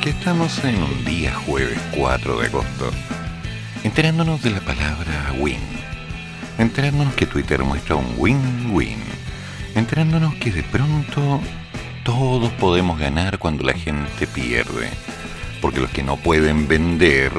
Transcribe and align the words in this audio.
Aquí 0.00 0.08
estamos 0.08 0.64
en 0.64 0.82
un 0.82 1.04
día 1.04 1.34
jueves 1.34 1.78
4 1.94 2.40
de 2.40 2.46
agosto 2.46 2.90
enterándonos 3.84 4.42
de 4.42 4.48
la 4.48 4.60
palabra 4.60 5.34
win, 5.38 5.60
enterándonos 6.56 7.12
que 7.12 7.26
Twitter 7.26 7.62
muestra 7.64 7.96
un 7.96 8.14
win-win, 8.16 8.96
enterándonos 9.74 10.36
que 10.36 10.52
de 10.52 10.62
pronto 10.62 11.42
todos 12.02 12.50
podemos 12.52 12.98
ganar 12.98 13.38
cuando 13.38 13.62
la 13.62 13.74
gente 13.74 14.26
pierde, 14.26 14.88
porque 15.60 15.80
los 15.80 15.90
que 15.90 16.02
no 16.02 16.16
pueden 16.16 16.66
vender, 16.66 17.32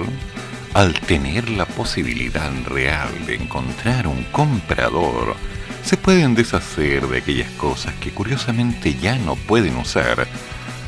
al 0.76 0.94
tener 1.00 1.50
la 1.50 1.66
posibilidad 1.66 2.52
real 2.66 3.10
de 3.26 3.38
encontrar 3.38 4.06
un 4.06 4.24
comprador, 4.26 5.36
se 5.84 5.98
pueden 5.98 6.36
deshacer 6.36 7.08
de 7.08 7.18
aquellas 7.18 7.50
cosas 7.54 7.96
que 7.96 8.12
curiosamente 8.12 8.94
ya 8.94 9.16
no 9.16 9.36
pueden 9.36 9.78
usar, 9.78 10.28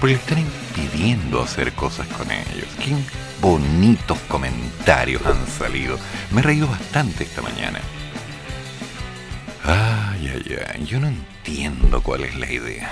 porque 0.03 0.15
le 0.15 0.19
están 0.19 0.39
impidiendo 0.39 1.41
hacer 1.41 1.71
cosas 1.71 2.05
con 2.07 2.29
ellos 2.29 2.67
bonitos 3.41 4.19
comentarios 4.27 5.25
han 5.25 5.47
salido. 5.47 5.97
Me 6.29 6.41
he 6.41 6.43
reído 6.43 6.67
bastante 6.67 7.23
esta 7.23 7.41
mañana. 7.41 7.79
Ay, 9.63 10.27
ay, 10.27 10.57
ay, 10.75 10.85
yo 10.85 10.99
no 10.99 11.07
entiendo 11.07 12.03
cuál 12.03 12.25
es 12.25 12.35
la 12.35 12.51
idea. 12.51 12.91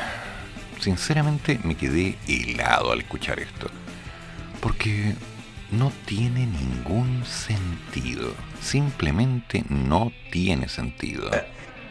Sinceramente 0.80 1.60
me 1.66 1.76
quedé 1.76 2.18
helado 2.30 2.94
al 2.94 3.02
escuchar 3.02 3.42
esto. 3.42 3.68
Porque 4.62 5.14
no 5.70 5.92
tiene 6.06 6.46
ningún 6.46 7.26
sentido. 7.26 8.34
Simplemente 8.62 9.66
no 9.68 10.14
tiene 10.32 10.70
sentido 10.70 11.30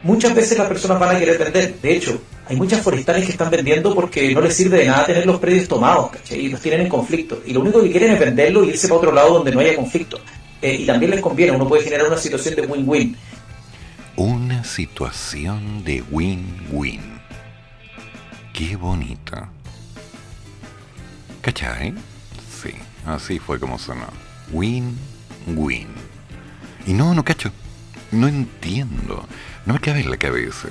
muchas 0.02 0.34
veces 0.34 0.58
las 0.58 0.68
personas 0.68 0.98
van 0.98 1.16
a 1.16 1.18
querer 1.18 1.38
vender. 1.38 1.74
De 1.80 1.96
hecho, 1.96 2.20
hay 2.46 2.56
muchas 2.56 2.82
forestales 2.82 3.24
que 3.24 3.32
están 3.32 3.50
vendiendo 3.50 3.94
porque 3.94 4.34
no 4.34 4.40
les 4.40 4.54
sirve 4.54 4.78
de 4.78 4.86
nada 4.86 5.06
tener 5.06 5.26
los 5.26 5.38
predios 5.38 5.68
tomados, 5.68 6.10
¿cachai? 6.10 6.40
Y 6.40 6.48
los 6.48 6.60
tienen 6.60 6.82
en 6.82 6.88
conflicto. 6.88 7.42
Y 7.46 7.52
lo 7.52 7.60
único 7.60 7.82
que 7.82 7.90
quieren 7.90 8.12
es 8.12 8.18
venderlo 8.18 8.64
y 8.64 8.70
irse 8.70 8.88
para 8.88 8.98
otro 8.98 9.12
lado 9.12 9.34
donde 9.34 9.52
no 9.52 9.60
haya 9.60 9.76
conflicto. 9.76 10.18
Eh, 10.62 10.78
y 10.80 10.86
también 10.86 11.10
les 11.10 11.20
conviene, 11.20 11.52
uno 11.52 11.68
puede 11.68 11.84
generar 11.84 12.06
una 12.06 12.18
situación 12.18 12.54
de 12.54 12.62
win-win. 12.62 13.16
Una 14.16 14.64
situación 14.64 15.84
de 15.84 16.02
win-win. 16.10 17.00
Qué 18.52 18.76
bonito. 18.76 19.48
¿Cachai? 21.40 21.94
Sí, 22.62 22.74
así 23.06 23.38
fue 23.38 23.58
como 23.58 23.78
sonó. 23.78 24.08
Win-win. 24.52 25.88
Y 26.86 26.92
no, 26.92 27.14
no 27.14 27.24
cacho. 27.24 27.50
No 28.12 28.28
entiendo. 28.28 29.24
No 29.66 29.74
me 29.74 29.80
cabe 29.80 30.00
en 30.00 30.10
la 30.10 30.16
cabeza. 30.16 30.68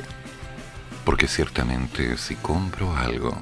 Porque 1.06 1.28
ciertamente 1.28 2.18
si 2.18 2.36
compro 2.36 2.96
algo 2.96 3.36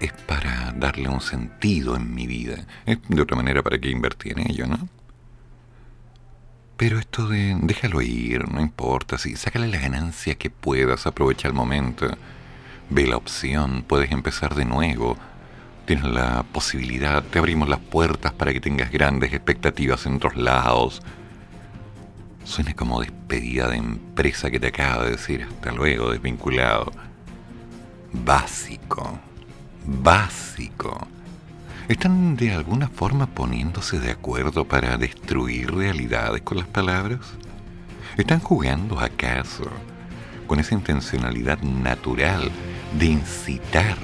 es 0.00 0.12
para 0.12 0.72
darle 0.76 1.08
un 1.08 1.20
sentido 1.20 1.96
en 1.96 2.14
mi 2.14 2.26
vida. 2.26 2.66
de 2.86 3.22
otra 3.22 3.36
manera, 3.36 3.62
¿para 3.62 3.78
qué 3.78 3.90
invertir 3.90 4.38
en 4.38 4.50
ello, 4.50 4.66
no? 4.66 4.88
Pero 6.76 6.98
esto 6.98 7.26
de 7.26 7.56
déjalo 7.60 8.00
ir, 8.02 8.48
no 8.48 8.60
importa, 8.60 9.18
si 9.18 9.34
sácale 9.34 9.66
la 9.66 9.80
ganancia 9.80 10.36
que 10.36 10.48
puedas, 10.48 11.08
aprovecha 11.08 11.48
el 11.48 11.54
momento, 11.54 12.06
ve 12.88 13.06
la 13.06 13.16
opción, 13.16 13.82
puedes 13.82 14.12
empezar 14.12 14.54
de 14.54 14.64
nuevo, 14.64 15.18
tienes 15.86 16.04
la 16.04 16.44
posibilidad, 16.44 17.24
te 17.24 17.40
abrimos 17.40 17.68
las 17.68 17.80
puertas 17.80 18.32
para 18.32 18.52
que 18.52 18.60
tengas 18.60 18.92
grandes 18.92 19.32
expectativas 19.32 20.06
en 20.06 20.16
otros 20.16 20.36
lados, 20.36 21.02
Suena 22.48 22.72
como 22.72 23.02
despedida 23.02 23.68
de 23.68 23.76
empresa 23.76 24.50
que 24.50 24.58
te 24.58 24.68
acaba 24.68 25.04
de 25.04 25.10
decir 25.10 25.46
hasta 25.46 25.70
luego, 25.70 26.12
desvinculado. 26.12 26.90
Básico. 28.10 29.18
Básico. 29.84 31.06
¿Están 31.88 32.36
de 32.36 32.54
alguna 32.54 32.88
forma 32.88 33.26
poniéndose 33.26 34.00
de 34.00 34.12
acuerdo 34.12 34.64
para 34.64 34.96
destruir 34.96 35.74
realidades 35.74 36.40
con 36.40 36.56
las 36.56 36.66
palabras? 36.66 37.20
¿Están 38.16 38.40
jugando 38.40 38.98
acaso 38.98 39.70
con 40.46 40.58
esa 40.58 40.74
intencionalidad 40.74 41.60
natural 41.60 42.50
de 42.98 43.04
incitar 43.04 43.98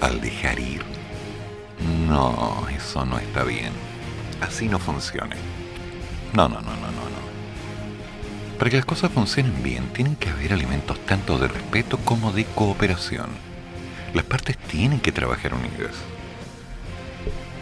al 0.00 0.20
dejar 0.20 0.60
ir? 0.60 0.84
No, 2.06 2.68
eso 2.68 3.04
no 3.04 3.18
está 3.18 3.42
bien. 3.42 3.72
Así 4.40 4.68
no 4.68 4.78
funciona. 4.78 5.34
No, 6.32 6.48
no, 6.48 6.60
no, 6.60 6.70
no, 6.70 6.86
no, 6.86 6.92
no. 6.92 7.20
Para 8.58 8.70
que 8.70 8.76
las 8.76 8.84
cosas 8.84 9.10
funcionen 9.10 9.62
bien, 9.62 9.88
tienen 9.92 10.16
que 10.16 10.30
haber 10.30 10.52
elementos 10.52 10.98
tanto 11.06 11.38
de 11.38 11.48
respeto 11.48 11.98
como 12.04 12.32
de 12.32 12.44
cooperación. 12.44 13.30
Las 14.14 14.24
partes 14.24 14.58
tienen 14.58 15.00
que 15.00 15.12
trabajar 15.12 15.54
unidas. 15.54 15.94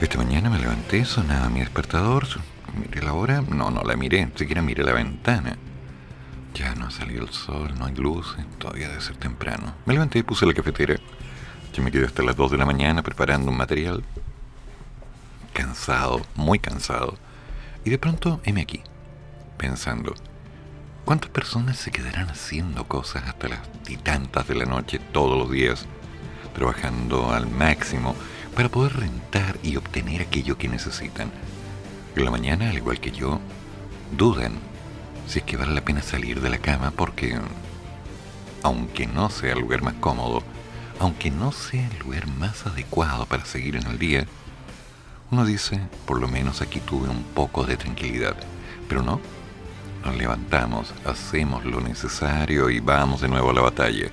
Esta 0.01 0.19
mañana 0.19 0.51
me 0.51 0.59
levanté, 0.59 1.05
sonaba 1.05 1.49
mi 1.49 1.61
despertador, 1.61 2.27
miré 2.79 3.03
la 3.03 3.15
hora, 3.15 3.43
no, 3.43 3.71
no 3.71 3.83
la 3.83 3.97
miré, 3.97 4.29
siquiera 4.35 4.61
miré 4.61 4.85
la 4.85 4.93
ventana. 4.93 5.57
Ya 6.55 6.75
no 6.75 6.87
ha 6.87 6.91
salido 6.91 7.25
el 7.25 7.33
sol, 7.33 7.75
no 7.79 7.87
hay 7.87 7.95
luz, 7.95 8.37
todavía 8.59 8.89
debe 8.89 9.01
ser 9.01 9.17
temprano. 9.17 9.75
Me 9.87 9.95
levanté 9.95 10.19
y 10.19 10.23
puse 10.25 10.47
la 10.47 10.55
cafetera. 10.55 10.97
Yo 11.73 11.83
me 11.83 11.91
quedé 11.91 12.07
hasta 12.07 12.23
las 12.23 12.37
2 12.37 12.51
de 12.51 12.59
la 12.59 12.67
mañana 12.67 13.03
preparando 13.03 13.51
un 13.51 13.57
material. 13.57 14.03
Cansado, 15.53 16.23
muy 16.35 16.59
cansado. 16.59 17.17
Y 17.85 17.91
de 17.91 17.99
pronto, 17.99 18.41
heme 18.45 18.63
aquí, 18.63 18.83
pensando, 19.57 20.15
¿cuántas 21.05 21.31
personas 21.31 21.77
se 21.77 21.91
quedarán 21.91 22.29
haciendo 22.29 22.87
cosas 22.87 23.25
hasta 23.27 23.49
las 23.49 23.61
y 23.89 23.97
tantas 23.97 24.47
de 24.49 24.55
la 24.55 24.67
noche 24.67 24.99
todos 25.13 25.39
los 25.39 25.51
días, 25.51 25.87
trabajando 26.55 27.31
al 27.33 27.49
máximo 27.49 28.15
para 28.55 28.69
poder 28.69 28.97
rentar 28.97 29.59
y 29.63 29.77
obtener 29.77 30.23
aquello 30.23 30.59
que 30.59 30.69
necesitan? 30.69 31.31
En 32.17 32.25
la 32.25 32.31
mañana, 32.31 32.71
al 32.71 32.77
igual 32.77 33.01
que 33.01 33.13
yo, 33.13 33.41
dudan 34.17 34.53
si 35.29 35.41
es 35.41 35.45
que 35.45 35.59
vale 35.59 35.75
la 35.75 35.85
pena 35.85 36.01
salir 36.01 36.41
de 36.41 36.49
la 36.49 36.59
cama 36.59 36.91
porque, 36.91 37.39
aunque 38.63 39.07
no 39.07 39.29
sea 39.29 39.53
el 39.53 39.61
lugar 39.61 39.83
más 39.83 39.95
cómodo, 39.95 40.43
aunque 40.99 41.31
no 41.31 41.53
sea 41.53 41.87
el 41.87 41.99
lugar 41.99 42.27
más 42.27 42.67
adecuado 42.67 43.27
para 43.27 43.45
seguir 43.45 43.77
en 43.77 43.87
el 43.87 43.99
día, 43.99 44.27
uno 45.31 45.45
dice, 45.45 45.81
por 46.07 46.21
lo 46.21 46.29
menos 46.29 46.63
aquí 46.63 46.81
tuve 46.81 47.09
un 47.09 47.23
poco 47.23 47.65
de 47.65 47.77
tranquilidad, 47.77 48.35
pero 48.89 49.03
no. 49.03 49.21
Nos 50.05 50.17
levantamos, 50.17 50.95
hacemos 51.05 51.65
lo 51.65 51.81
necesario 51.81 52.71
y 52.71 52.81
vamos 52.81 53.21
de 53.21 53.29
nuevo 53.29 53.51
a 53.51 53.53
la 53.53 53.61
batalla. 53.61 54.09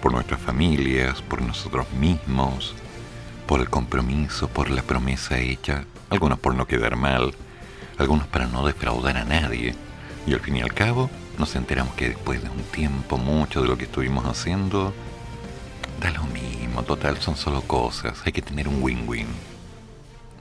Por 0.00 0.12
nuestras 0.12 0.40
familias, 0.40 1.20
por 1.20 1.42
nosotros 1.42 1.86
mismos, 1.92 2.74
por 3.46 3.60
el 3.60 3.68
compromiso, 3.68 4.48
por 4.48 4.70
la 4.70 4.82
promesa 4.82 5.38
hecha, 5.38 5.84
algunos 6.08 6.38
por 6.38 6.54
no 6.54 6.66
quedar 6.66 6.96
mal, 6.96 7.34
algunos 7.98 8.26
para 8.28 8.46
no 8.46 8.64
defraudar 8.66 9.18
a 9.18 9.24
nadie. 9.24 9.74
Y 10.26 10.32
al 10.32 10.40
fin 10.40 10.56
y 10.56 10.62
al 10.62 10.72
cabo, 10.72 11.10
nos 11.38 11.54
enteramos 11.56 11.94
que 11.94 12.08
después 12.08 12.42
de 12.42 12.48
un 12.48 12.62
tiempo, 12.62 13.18
mucho 13.18 13.60
de 13.60 13.68
lo 13.68 13.76
que 13.76 13.84
estuvimos 13.84 14.24
haciendo, 14.24 14.94
da 16.00 16.10
lo 16.12 16.24
mismo, 16.24 16.82
total, 16.82 17.18
son 17.18 17.36
solo 17.36 17.60
cosas, 17.62 18.22
hay 18.24 18.32
que 18.32 18.42
tener 18.42 18.68
un 18.68 18.82
win-win. 18.82 19.26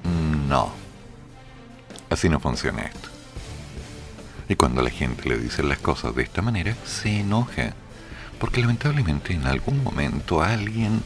No. 0.03 0.71
Así 2.09 2.29
no 2.29 2.39
funciona 2.39 2.83
esto. 2.83 3.09
Y 4.47 4.55
cuando 4.55 4.81
la 4.81 4.89
gente 4.89 5.29
le 5.29 5.37
dice 5.37 5.61
las 5.61 5.77
cosas 5.77 6.15
de 6.15 6.23
esta 6.23 6.41
manera, 6.41 6.75
se 6.85 7.19
enoja. 7.19 7.73
Porque 8.39 8.61
lamentablemente 8.61 9.33
en 9.33 9.45
algún 9.45 9.83
momento 9.83 10.41
alguien 10.41 11.03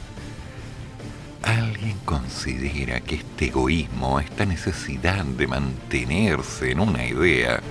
alguien 1.43 1.97
considera 2.05 3.01
que 3.01 3.15
este 3.15 3.47
egoísmo, 3.47 4.19
esta 4.19 4.45
necesidad 4.45 5.25
de 5.25 5.47
mantenerse 5.47 6.71
en 6.71 6.79
una 6.79 7.05
idea, 7.05 7.61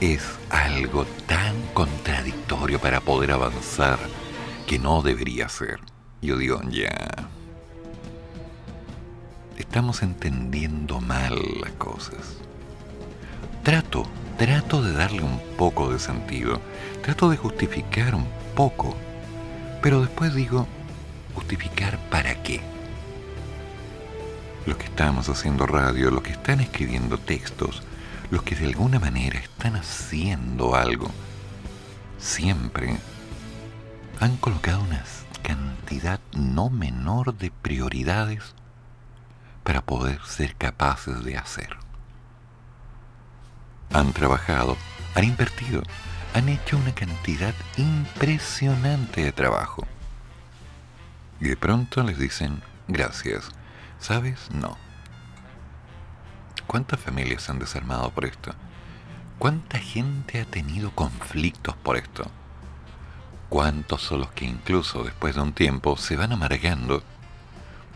es 0.00 0.22
algo 0.50 1.04
tan 1.26 1.54
contradictorio 1.74 2.80
para 2.80 3.00
poder 3.00 3.32
avanzar 3.32 3.98
que 4.66 4.78
no 4.78 5.02
debería 5.02 5.48
ser. 5.48 5.80
Yo 6.22 6.38
digo, 6.38 6.60
ya, 6.70 7.28
estamos 9.56 10.02
entendiendo 10.02 11.00
mal 11.00 11.34
las 11.60 11.72
cosas. 11.72 12.36
Trato, 13.62 14.06
trato 14.38 14.82
de 14.82 14.92
darle 14.92 15.22
un 15.22 15.40
poco 15.56 15.92
de 15.92 15.98
sentido, 15.98 16.60
trato 17.02 17.30
de 17.30 17.36
justificar 17.36 18.14
un 18.14 18.26
poco, 18.54 18.96
pero 19.80 20.00
después 20.00 20.34
digo, 20.34 20.66
¿justificar 21.34 21.98
para 22.10 22.42
qué? 22.42 22.60
los 24.66 24.76
que 24.76 24.84
estamos 24.84 25.28
haciendo 25.28 25.66
radio, 25.66 26.10
los 26.10 26.22
que 26.22 26.32
están 26.32 26.60
escribiendo 26.60 27.18
textos, 27.18 27.82
los 28.30 28.42
que 28.42 28.54
de 28.54 28.66
alguna 28.66 28.98
manera 28.98 29.38
están 29.38 29.76
haciendo 29.76 30.76
algo, 30.76 31.10
siempre 32.18 32.98
han 34.20 34.36
colocado 34.36 34.82
una 34.82 35.02
cantidad 35.42 36.20
no 36.36 36.70
menor 36.70 37.36
de 37.36 37.50
prioridades 37.50 38.54
para 39.64 39.82
poder 39.82 40.20
ser 40.24 40.54
capaces 40.56 41.24
de 41.24 41.36
hacer. 41.36 41.76
Han 43.92 44.12
trabajado, 44.12 44.76
han 45.14 45.24
invertido, 45.24 45.82
han 46.34 46.48
hecho 46.48 46.76
una 46.76 46.94
cantidad 46.94 47.54
impresionante 47.76 49.22
de 49.22 49.32
trabajo. 49.32 49.86
Y 51.40 51.48
de 51.48 51.56
pronto 51.56 52.02
les 52.02 52.18
dicen, 52.18 52.62
gracias, 52.88 53.50
¿sabes? 53.98 54.50
No. 54.52 54.76
¿Cuántas 56.66 57.00
familias 57.00 57.42
se 57.42 57.52
han 57.52 57.58
desarmado 57.58 58.10
por 58.10 58.24
esto? 58.24 58.54
¿Cuánta 59.38 59.78
gente 59.78 60.40
ha 60.40 60.44
tenido 60.44 60.92
conflictos 60.92 61.76
por 61.76 61.96
esto? 61.96 62.30
¿Cuántos 63.48 64.02
son 64.02 64.20
los 64.20 64.30
que 64.30 64.46
incluso 64.46 65.04
después 65.04 65.34
de 65.34 65.42
un 65.42 65.52
tiempo 65.52 65.96
se 65.96 66.16
van 66.16 66.32
amargando 66.32 67.02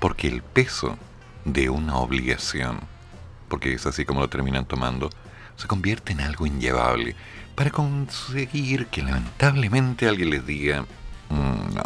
porque 0.00 0.28
el 0.28 0.42
peso 0.42 0.98
de 1.46 1.70
una 1.70 1.96
obligación, 1.96 2.80
porque 3.48 3.72
es 3.72 3.86
así 3.86 4.04
como 4.04 4.20
lo 4.20 4.28
terminan 4.28 4.66
tomando, 4.66 5.10
se 5.56 5.68
convierte 5.68 6.12
en 6.12 6.20
algo 6.20 6.46
inllevable 6.46 7.14
para 7.54 7.70
conseguir 7.70 8.88
que 8.88 9.02
lamentablemente 9.02 10.08
alguien 10.08 10.30
les 10.30 10.44
diga, 10.44 10.82
mm, 11.30 11.74
no, 11.74 11.82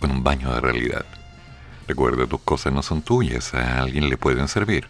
con 0.00 0.10
un 0.12 0.24
baño 0.24 0.54
de 0.54 0.60
realidad. 0.60 1.04
Recuerda, 1.88 2.26
tus 2.26 2.40
cosas 2.40 2.72
no 2.72 2.82
son 2.82 3.02
tuyas, 3.02 3.52
a 3.52 3.80
alguien 3.80 4.08
le 4.08 4.16
pueden 4.16 4.48
servir. 4.48 4.88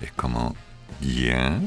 Es 0.00 0.12
como, 0.12 0.54
¿ya? 1.00 1.58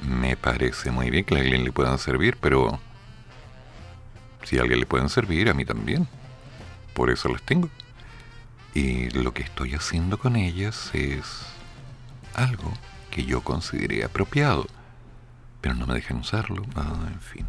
Me 0.00 0.36
parece 0.36 0.90
muy 0.90 1.08
bien 1.08 1.24
que 1.24 1.36
a 1.36 1.38
alguien 1.38 1.64
le 1.64 1.72
puedan 1.72 1.98
servir, 1.98 2.36
pero 2.40 2.80
si 4.42 4.58
a 4.58 4.62
alguien 4.62 4.80
le 4.80 4.86
pueden 4.86 5.08
servir, 5.08 5.48
a 5.48 5.54
mí 5.54 5.64
también. 5.64 6.08
Por 6.92 7.10
eso 7.10 7.28
las 7.28 7.42
tengo. 7.42 7.70
Y 8.74 9.10
lo 9.10 9.34
que 9.34 9.42
estoy 9.42 9.74
haciendo 9.74 10.18
con 10.18 10.36
ellas 10.36 10.90
es 10.94 11.46
algo 12.34 12.72
que 13.10 13.24
yo 13.24 13.42
consideré 13.42 14.04
apropiado, 14.04 14.66
pero 15.60 15.74
no 15.74 15.86
me 15.86 15.94
dejan 15.94 16.18
usarlo. 16.18 16.64
Ah, 16.74 17.08
en 17.12 17.20
fin. 17.20 17.46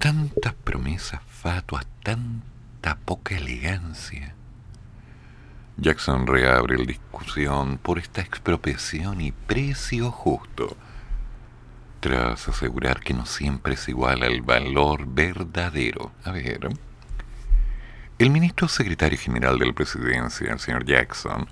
Tantas 0.00 0.54
promesas 0.54 1.20
fatuas, 1.28 1.86
tanta 2.02 2.96
poca 3.04 3.36
elegancia. 3.36 4.34
Jackson 5.76 6.26
reabre 6.26 6.78
la 6.78 6.84
discusión 6.84 7.78
por 7.78 7.98
esta 7.98 8.20
expropiación 8.20 9.20
y 9.20 9.32
precio 9.32 10.10
justo, 10.10 10.76
tras 12.00 12.48
asegurar 12.48 13.00
que 13.00 13.14
no 13.14 13.26
siempre 13.26 13.74
es 13.74 13.88
igual 13.88 14.22
al 14.22 14.42
valor 14.42 15.06
verdadero. 15.06 16.12
A 16.24 16.32
ver, 16.32 16.68
el 18.18 18.30
ministro 18.30 18.68
secretario 18.68 19.18
general 19.18 19.58
de 19.58 19.66
la 19.66 19.72
presidencia, 19.72 20.52
el 20.52 20.60
señor 20.60 20.84
Jackson, 20.84 21.48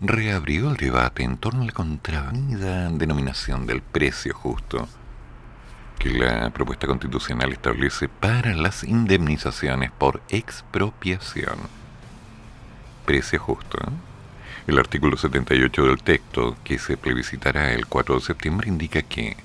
reabrió 0.00 0.70
el 0.70 0.76
debate 0.76 1.22
en 1.22 1.36
torno 1.36 1.62
a 1.62 1.66
la 1.66 1.72
contravenida 1.72 2.90
denominación 2.90 3.66
del 3.66 3.82
precio 3.82 4.34
justo 4.34 4.88
que 6.00 6.10
la 6.10 6.50
propuesta 6.50 6.88
constitucional 6.88 7.52
establece 7.52 8.08
para 8.08 8.54
las 8.54 8.82
indemnizaciones 8.82 9.92
por 9.92 10.20
expropiación. 10.30 11.54
Precio 13.06 13.38
justo. 13.38 13.78
El 14.66 14.80
artículo 14.80 15.16
78 15.16 15.84
del 15.84 16.02
texto, 16.02 16.56
que 16.64 16.80
se 16.80 16.96
plebiscitará 16.96 17.72
el 17.72 17.86
4 17.86 18.16
de 18.16 18.20
septiembre, 18.20 18.68
indica 18.68 19.02
que 19.02 19.36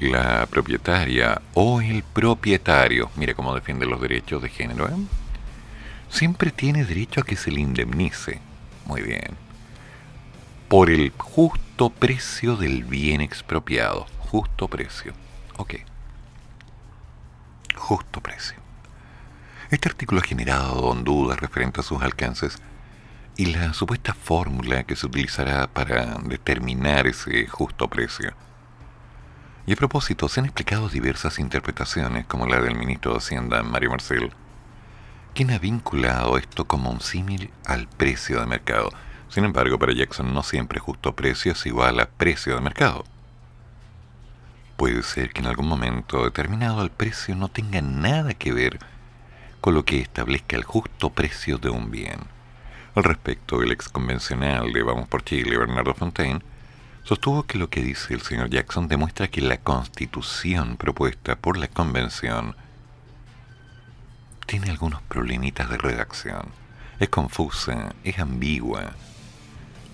la 0.00 0.46
propietaria 0.46 1.42
o 1.52 1.82
el 1.82 2.02
propietario, 2.02 3.10
mira 3.16 3.34
cómo 3.34 3.54
defiende 3.54 3.84
los 3.84 4.00
derechos 4.00 4.40
de 4.40 4.48
género, 4.48 4.88
¿eh? 4.88 4.96
Siempre 6.08 6.50
tiene 6.50 6.84
derecho 6.84 7.20
a 7.20 7.24
que 7.24 7.36
se 7.36 7.50
le 7.50 7.60
indemnice. 7.60 8.40
Muy 8.86 9.02
bien. 9.02 9.36
Por 10.68 10.90
el 10.90 11.12
justo 11.16 11.90
precio 11.90 12.56
del 12.56 12.84
bien 12.84 13.20
expropiado. 13.20 14.06
Justo 14.18 14.68
precio. 14.68 15.12
Ok. 15.56 15.76
Justo 17.74 18.20
precio. 18.20 18.56
Este 19.70 19.88
artículo 19.88 20.20
ha 20.20 20.24
generado 20.24 20.94
dudas 20.94 21.38
referente 21.40 21.80
a 21.80 21.84
sus 21.84 22.02
alcances 22.02 22.58
y 23.36 23.46
la 23.46 23.72
supuesta 23.72 24.14
fórmula 24.14 24.84
que 24.84 24.96
se 24.96 25.06
utilizará 25.06 25.68
para 25.68 26.16
determinar 26.24 27.06
ese 27.06 27.46
justo 27.46 27.88
precio. 27.88 28.32
Y 29.66 29.74
a 29.74 29.76
propósito, 29.76 30.28
se 30.28 30.40
han 30.40 30.46
explicado 30.46 30.88
diversas 30.88 31.38
interpretaciones, 31.38 32.26
como 32.26 32.46
la 32.46 32.60
del 32.60 32.74
ministro 32.74 33.12
de 33.12 33.18
Hacienda, 33.18 33.62
Mario 33.62 33.90
Marcel, 33.90 34.32
quien 35.38 35.52
ha 35.52 35.58
vinculado 35.60 36.36
esto 36.36 36.64
como 36.64 36.90
un 36.90 37.00
símil 37.00 37.52
al 37.64 37.86
precio 37.86 38.40
de 38.40 38.46
mercado. 38.46 38.90
Sin 39.28 39.44
embargo, 39.44 39.78
para 39.78 39.92
Jackson 39.92 40.34
no 40.34 40.42
siempre 40.42 40.80
justo 40.80 41.14
precio 41.14 41.52
es 41.52 41.64
igual 41.64 42.00
a 42.00 42.06
precio 42.06 42.56
de 42.56 42.60
mercado. 42.60 43.04
Puede 44.76 45.00
ser 45.04 45.32
que 45.32 45.38
en 45.38 45.46
algún 45.46 45.68
momento 45.68 46.24
determinado 46.24 46.82
el 46.82 46.90
precio 46.90 47.36
no 47.36 47.48
tenga 47.48 47.80
nada 47.80 48.34
que 48.34 48.52
ver 48.52 48.80
con 49.60 49.74
lo 49.74 49.84
que 49.84 50.00
establezca 50.00 50.56
el 50.56 50.64
justo 50.64 51.10
precio 51.10 51.58
de 51.58 51.70
un 51.70 51.92
bien. 51.92 52.18
Al 52.96 53.04
respecto, 53.04 53.62
el 53.62 53.70
ex 53.70 53.88
convencional 53.88 54.72
de 54.72 54.82
Vamos 54.82 55.06
por 55.06 55.22
Chile, 55.22 55.56
Bernardo 55.56 55.94
Fontaine, 55.94 56.40
sostuvo 57.04 57.44
que 57.44 57.58
lo 57.58 57.70
que 57.70 57.84
dice 57.84 58.12
el 58.12 58.22
señor 58.22 58.50
Jackson 58.50 58.88
demuestra 58.88 59.28
que 59.28 59.40
la 59.40 59.58
constitución 59.58 60.76
propuesta 60.76 61.36
por 61.36 61.56
la 61.56 61.68
convención 61.68 62.56
tiene 64.48 64.70
algunos 64.70 65.02
problemitas 65.02 65.68
de 65.68 65.76
redacción. 65.76 66.46
Es 66.98 67.10
confusa, 67.10 67.94
es 68.02 68.18
ambigua. 68.18 68.92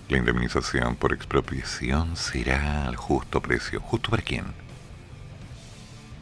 La 0.07 0.17
indemnización 0.17 0.95
por 0.95 1.11
expropiación 1.11 2.15
será 2.15 2.87
al 2.87 2.95
justo 2.95 3.41
precio. 3.41 3.81
¿Justo 3.81 4.09
para 4.09 4.23
quién? 4.23 4.45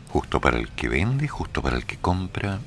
Justo 0.10 0.42
para 0.42 0.58
el 0.58 0.70
que 0.70 0.90
vende, 0.90 1.28
justo 1.28 1.62
para 1.62 1.78
el 1.78 1.86
que 1.86 1.98
compra, 1.98 2.60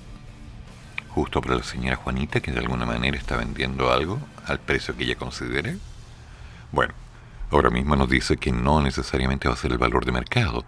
justo 1.11 1.41
para 1.41 1.57
la 1.57 1.65
señora 1.65 1.97
Juanita 1.97 2.41
que 2.41 2.53
de 2.53 2.61
alguna 2.61 2.87
manera 2.87 3.19
está 3.19 3.37
vendiendo 3.37 3.91
algo 3.91 4.21
al 4.47 4.61
precio 4.61 4.97
que 4.97 5.03
ella 5.03 5.17
considere. 5.17 5.79
Bueno, 6.71 6.95
ahora 7.51 7.71
mismo 7.71 7.97
nos 7.97 8.09
dice 8.09 8.37
que 8.37 8.53
no 8.53 8.81
necesariamente 8.81 9.49
va 9.49 9.55
a 9.55 9.59
ser 9.59 9.73
el 9.73 9.79
valor 9.79 10.05
de 10.05 10.13
mercado. 10.13 10.65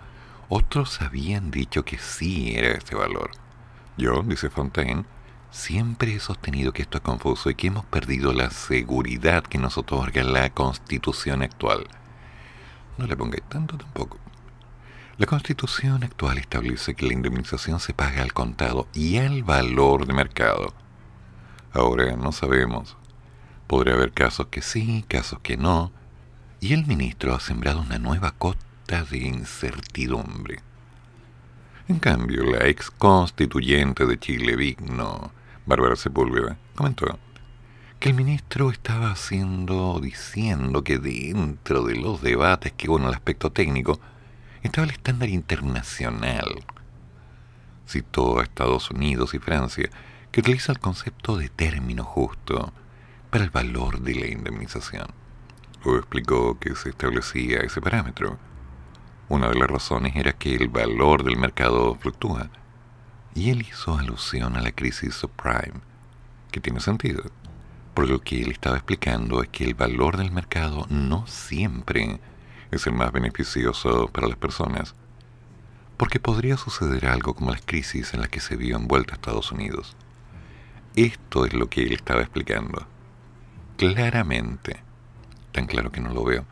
Otros 0.49 1.01
habían 1.03 1.53
dicho 1.53 1.85
que 1.85 1.99
sí 1.99 2.57
era 2.57 2.73
este 2.73 2.97
valor. 2.97 3.31
Yo, 3.99 4.23
dice 4.23 4.49
Fontaine, 4.49 5.05
siempre 5.51 6.15
he 6.15 6.21
sostenido 6.21 6.73
que 6.73 6.83
esto 6.83 6.99
es 6.99 7.03
confuso 7.03 7.51
y 7.51 7.57
que 7.57 7.67
hemos 7.67 7.85
perdido 7.85 8.33
la 8.33 8.49
seguridad 8.51 9.43
que 9.43 9.59
nos 9.59 9.77
otorga 9.77 10.23
la 10.23 10.51
constitución 10.51 11.43
actual. 11.43 11.89
No 12.97 13.09
le 13.09 13.17
pongáis 13.17 13.43
tanto 13.49 13.77
tampoco. 13.77 14.19
La 15.17 15.27
Constitución 15.27 16.05
actual 16.05 16.39
establece 16.39 16.95
que 16.95 17.07
la 17.07 17.13
indemnización 17.13 17.81
se 17.81 17.93
paga 17.93 18.23
al 18.23 18.33
contado 18.33 18.87
y 18.95 19.17
al 19.17 19.43
valor 19.43 20.07
de 20.07 20.15
mercado. 20.15 20.73
Ahora 21.73 22.15
no 22.15 22.31
sabemos. 22.31 22.97
Podría 23.67 23.95
haber 23.95 24.13
casos 24.13 24.47
que 24.47 24.63
sí, 24.63 25.05
casos 25.09 25.41
que 25.41 25.57
no. 25.57 25.91
Y 26.61 26.73
el 26.73 26.87
ministro 26.87 27.35
ha 27.35 27.41
sembrado 27.41 27.81
una 27.81 27.99
nueva 27.99 28.31
cota 28.31 29.03
de 29.11 29.19
incertidumbre. 29.19 30.68
En 31.89 32.01
cambio, 32.01 32.45
la 32.45 32.67
ex 32.67 32.91
constituyente 32.91 34.05
de 34.05 34.19
Chile, 34.19 34.57
Vigno, 34.57 35.33
Bárbara 35.65 35.97
Sepúlveda, 35.97 36.59
comentó 36.75 37.19
que 37.99 38.11
el 38.11 38.15
ministro 38.15 38.71
estaba 38.71 39.11
haciendo, 39.11 39.99
diciendo 39.99 40.85
que 40.85 40.99
dentro 40.99 41.85
de 41.85 41.97
los 41.97 42.21
debates 42.21 42.73
que, 42.73 42.89
bueno, 42.89 43.09
el 43.09 43.15
aspecto 43.15 43.51
técnico, 43.51 44.01
estaba 44.63 44.85
el 44.85 44.93
estándar 44.93 45.31
internacional. 45.31 46.63
Citó 47.89 48.39
a 48.39 48.43
Estados 48.43 48.91
Unidos 48.91 49.33
y 49.33 49.39
Francia, 49.39 49.89
que 50.31 50.41
utiliza 50.41 50.73
el 50.73 50.81
concepto 50.81 51.39
de 51.39 51.49
término 51.49 52.05
justo 52.05 52.73
para 53.31 53.45
el 53.45 53.51
valor 53.51 54.01
de 54.01 54.15
la 54.15 54.27
indemnización. 54.27 55.07
Luego 55.83 55.99
explicó 55.99 56.59
que 56.59 56.75
se 56.75 56.91
establecía 56.91 57.61
ese 57.61 57.81
parámetro. 57.81 58.39
Una 59.29 59.49
de 59.49 59.57
las 59.57 59.69
razones 59.69 60.17
era 60.17 60.33
que 60.33 60.55
el 60.55 60.69
valor 60.69 61.23
del 61.23 61.37
mercado 61.37 61.95
fluctúa, 61.97 62.49
y 63.35 63.51
él 63.51 63.61
hizo 63.61 63.99
alusión 63.99 64.57
a 64.57 64.63
la 64.63 64.73
crisis 64.73 65.15
subprime, 65.15 65.81
que 66.51 66.61
tiene 66.61 66.81
sentido. 66.81 67.25
Por 67.93 68.09
lo 68.09 68.21
que 68.21 68.41
él 68.41 68.51
estaba 68.51 68.77
explicando 68.77 69.43
es 69.43 69.49
que 69.51 69.65
el 69.65 69.75
valor 69.75 70.17
del 70.17 70.31
mercado 70.31 70.87
no 70.89 71.27
siempre 71.27 72.21
es 72.71 72.87
el 72.87 72.95
más 72.95 73.13
beneficioso 73.13 74.09
para 74.09 74.29
las 74.29 74.37
personas, 74.37 74.95
porque 75.99 76.21
podría 76.21 76.57
suceder 76.57 77.07
algo 77.07 77.35
como 77.35 77.51
las 77.51 77.63
crisis 77.63 78.15
en 78.15 78.21
las 78.21 78.31
que 78.31 78.41
se 78.41 78.57
vio 78.57 78.77
envuelta 78.77 79.15
Estados 79.15 79.53
Unidos. 79.53 79.95
Esto 80.97 81.45
es 81.45 81.53
lo 81.53 81.69
que 81.69 81.83
él 81.83 81.93
estaba 81.93 82.23
explicando. 82.23 82.87
claramente, 83.77 84.81
tan 85.53 85.67
claro 85.67 85.93
que 85.93 86.01
no 86.01 86.13
lo 86.13 86.25
veo, 86.25 86.45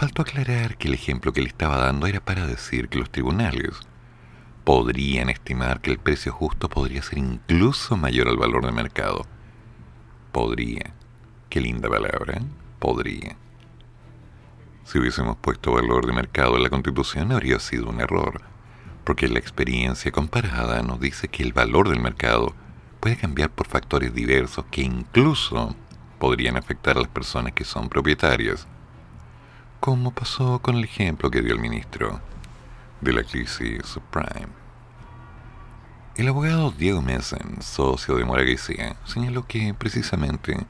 faltó 0.00 0.22
aclarar 0.22 0.78
que 0.78 0.88
el 0.88 0.94
ejemplo 0.94 1.30
que 1.30 1.42
le 1.42 1.48
estaba 1.48 1.76
dando 1.76 2.06
era 2.06 2.20
para 2.20 2.46
decir 2.46 2.88
que 2.88 2.98
los 2.98 3.10
tribunales 3.10 3.80
podrían 4.64 5.28
estimar 5.28 5.82
que 5.82 5.90
el 5.90 5.98
precio 5.98 6.32
justo 6.32 6.70
podría 6.70 7.02
ser 7.02 7.18
incluso 7.18 7.98
mayor 7.98 8.28
al 8.28 8.38
valor 8.38 8.64
de 8.64 8.72
mercado. 8.72 9.26
Podría. 10.32 10.94
Qué 11.50 11.60
linda 11.60 11.90
palabra, 11.90 12.38
¿eh? 12.38 12.42
podría. 12.78 13.36
Si 14.84 14.98
hubiésemos 14.98 15.36
puesto 15.36 15.72
valor 15.72 16.06
de 16.06 16.14
mercado 16.14 16.56
en 16.56 16.62
la 16.62 16.70
Constitución 16.70 17.30
habría 17.32 17.58
sido 17.58 17.90
un 17.90 18.00
error, 18.00 18.40
porque 19.04 19.28
la 19.28 19.38
experiencia 19.38 20.10
comparada 20.10 20.82
nos 20.82 20.98
dice 20.98 21.28
que 21.28 21.42
el 21.42 21.52
valor 21.52 21.90
del 21.90 22.00
mercado 22.00 22.54
puede 23.00 23.18
cambiar 23.18 23.50
por 23.50 23.66
factores 23.66 24.14
diversos 24.14 24.64
que 24.70 24.80
incluso 24.80 25.76
podrían 26.18 26.56
afectar 26.56 26.96
a 26.96 27.00
las 27.00 27.10
personas 27.10 27.52
que 27.52 27.64
son 27.64 27.90
propietarias, 27.90 28.66
como 29.80 30.10
pasó 30.10 30.58
con 30.58 30.76
el 30.76 30.84
ejemplo 30.84 31.30
que 31.30 31.40
dio 31.40 31.54
el 31.54 31.58
ministro 31.58 32.20
de 33.00 33.14
la 33.14 33.22
crisis 33.24 33.86
subprime. 33.86 34.48
El 36.16 36.28
abogado 36.28 36.70
Diego 36.70 37.00
Messen, 37.00 37.62
socio 37.62 38.16
de 38.16 38.26
Mora 38.26 38.44
señaló 39.06 39.46
que 39.46 39.72
precisamente 39.72 40.66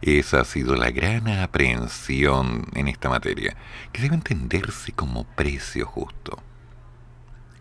esa 0.00 0.40
ha 0.40 0.44
sido 0.46 0.76
la 0.76 0.90
gran 0.90 1.28
aprehensión 1.28 2.64
en 2.74 2.88
esta 2.88 3.10
materia, 3.10 3.54
que 3.92 4.00
debe 4.00 4.14
entenderse 4.14 4.92
como 4.92 5.24
precio 5.24 5.84
justo. 5.84 6.38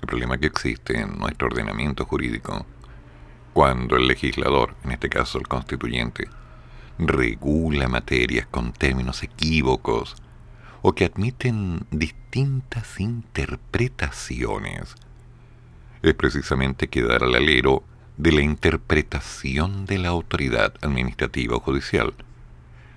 El 0.02 0.08
problema 0.08 0.38
que 0.38 0.48
existe 0.48 1.02
en 1.02 1.18
nuestro 1.18 1.48
ordenamiento 1.48 2.06
jurídico, 2.06 2.66
cuando 3.52 3.98
el 3.98 4.08
legislador, 4.08 4.76
en 4.86 4.92
este 4.92 5.10
caso 5.10 5.38
el 5.38 5.50
constituyente, 5.50 6.30
regula 6.98 7.90
materias 7.90 8.48
con 8.48 8.72
términos 8.72 9.22
equívocos 9.22 10.16
o 10.88 10.96
que 10.96 11.04
admiten 11.04 11.86
distintas 11.92 13.02
interpretaciones, 13.02 14.96
es 16.02 16.14
precisamente 16.14 16.88
quedar 16.88 17.26
al 17.26 17.36
alero 17.36 17.84
de 18.16 18.32
la 18.32 18.42
interpretación 18.42 19.86
de 19.86 19.98
la 19.98 20.08
autoridad 20.08 20.76
administrativa 20.82 21.58
o 21.58 21.60
judicial 21.60 22.14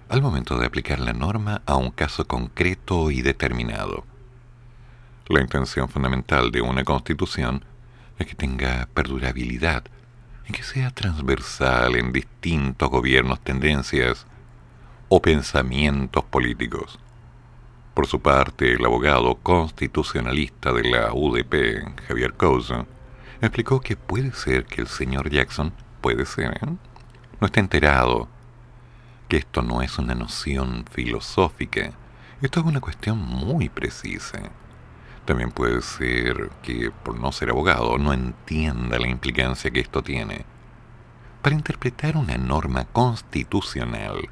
al 0.08 0.22
momento 0.22 0.56
de 0.56 0.66
aplicar 0.66 1.00
la 1.00 1.14
norma 1.14 1.62
a 1.66 1.74
un 1.74 1.90
caso 1.90 2.28
concreto 2.28 3.10
y 3.10 3.22
determinado. 3.22 4.04
La 5.26 5.40
intención 5.40 5.88
fundamental 5.88 6.52
de 6.52 6.60
una 6.60 6.84
constitución 6.84 7.64
es 8.20 8.26
que 8.28 8.36
tenga 8.36 8.88
perdurabilidad 8.94 9.82
y 10.48 10.52
que 10.52 10.62
sea 10.62 10.90
transversal 10.90 11.96
en 11.96 12.12
distintos 12.12 12.88
gobiernos, 12.88 13.40
tendencias 13.40 14.28
o 15.08 15.20
pensamientos 15.20 16.22
políticos. 16.22 17.00
Por 17.94 18.06
su 18.06 18.20
parte, 18.20 18.72
el 18.72 18.84
abogado 18.84 19.34
constitucionalista 19.36 20.72
de 20.72 20.84
la 20.84 21.12
UDP, 21.12 22.06
Javier 22.06 22.34
Couso, 22.34 22.86
explicó 23.40 23.80
que 23.80 23.96
puede 23.96 24.32
ser 24.32 24.64
que 24.64 24.82
el 24.82 24.86
señor 24.86 25.28
Jackson, 25.28 25.72
puede 26.00 26.24
ser, 26.24 26.54
¿eh? 26.62 26.76
no 27.40 27.46
esté 27.46 27.58
enterado, 27.58 28.28
que 29.28 29.38
esto 29.38 29.62
no 29.62 29.82
es 29.82 29.98
una 29.98 30.14
noción 30.14 30.84
filosófica, 30.90 31.90
esto 32.40 32.60
es 32.60 32.66
una 32.66 32.80
cuestión 32.80 33.18
muy 33.18 33.68
precisa. 33.68 34.38
También 35.24 35.50
puede 35.50 35.82
ser 35.82 36.50
que, 36.62 36.90
por 36.90 37.18
no 37.18 37.32
ser 37.32 37.50
abogado, 37.50 37.98
no 37.98 38.12
entienda 38.12 38.98
la 38.98 39.08
implicancia 39.08 39.70
que 39.70 39.80
esto 39.80 40.02
tiene. 40.02 40.44
Para 41.42 41.56
interpretar 41.56 42.16
una 42.16 42.38
norma 42.38 42.84
constitucional 42.84 44.28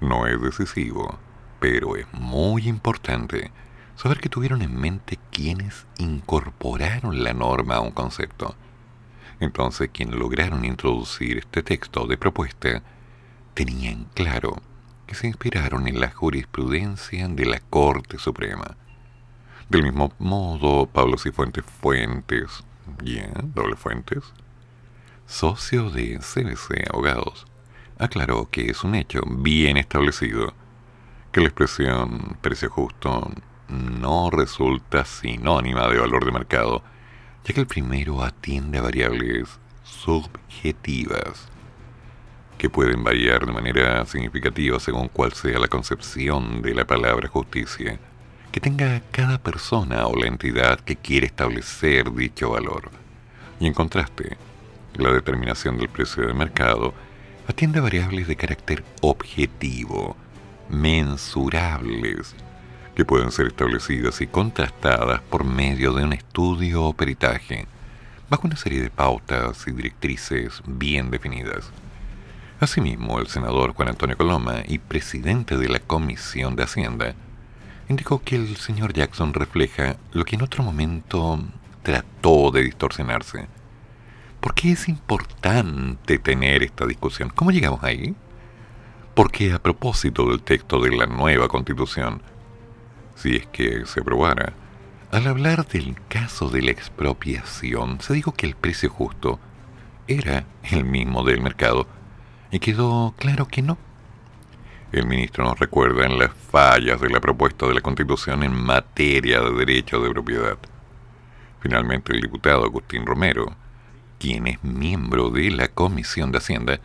no 0.00 0.26
es 0.26 0.40
decisivo 0.40 1.18
pero 1.58 1.96
es 1.96 2.06
muy 2.12 2.68
importante 2.68 3.50
saber 3.96 4.20
que 4.20 4.28
tuvieron 4.28 4.62
en 4.62 4.78
mente 4.78 5.18
quienes 5.30 5.86
incorporaron 5.98 7.22
la 7.22 7.32
norma 7.32 7.76
a 7.76 7.80
un 7.80 7.92
concepto. 7.92 8.54
Entonces, 9.40 9.90
quienes 9.92 10.16
lograron 10.16 10.64
introducir 10.64 11.38
este 11.38 11.62
texto 11.62 12.06
de 12.06 12.16
propuesta 12.16 12.82
tenían 13.54 14.06
claro 14.14 14.62
que 15.06 15.14
se 15.14 15.26
inspiraron 15.26 15.88
en 15.88 16.00
la 16.00 16.10
jurisprudencia 16.10 17.28
de 17.28 17.46
la 17.46 17.60
Corte 17.60 18.18
Suprema. 18.18 18.76
Del 19.68 19.82
mismo 19.82 20.12
modo, 20.18 20.86
Pablo 20.86 21.18
Cifuentes 21.18 21.64
Fuentes, 21.64 22.64
bien, 23.02 23.52
doble 23.54 23.76
Fuentes, 23.76 24.24
socio 25.26 25.90
de 25.90 26.18
CBC 26.18 26.88
Abogados, 26.92 27.46
aclaró 27.98 28.48
que 28.50 28.70
es 28.70 28.84
un 28.84 28.94
hecho 28.94 29.22
bien 29.26 29.76
establecido 29.76 30.54
que 31.36 31.42
la 31.42 31.48
expresión 31.48 32.38
precio 32.40 32.70
justo 32.70 33.30
no 33.68 34.30
resulta 34.30 35.04
sinónima 35.04 35.86
de 35.86 35.98
valor 35.98 36.24
de 36.24 36.32
mercado, 36.32 36.82
ya 37.44 37.52
que 37.52 37.60
el 37.60 37.66
primero 37.66 38.22
atiende 38.22 38.78
a 38.78 38.80
variables 38.80 39.46
subjetivas 39.82 41.46
que 42.56 42.70
pueden 42.70 43.04
variar 43.04 43.44
de 43.44 43.52
manera 43.52 44.06
significativa 44.06 44.80
según 44.80 45.08
cuál 45.08 45.34
sea 45.34 45.58
la 45.58 45.68
concepción 45.68 46.62
de 46.62 46.74
la 46.74 46.86
palabra 46.86 47.28
justicia 47.28 47.98
que 48.50 48.60
tenga 48.60 49.02
cada 49.10 49.36
persona 49.36 50.06
o 50.06 50.16
la 50.16 50.28
entidad 50.28 50.80
que 50.80 50.96
quiere 50.96 51.26
establecer 51.26 52.14
dicho 52.14 52.48
valor. 52.48 52.90
Y 53.60 53.66
en 53.66 53.74
contraste, 53.74 54.38
la 54.94 55.12
determinación 55.12 55.76
del 55.76 55.90
precio 55.90 56.26
de 56.26 56.32
mercado 56.32 56.94
atiende 57.46 57.80
a 57.80 57.82
variables 57.82 58.26
de 58.26 58.36
carácter 58.36 58.82
objetivo, 59.02 60.16
mensurables 60.68 62.34
que 62.94 63.04
pueden 63.04 63.30
ser 63.30 63.48
establecidas 63.48 64.20
y 64.22 64.26
contrastadas 64.26 65.20
por 65.20 65.44
medio 65.44 65.92
de 65.92 66.04
un 66.04 66.14
estudio 66.14 66.84
o 66.84 66.92
peritaje, 66.94 67.66
bajo 68.30 68.46
una 68.46 68.56
serie 68.56 68.80
de 68.80 68.90
pautas 68.90 69.66
y 69.66 69.72
directrices 69.72 70.62
bien 70.66 71.10
definidas. 71.10 71.70
Asimismo, 72.58 73.18
el 73.18 73.26
senador 73.26 73.74
Juan 73.74 73.90
Antonio 73.90 74.16
Coloma 74.16 74.62
y 74.66 74.78
presidente 74.78 75.58
de 75.58 75.68
la 75.68 75.78
Comisión 75.78 76.56
de 76.56 76.62
Hacienda 76.62 77.14
indicó 77.88 78.22
que 78.22 78.36
el 78.36 78.56
señor 78.56 78.94
Jackson 78.94 79.34
refleja 79.34 79.96
lo 80.12 80.24
que 80.24 80.36
en 80.36 80.42
otro 80.42 80.64
momento 80.64 81.38
trató 81.82 82.50
de 82.50 82.62
distorsionarse. 82.62 83.46
¿Por 84.40 84.54
qué 84.54 84.72
es 84.72 84.88
importante 84.88 86.18
tener 86.18 86.62
esta 86.62 86.86
discusión? 86.86 87.28
¿Cómo 87.28 87.50
llegamos 87.50 87.84
ahí? 87.84 88.14
Porque 89.16 89.50
a 89.54 89.58
propósito 89.58 90.28
del 90.28 90.42
texto 90.42 90.78
de 90.78 90.94
la 90.94 91.06
nueva 91.06 91.48
constitución, 91.48 92.20
si 93.14 93.36
es 93.36 93.46
que 93.46 93.86
se 93.86 94.00
aprobara, 94.00 94.52
al 95.10 95.26
hablar 95.26 95.66
del 95.66 95.96
caso 96.06 96.50
de 96.50 96.60
la 96.60 96.72
expropiación, 96.72 97.98
se 98.02 98.12
dijo 98.12 98.34
que 98.34 98.44
el 98.44 98.54
precio 98.54 98.90
justo 98.90 99.40
era 100.06 100.44
el 100.64 100.84
mismo 100.84 101.24
del 101.24 101.40
mercado 101.40 101.86
y 102.50 102.58
quedó 102.58 103.14
claro 103.16 103.48
que 103.48 103.62
no. 103.62 103.78
El 104.92 105.06
ministro 105.06 105.44
nos 105.44 105.58
recuerda 105.58 106.04
en 106.04 106.18
las 106.18 106.34
fallas 106.34 107.00
de 107.00 107.08
la 107.08 107.18
propuesta 107.18 107.66
de 107.66 107.72
la 107.72 107.80
Constitución 107.80 108.42
en 108.42 108.52
materia 108.52 109.40
de 109.40 109.52
derecho 109.54 109.98
de 109.98 110.10
propiedad. 110.10 110.58
Finalmente, 111.60 112.12
el 112.12 112.20
diputado 112.20 112.64
Agustín 112.64 113.06
Romero, 113.06 113.56
quien 114.18 114.46
es 114.46 114.62
miembro 114.62 115.30
de 115.30 115.50
la 115.52 115.68
Comisión 115.68 116.32
de 116.32 116.38
Hacienda, 116.38 116.80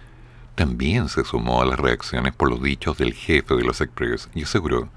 también 0.61 1.09
se 1.09 1.23
sumó 1.23 1.63
a 1.63 1.65
las 1.65 1.79
reacciones 1.79 2.35
por 2.35 2.51
los 2.51 2.61
dichos 2.61 2.95
del 2.95 3.15
jefe 3.15 3.55
de 3.55 3.63
los 3.63 3.81
Express 3.81 4.29
y 4.35 4.43
aseguró 4.43 4.89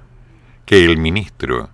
que 0.66 0.84
el 0.84 0.98
ministro 0.98 1.70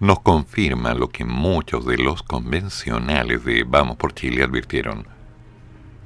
nos 0.00 0.18
confirma 0.18 0.92
lo 0.92 1.08
que 1.08 1.24
muchos 1.24 1.86
de 1.86 1.98
los 1.98 2.24
convencionales 2.24 3.44
de 3.44 3.62
Vamos 3.62 3.96
por 3.96 4.12
Chile 4.12 4.42
advirtieron, 4.42 5.06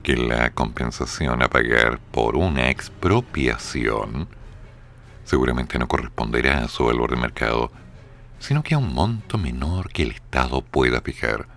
que 0.03 0.15
la 0.15 0.51
compensación 0.51 1.43
a 1.43 1.49
pagar 1.49 2.01
por 2.11 2.37
una 2.37 2.69
expropiación 2.69 4.29
seguramente 5.25 5.79
no 5.79 5.89
corresponderá 5.89 6.59
a 6.59 6.69
su 6.69 6.85
valor 6.85 7.13
de 7.13 7.17
mercado, 7.17 7.73
sino 8.41 8.63
que 8.63 8.75
a 8.75 8.79
un 8.79 8.93
monto 8.93 9.39
menor 9.39 9.91
que 9.91 10.03
el 10.03 10.11
Estado 10.11 10.61
pueda 10.61 11.01
fijar 11.01 11.49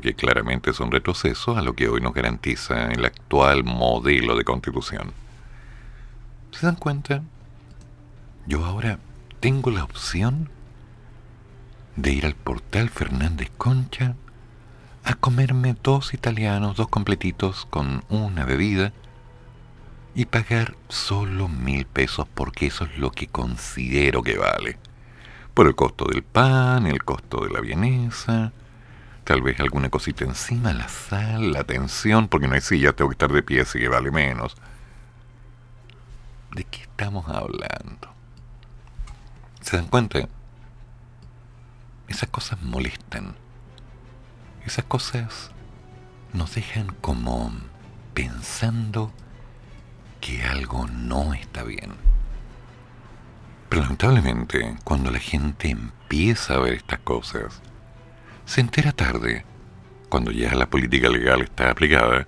que 0.00 0.14
claramente 0.14 0.70
es 0.70 0.80
un 0.80 0.90
retroceso 0.90 1.56
a 1.56 1.62
lo 1.62 1.74
que 1.74 1.88
hoy 1.88 2.00
nos 2.00 2.14
garantiza 2.14 2.92
el 2.92 3.04
actual 3.04 3.64
modelo 3.64 4.36
de 4.36 4.44
constitución. 4.44 5.12
¿Se 6.52 6.66
dan 6.66 6.76
cuenta? 6.76 7.22
Yo 8.46 8.64
ahora 8.64 8.98
tengo 9.40 9.70
la 9.70 9.84
opción 9.84 10.48
de 11.96 12.12
ir 12.12 12.26
al 12.26 12.34
portal 12.34 12.90
Fernández 12.90 13.50
Concha 13.56 14.16
a 15.04 15.14
comerme 15.14 15.76
dos 15.82 16.14
italianos, 16.14 16.76
dos 16.76 16.88
completitos 16.88 17.66
con 17.66 18.04
una 18.08 18.44
bebida 18.44 18.92
y 20.14 20.26
pagar 20.26 20.76
solo 20.88 21.48
mil 21.48 21.86
pesos 21.86 22.26
porque 22.34 22.66
eso 22.66 22.84
es 22.84 22.98
lo 22.98 23.10
que 23.10 23.26
considero 23.26 24.22
que 24.22 24.38
vale. 24.38 24.78
Por 25.52 25.66
el 25.66 25.74
costo 25.74 26.06
del 26.06 26.22
pan, 26.22 26.86
el 26.86 27.04
costo 27.04 27.44
de 27.44 27.50
la 27.50 27.60
vienesa, 27.60 28.52
tal 29.24 29.42
vez 29.42 29.58
alguna 29.58 29.88
cosita 29.88 30.24
encima, 30.24 30.72
la 30.72 30.88
sal, 30.88 31.52
la 31.52 31.64
tensión, 31.64 32.28
porque 32.28 32.46
no 32.46 32.54
hay 32.54 32.60
silla, 32.60 32.92
tengo 32.92 33.10
que 33.10 33.14
estar 33.14 33.32
de 33.32 33.42
pie, 33.42 33.62
así 33.62 33.78
que 33.78 33.88
vale 33.88 34.10
menos. 34.10 34.56
¿De 36.54 36.64
qué 36.64 36.82
estamos 36.82 37.26
hablando? 37.28 38.14
¿Se 39.60 39.76
dan 39.76 39.86
cuenta? 39.86 40.28
Esas 42.06 42.28
cosas 42.28 42.60
molestan. 42.62 43.34
Esas 44.64 44.84
cosas 44.84 45.50
nos 46.32 46.54
dejan 46.54 46.94
como 47.00 47.52
pensando 48.12 49.10
que 50.20 50.42
algo 50.44 50.86
no 50.86 51.34
está 51.34 51.64
bien. 51.64 51.92
Pero 53.68 53.82
lamentablemente, 53.82 54.76
cuando 54.84 55.10
la 55.10 55.18
gente 55.18 55.70
empieza 55.70 56.54
a 56.54 56.58
ver 56.58 56.74
estas 56.74 57.00
cosas, 57.00 57.60
se 58.46 58.60
entera 58.60 58.92
tarde, 58.92 59.44
cuando 60.08 60.30
ya 60.30 60.54
la 60.54 60.66
política 60.66 61.08
legal 61.08 61.42
está 61.42 61.70
aplicada, 61.70 62.26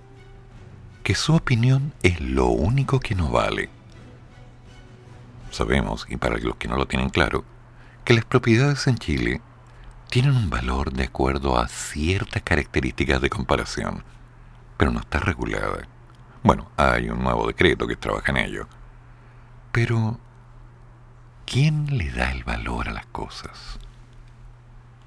que 1.03 1.15
su 1.15 1.35
opinión 1.35 1.93
es 2.03 2.19
lo 2.19 2.47
único 2.47 2.99
que 2.99 3.15
nos 3.15 3.31
vale. 3.31 3.69
Sabemos, 5.51 6.05
y 6.09 6.17
para 6.17 6.37
los 6.37 6.57
que 6.57 6.67
no 6.67 6.75
lo 6.75 6.87
tienen 6.87 7.09
claro, 7.09 7.45
que 8.03 8.13
las 8.13 8.25
propiedades 8.25 8.87
en 8.87 8.97
Chile 8.97 9.41
tienen 10.09 10.35
un 10.35 10.49
valor 10.49 10.91
de 10.91 11.05
acuerdo 11.05 11.57
a 11.57 11.67
ciertas 11.67 12.41
características 12.43 13.21
de 13.21 13.29
comparación, 13.29 14.03
pero 14.77 14.91
no 14.91 14.99
está 14.99 15.19
regulada. 15.19 15.87
Bueno, 16.43 16.69
hay 16.77 17.09
un 17.09 17.23
nuevo 17.23 17.47
decreto 17.47 17.87
que 17.87 17.95
trabaja 17.95 18.31
en 18.31 18.37
ello. 18.37 18.67
Pero, 19.71 20.19
¿quién 21.45 21.97
le 21.97 22.09
da 22.11 22.31
el 22.31 22.43
valor 22.43 22.89
a 22.89 22.93
las 22.93 23.05
cosas? 23.07 23.79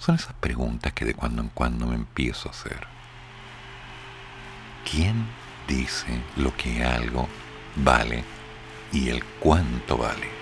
Son 0.00 0.14
esas 0.14 0.32
preguntas 0.32 0.94
que 0.94 1.04
de 1.04 1.12
cuando 1.12 1.42
en 1.42 1.50
cuando 1.50 1.86
me 1.86 1.94
empiezo 1.94 2.48
a 2.48 2.52
hacer. 2.52 2.86
¿Quién 4.90 5.26
dice 5.68 6.22
lo 6.36 6.56
que 6.56 6.82
algo 6.82 7.28
vale 7.76 8.24
y 8.92 9.10
el 9.10 9.22
cuánto 9.40 9.98
vale? 9.98 10.39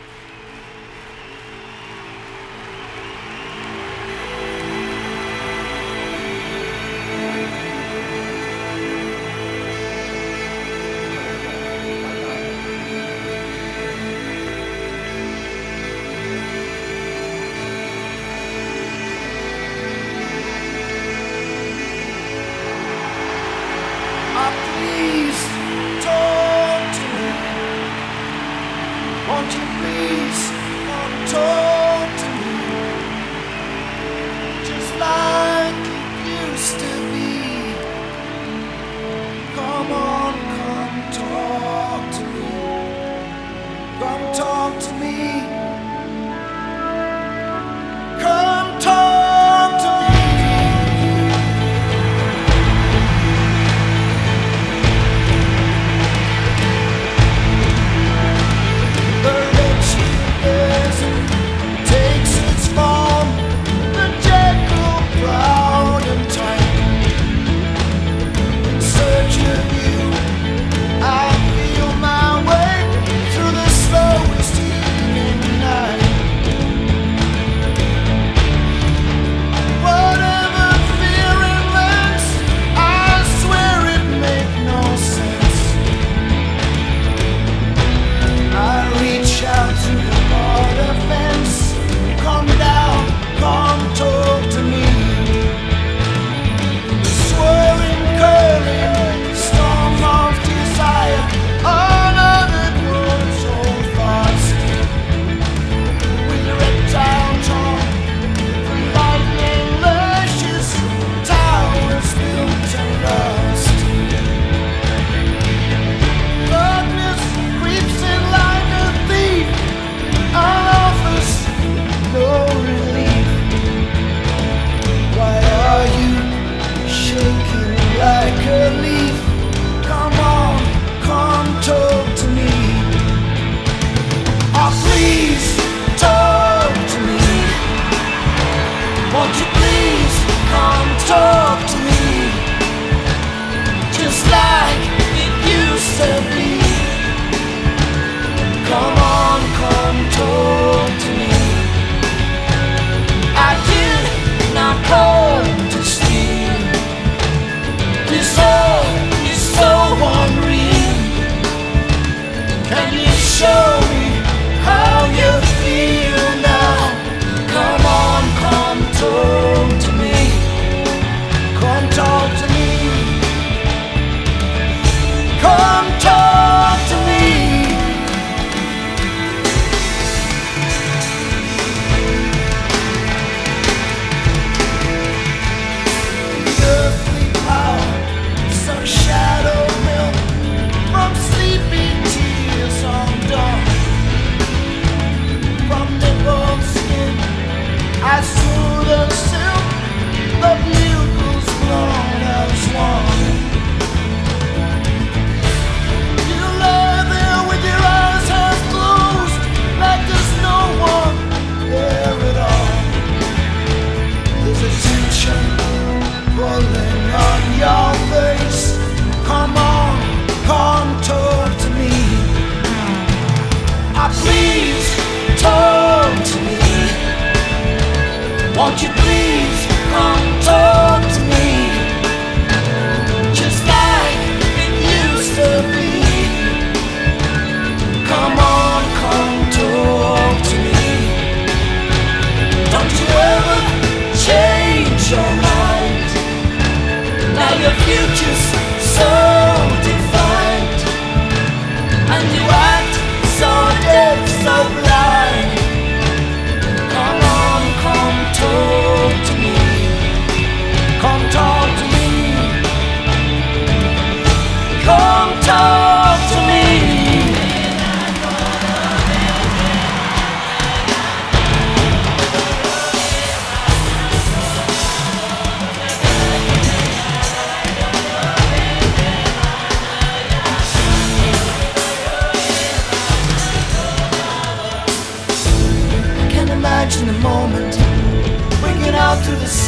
future. 247.88 248.57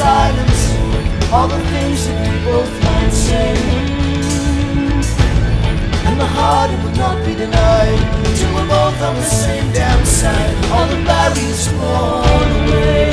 silence 0.00 0.62
all 1.30 1.46
the 1.46 1.60
things 1.72 2.06
that 2.06 2.16
we 2.24 2.36
both 2.48 2.72
might 2.88 3.12
say. 3.12 3.52
And 6.08 6.16
the 6.18 6.30
heart, 6.36 6.70
it 6.74 6.80
would 6.82 6.96
not 6.96 7.18
be 7.26 7.34
denied. 7.34 8.00
Till 8.36 8.50
we're 8.54 8.70
both 8.76 9.00
on 9.08 9.14
the 9.14 9.28
same 9.44 9.70
damn 9.72 10.02
side, 10.04 10.56
all 10.72 10.86
the 10.94 11.00
barriers 11.04 11.68
blown 11.76 12.48
away. 12.60 13.12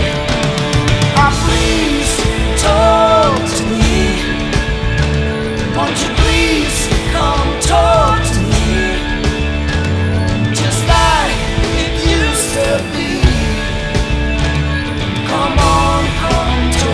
Ah, 1.22 1.34
please 1.44 2.12
talk 2.66 3.38
to 3.58 3.64
me. 3.82 4.00
Won't 5.76 5.98
you 6.04 6.12
please 6.24 6.78
come 7.14 7.50
talk 7.74 8.27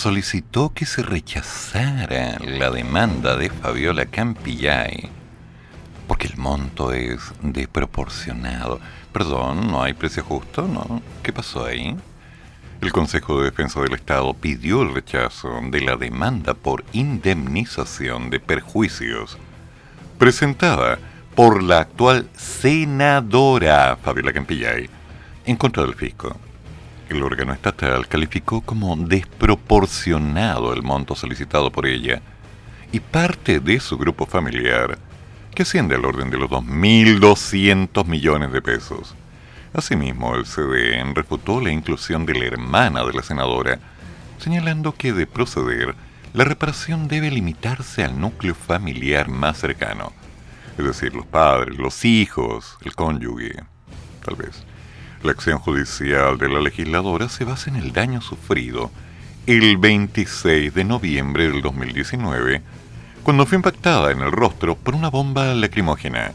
solicitó 0.00 0.72
que 0.72 0.86
se 0.86 1.02
rechazara 1.02 2.38
la 2.38 2.70
demanda 2.70 3.36
de 3.36 3.50
Fabiola 3.50 4.06
Campillay 4.06 5.10
porque 6.08 6.26
el 6.26 6.38
monto 6.38 6.94
es 6.94 7.20
desproporcionado. 7.42 8.80
Perdón, 9.12 9.70
¿no 9.70 9.82
hay 9.82 9.92
precio 9.92 10.24
justo? 10.24 10.66
¿No? 10.66 11.02
¿Qué 11.22 11.34
pasó 11.34 11.66
ahí? 11.66 11.94
El 12.80 12.92
Consejo 12.92 13.40
de 13.40 13.50
Defensa 13.50 13.82
del 13.82 13.92
Estado 13.92 14.32
pidió 14.32 14.80
el 14.80 14.94
rechazo 14.94 15.60
de 15.70 15.82
la 15.82 15.96
demanda 15.96 16.54
por 16.54 16.82
indemnización 16.92 18.30
de 18.30 18.40
perjuicios 18.40 19.36
presentada 20.16 20.98
por 21.34 21.62
la 21.62 21.80
actual 21.80 22.26
senadora 22.38 23.98
Fabiola 24.02 24.32
Campillay 24.32 24.88
en 25.44 25.56
contra 25.56 25.82
del 25.82 25.94
fisco 25.94 26.34
el 27.10 27.24
órgano 27.24 27.52
estatal 27.52 28.06
calificó 28.06 28.60
como 28.60 28.94
desproporcionado 28.96 30.72
el 30.72 30.82
monto 30.82 31.16
solicitado 31.16 31.72
por 31.72 31.86
ella 31.86 32.22
y 32.92 33.00
parte 33.00 33.58
de 33.58 33.80
su 33.80 33.98
grupo 33.98 34.26
familiar, 34.26 34.96
que 35.52 35.64
asciende 35.64 35.96
al 35.96 36.04
orden 36.04 36.30
de 36.30 36.38
los 36.38 36.48
2.200 36.48 38.06
millones 38.06 38.52
de 38.52 38.62
pesos. 38.62 39.16
Asimismo, 39.74 40.36
el 40.36 40.44
CDN 40.44 41.14
refutó 41.14 41.60
la 41.60 41.70
inclusión 41.70 42.26
de 42.26 42.34
la 42.34 42.44
hermana 42.44 43.04
de 43.04 43.12
la 43.12 43.22
senadora, 43.22 43.80
señalando 44.38 44.94
que 44.94 45.12
de 45.12 45.26
proceder, 45.26 45.96
la 46.32 46.44
reparación 46.44 47.08
debe 47.08 47.30
limitarse 47.30 48.04
al 48.04 48.20
núcleo 48.20 48.54
familiar 48.54 49.28
más 49.28 49.58
cercano, 49.58 50.12
es 50.78 50.84
decir, 50.84 51.12
los 51.14 51.26
padres, 51.26 51.76
los 51.76 52.04
hijos, 52.04 52.78
el 52.84 52.94
cónyuge, 52.94 53.64
tal 54.24 54.36
vez. 54.36 54.64
La 55.22 55.32
acción 55.32 55.58
judicial 55.58 56.38
de 56.38 56.48
la 56.48 56.60
legisladora 56.60 57.28
se 57.28 57.44
basa 57.44 57.68
en 57.68 57.76
el 57.76 57.92
daño 57.92 58.22
sufrido 58.22 58.90
el 59.46 59.76
26 59.76 60.72
de 60.72 60.84
noviembre 60.84 61.50
del 61.50 61.60
2019, 61.60 62.62
cuando 63.22 63.44
fue 63.44 63.56
impactada 63.56 64.12
en 64.12 64.20
el 64.20 64.32
rostro 64.32 64.76
por 64.76 64.94
una 64.94 65.10
bomba 65.10 65.52
lacrimógena, 65.52 66.32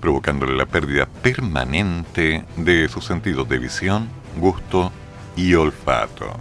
provocándole 0.00 0.56
la 0.56 0.66
pérdida 0.66 1.06
permanente 1.06 2.44
de 2.56 2.88
sus 2.88 3.06
sentidos 3.06 3.48
de 3.48 3.58
visión, 3.58 4.08
gusto 4.36 4.92
y 5.34 5.54
olfato. 5.54 6.38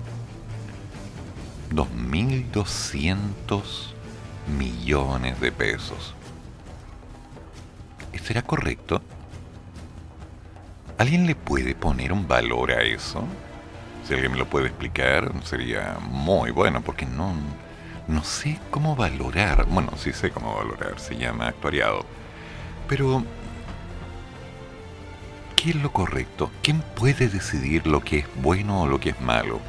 2.200 1.71 3.61
millones 4.55 5.41
de 5.41 5.51
pesos. 5.51 6.13
¿Será 8.23 8.43
correcto? 8.43 9.01
¿Alguien 10.99 11.25
le 11.25 11.33
puede 11.33 11.75
poner 11.75 12.11
un 12.11 12.27
valor 12.27 12.73
a 12.73 12.81
eso? 12.81 13.23
Si 14.05 14.13
alguien 14.13 14.33
me 14.33 14.37
lo 14.37 14.49
puede 14.49 14.67
explicar, 14.67 15.31
sería 15.45 15.97
muy 16.01 16.51
bueno, 16.51 16.81
porque 16.81 17.05
no, 17.05 17.33
no 18.09 18.21
sé 18.25 18.59
cómo 18.69 18.97
valorar. 18.97 19.65
Bueno, 19.67 19.93
sí 19.95 20.11
sé 20.11 20.29
cómo 20.29 20.53
valorar, 20.57 20.99
se 20.99 21.15
llama 21.15 21.47
actuariado. 21.47 22.05
Pero, 22.89 23.23
¿qué 25.55 25.69
es 25.69 25.77
lo 25.77 25.93
correcto? 25.93 26.51
¿Quién 26.61 26.81
puede 26.97 27.29
decidir 27.29 27.87
lo 27.87 28.01
que 28.01 28.17
es 28.17 28.25
bueno 28.35 28.81
o 28.81 28.87
lo 28.87 28.99
que 28.99 29.11
es 29.11 29.21
malo? 29.21 29.61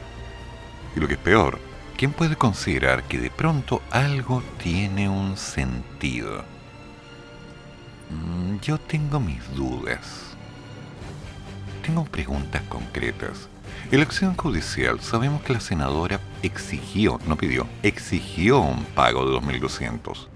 Y 0.97 1.01
lo 1.01 1.07
que 1.07 1.15
es 1.15 1.21
peor, 1.21 1.61
¿quién 1.97 2.11
puede 2.11 2.35
considerar 2.35 3.05
que 3.05 3.19
de 3.19 3.31
pronto 3.31 3.83
algo 3.93 4.43
tiene 4.61 5.09
un 5.09 5.37
sentido? 5.37 6.43
Mm, 8.11 8.59
yo 8.63 8.79
tengo 8.79 9.21
mis 9.21 9.49
dudas. 9.55 10.30
Tengo 11.83 12.05
preguntas 12.05 12.63
concretas. 12.69 13.49
En 13.91 13.99
la 13.99 14.05
acción 14.05 14.37
judicial 14.37 15.01
sabemos 15.01 15.43
que 15.43 15.55
la 15.55 15.61
senadora 15.61 16.21
exigió, 16.43 17.19
no 17.27 17.37
pidió, 17.37 17.67
exigió 17.83 18.61
un 18.61 18.85
pago 18.85 19.25
de 19.25 19.37
2.200. 19.39 20.29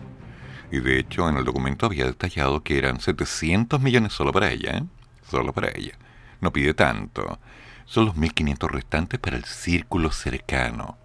Y 0.73 0.81
de 0.81 0.99
hecho 0.99 1.29
en 1.29 1.37
el 1.37 1.45
documento 1.45 1.87
había 1.87 2.07
detallado 2.07 2.63
que 2.63 2.79
eran 2.79 3.01
700 3.01 3.81
millones 3.81 4.13
solo 4.13 4.33
para 4.33 4.51
ella, 4.51 4.79
¿eh? 4.79 4.85
Solo 5.31 5.53
para 5.53 5.69
ella. 5.69 5.93
No 6.41 6.53
pide 6.53 6.75
tanto. 6.75 7.39
Son 7.85 8.07
los 8.07 8.17
1.500 8.17 8.69
restantes 8.71 9.21
para 9.21 9.37
el 9.37 9.45
círculo 9.45 10.11
cercano. 10.11 10.97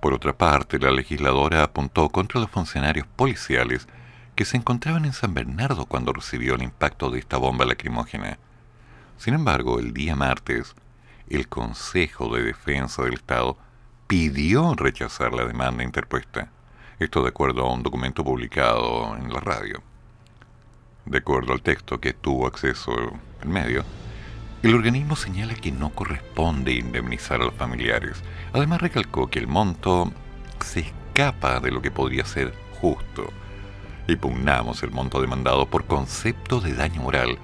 Por 0.00 0.12
otra 0.12 0.36
parte, 0.36 0.78
la 0.78 0.90
legisladora 0.90 1.62
apuntó 1.62 2.10
contra 2.10 2.40
los 2.40 2.50
funcionarios 2.50 3.06
policiales 3.06 3.88
que 4.36 4.44
se 4.44 4.58
encontraban 4.58 5.06
en 5.06 5.14
San 5.14 5.32
Bernardo 5.32 5.86
cuando 5.86 6.12
recibió 6.12 6.54
el 6.56 6.62
impacto 6.62 7.10
de 7.10 7.20
esta 7.20 7.38
bomba 7.38 7.64
lacrimógena. 7.64 8.38
Sin 9.24 9.32
embargo, 9.32 9.80
el 9.80 9.94
día 9.94 10.14
martes, 10.14 10.74
el 11.30 11.48
Consejo 11.48 12.36
de 12.36 12.42
Defensa 12.42 13.04
del 13.04 13.14
Estado 13.14 13.56
pidió 14.06 14.74
rechazar 14.74 15.32
la 15.32 15.46
demanda 15.46 15.82
interpuesta. 15.82 16.50
Esto 16.98 17.22
de 17.22 17.30
acuerdo 17.30 17.62
a 17.62 17.72
un 17.72 17.82
documento 17.82 18.22
publicado 18.22 19.16
en 19.16 19.32
la 19.32 19.40
radio. 19.40 19.82
De 21.06 21.16
acuerdo 21.16 21.54
al 21.54 21.62
texto 21.62 21.98
que 21.98 22.12
tuvo 22.12 22.46
acceso 22.46 22.92
el 23.40 23.48
medio, 23.48 23.82
el 24.62 24.74
organismo 24.74 25.16
señala 25.16 25.54
que 25.54 25.72
no 25.72 25.88
corresponde 25.88 26.74
indemnizar 26.74 27.40
a 27.40 27.46
los 27.46 27.54
familiares. 27.54 28.22
Además 28.52 28.82
recalcó 28.82 29.30
que 29.30 29.38
el 29.38 29.46
monto 29.46 30.12
se 30.62 30.80
escapa 30.80 31.60
de 31.60 31.70
lo 31.70 31.80
que 31.80 31.90
podría 31.90 32.26
ser 32.26 32.52
justo. 32.78 33.32
Y 34.06 34.16
pugnamos 34.16 34.82
el 34.82 34.90
monto 34.90 35.22
demandado 35.22 35.64
por 35.64 35.86
concepto 35.86 36.60
de 36.60 36.74
daño 36.74 37.00
moral 37.00 37.38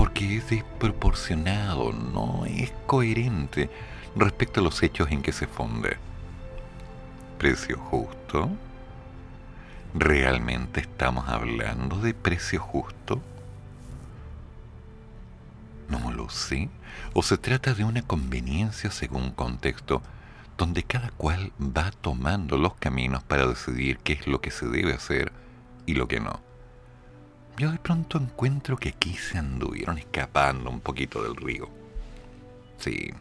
porque 0.00 0.38
es 0.38 0.48
desproporcionado, 0.48 1.92
no 1.92 2.46
es 2.46 2.72
coherente 2.86 3.68
respecto 4.16 4.60
a 4.60 4.62
los 4.62 4.82
hechos 4.82 5.10
en 5.10 5.20
que 5.20 5.30
se 5.30 5.46
funde. 5.46 5.98
Precio 7.36 7.76
justo. 7.76 8.48
¿Realmente 9.92 10.80
estamos 10.80 11.28
hablando 11.28 11.96
de 12.00 12.14
precio 12.14 12.62
justo? 12.62 13.20
No 15.90 16.10
lo 16.12 16.30
sé. 16.30 16.70
¿O 17.12 17.22
se 17.22 17.36
trata 17.36 17.74
de 17.74 17.84
una 17.84 18.00
conveniencia 18.00 18.90
según 18.90 19.32
contexto, 19.32 20.00
donde 20.56 20.82
cada 20.82 21.10
cual 21.10 21.52
va 21.60 21.90
tomando 21.90 22.56
los 22.56 22.72
caminos 22.76 23.22
para 23.22 23.46
decidir 23.46 23.98
qué 23.98 24.14
es 24.14 24.26
lo 24.26 24.40
que 24.40 24.50
se 24.50 24.66
debe 24.66 24.94
hacer 24.94 25.30
y 25.84 25.92
lo 25.92 26.08
que 26.08 26.20
no? 26.20 26.49
Yo 27.60 27.70
de 27.70 27.78
pronto 27.78 28.16
encuentro 28.16 28.78
que 28.78 28.88
aquí 28.88 29.12
se 29.12 29.36
anduvieron 29.36 29.98
escapando 29.98 30.70
un 30.70 30.80
poquito 30.80 31.22
del 31.22 31.36
río. 31.36 31.68
Sí. 32.78 33.12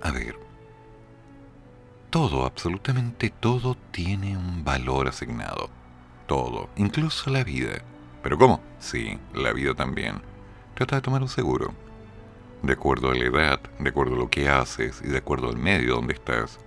A 0.00 0.10
ver. 0.10 0.34
Todo, 2.08 2.46
absolutamente 2.46 3.28
todo 3.28 3.76
tiene 3.90 4.38
un 4.38 4.64
valor 4.64 5.06
asignado. 5.06 5.68
Todo, 6.26 6.70
incluso 6.76 7.28
la 7.28 7.44
vida. 7.44 7.82
¿Pero 8.22 8.38
cómo? 8.38 8.62
Sí, 8.78 9.18
la 9.34 9.52
vida 9.52 9.74
también. 9.74 10.22
Trata 10.76 10.96
de 10.96 11.02
tomar 11.02 11.20
un 11.20 11.28
seguro. 11.28 11.74
De 12.62 12.72
acuerdo 12.72 13.10
a 13.10 13.14
la 13.14 13.26
edad, 13.26 13.60
de 13.78 13.90
acuerdo 13.90 14.14
a 14.14 14.18
lo 14.20 14.30
que 14.30 14.48
haces 14.48 15.02
y 15.04 15.08
de 15.08 15.18
acuerdo 15.18 15.50
al 15.50 15.58
medio 15.58 15.96
donde 15.96 16.14
estás, 16.14 16.58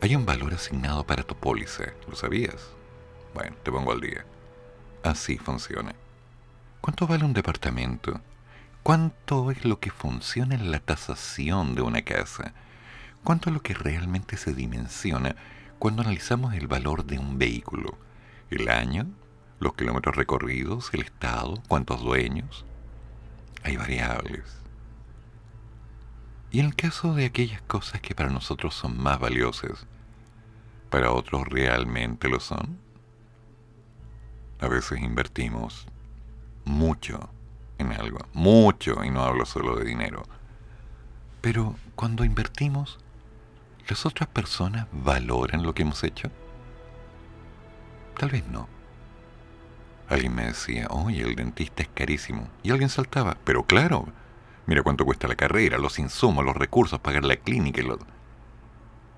hay 0.00 0.16
un 0.16 0.26
valor 0.26 0.54
asignado 0.54 1.06
para 1.06 1.22
tu 1.22 1.36
póliza. 1.36 1.84
¿Lo 2.08 2.16
sabías? 2.16 2.74
Bueno, 3.32 3.54
te 3.62 3.70
pongo 3.70 3.92
al 3.92 4.00
día. 4.00 4.26
Así 5.06 5.38
funciona. 5.38 5.94
¿Cuánto 6.80 7.06
vale 7.06 7.24
un 7.24 7.32
departamento? 7.32 8.20
¿Cuánto 8.82 9.52
es 9.52 9.64
lo 9.64 9.78
que 9.78 9.92
funciona 9.92 10.56
en 10.56 10.72
la 10.72 10.80
tasación 10.80 11.76
de 11.76 11.82
una 11.82 12.02
casa? 12.02 12.52
¿Cuánto 13.22 13.48
es 13.48 13.54
lo 13.54 13.62
que 13.62 13.74
realmente 13.74 14.36
se 14.36 14.52
dimensiona 14.52 15.36
cuando 15.78 16.02
analizamos 16.02 16.54
el 16.54 16.66
valor 16.66 17.04
de 17.04 17.20
un 17.20 17.38
vehículo? 17.38 17.96
¿El 18.50 18.68
año? 18.68 19.06
¿Los 19.60 19.74
kilómetros 19.74 20.16
recorridos? 20.16 20.90
¿El 20.92 21.02
estado? 21.02 21.62
¿Cuántos 21.68 22.02
dueños? 22.02 22.64
hay 23.62 23.76
variables. 23.76 24.58
Y 26.50 26.58
en 26.58 26.66
el 26.66 26.74
caso 26.74 27.14
de 27.14 27.26
aquellas 27.26 27.62
cosas 27.62 28.00
que 28.00 28.14
para 28.16 28.30
nosotros 28.30 28.74
son 28.74 29.00
más 29.00 29.20
valiosas, 29.20 29.86
para 30.90 31.12
otros 31.12 31.46
realmente 31.46 32.28
lo 32.28 32.40
son, 32.40 32.78
a 34.60 34.68
veces 34.68 35.00
invertimos 35.00 35.86
mucho 36.64 37.30
en 37.78 37.92
algo, 37.92 38.18
mucho, 38.32 39.04
y 39.04 39.10
no 39.10 39.22
hablo 39.22 39.44
solo 39.44 39.76
de 39.76 39.84
dinero. 39.84 40.22
Pero 41.40 41.76
cuando 41.94 42.24
invertimos, 42.24 42.98
¿las 43.88 44.06
otras 44.06 44.28
personas 44.28 44.86
valoran 44.92 45.62
lo 45.62 45.74
que 45.74 45.82
hemos 45.82 46.02
hecho? 46.04 46.30
Tal 48.18 48.30
vez 48.30 48.46
no. 48.48 48.68
Alguien 50.08 50.34
me 50.34 50.46
decía, 50.46 50.86
oye, 50.90 51.22
el 51.22 51.34
dentista 51.34 51.82
es 51.82 51.88
carísimo. 51.88 52.48
Y 52.62 52.70
alguien 52.70 52.88
saltaba, 52.88 53.36
pero 53.44 53.64
claro, 53.64 54.08
mira 54.66 54.82
cuánto 54.82 55.04
cuesta 55.04 55.28
la 55.28 55.36
carrera, 55.36 55.78
los 55.78 55.98
insumos, 55.98 56.44
los 56.44 56.56
recursos, 56.56 57.00
pagar 57.00 57.24
la 57.24 57.36
clínica 57.36 57.80
y, 57.80 57.84
los, 57.84 57.98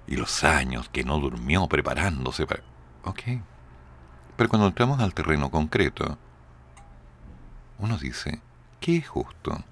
y 0.07 0.17
los 0.17 0.45
años 0.45 0.89
que 0.89 1.05
no 1.05 1.19
durmió 1.19 1.67
preparándose 1.69 2.47
para... 2.47 2.63
Ok. 3.05 3.23
Pero 4.39 4.51
cuando 4.51 4.69
entramos 4.69 5.01
al 5.01 5.15
terreno 5.15 5.51
concreto, 5.51 6.17
uno 7.81 7.99
dice, 7.99 8.41
¿qué 8.79 8.99
es 8.99 9.09
justo? 9.09 9.65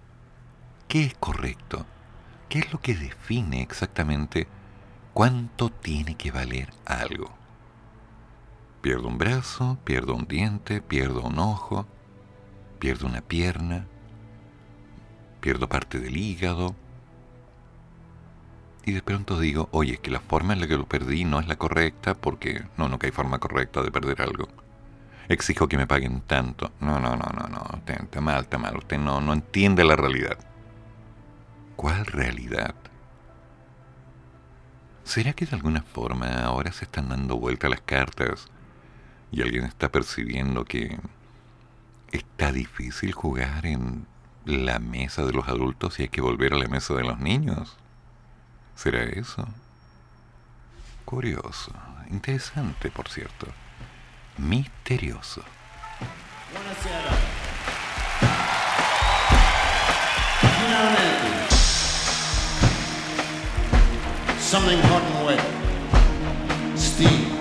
¿Qué 0.89 1.05
es 1.05 1.15
correcto? 1.15 1.87
¿Qué 2.49 2.59
es 2.59 2.73
lo 2.73 2.81
que 2.81 2.97
define 2.97 3.63
exactamente 3.63 4.49
cuánto 5.15 5.71
tiene 5.71 6.17
que 6.17 6.33
valer 6.33 6.73
algo? 6.85 7.31
Pierdo 8.83 9.07
un 9.07 9.19
brazo, 9.19 9.79
pierdo 9.85 10.17
un 10.17 10.27
diente, 10.27 10.83
pierdo 10.83 11.23
un 11.23 11.39
ojo, 11.39 11.87
pierdo 12.81 13.07
una 13.07 13.21
pierna, 13.21 13.87
pierdo 15.41 15.69
parte 15.69 16.01
del 16.01 16.17
hígado. 16.17 16.75
Y 18.87 18.93
de 18.93 19.03
pronto 19.03 19.41
digo, 19.41 19.69
oye, 19.73 19.95
es 19.95 19.99
que 19.99 20.13
la 20.13 20.21
forma 20.21 20.53
en 20.53 20.61
la 20.61 20.69
que 20.69 20.77
lo 20.77 20.87
perdí 20.87 21.25
no 21.25 21.41
es 21.41 21.49
la 21.49 21.57
correcta 21.57 22.15
porque 22.15 22.63
no, 22.79 22.99
que 23.01 23.07
hay 23.07 23.13
forma 23.13 23.41
correcta 23.41 23.83
de 23.83 23.91
perder 23.91 24.23
algo. 24.23 24.49
Exijo 25.29 25.67
que 25.67 25.77
me 25.77 25.89
paguen 25.89 26.21
tanto. 26.21 26.71
No, 26.81 27.01
no, 27.01 27.17
no, 27.17 27.27
no, 27.37 27.49
no. 27.49 27.83
Está 27.85 28.21
mal, 28.21 28.43
está 28.43 28.59
mal. 28.59 28.77
Usted 28.77 28.97
no, 28.99 29.21
no 29.21 29.33
entiende 29.33 29.85
la 29.85 29.97
realidad. 29.97 30.39
¿Cuál 31.75 32.07
realidad? 32.07 32.77
¿Será 35.03 35.33
que 35.33 35.47
de 35.47 35.57
alguna 35.57 35.83
forma 35.83 36.45
ahora 36.45 36.71
se 36.71 36.85
están 36.85 37.09
dando 37.09 37.39
vuelta 37.39 37.69
las 37.69 37.81
cartas 37.81 38.47
y 39.33 39.43
alguien 39.43 39.65
está 39.65 39.91
percibiendo 39.91 40.65
que 40.65 40.97
está 42.13 42.53
difícil 42.53 43.11
jugar 43.11 43.67
en 43.67 44.07
la 44.45 44.79
mesa 44.79 45.25
de 45.25 45.33
los 45.33 45.49
adultos 45.49 45.99
y 45.99 46.03
hay 46.03 46.09
que 46.09 46.21
volver 46.21 46.55
a 46.55 46.59
la 46.59 46.69
mesa 46.69 46.95
de 46.95 47.03
los 47.03 47.19
niños. 47.19 47.77
¿Será 48.77 49.05
eso? 49.05 49.49
Curioso, 51.05 51.73
interesante, 52.11 52.91
por 52.91 53.09
cierto. 53.09 53.47
Misterioso. 54.37 55.43
Something 64.39 64.81
hot 64.83 65.03
and 65.03 65.27
wet. 65.27 65.41
Steve. 66.77 67.36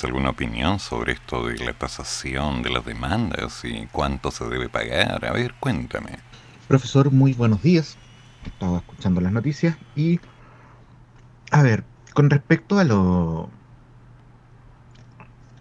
¿Tienes 0.00 0.14
alguna 0.14 0.30
opinión 0.30 0.78
sobre 0.78 1.12
esto 1.12 1.46
de 1.46 1.58
la 1.58 1.74
tasación 1.74 2.62
de 2.62 2.70
las 2.70 2.86
demandas 2.86 3.62
y 3.66 3.86
cuánto 3.92 4.30
se 4.30 4.48
debe 4.48 4.70
pagar? 4.70 5.26
A 5.26 5.32
ver, 5.32 5.52
cuéntame. 5.60 6.20
Profesor, 6.68 7.10
muy 7.10 7.34
buenos 7.34 7.60
días. 7.60 7.98
Estaba 8.46 8.78
escuchando 8.78 9.20
las 9.20 9.30
noticias 9.30 9.76
y... 9.94 10.18
A 11.50 11.62
ver, 11.62 11.84
con 12.14 12.30
respecto 12.30 12.78
a 12.78 12.84
lo... 12.84 13.50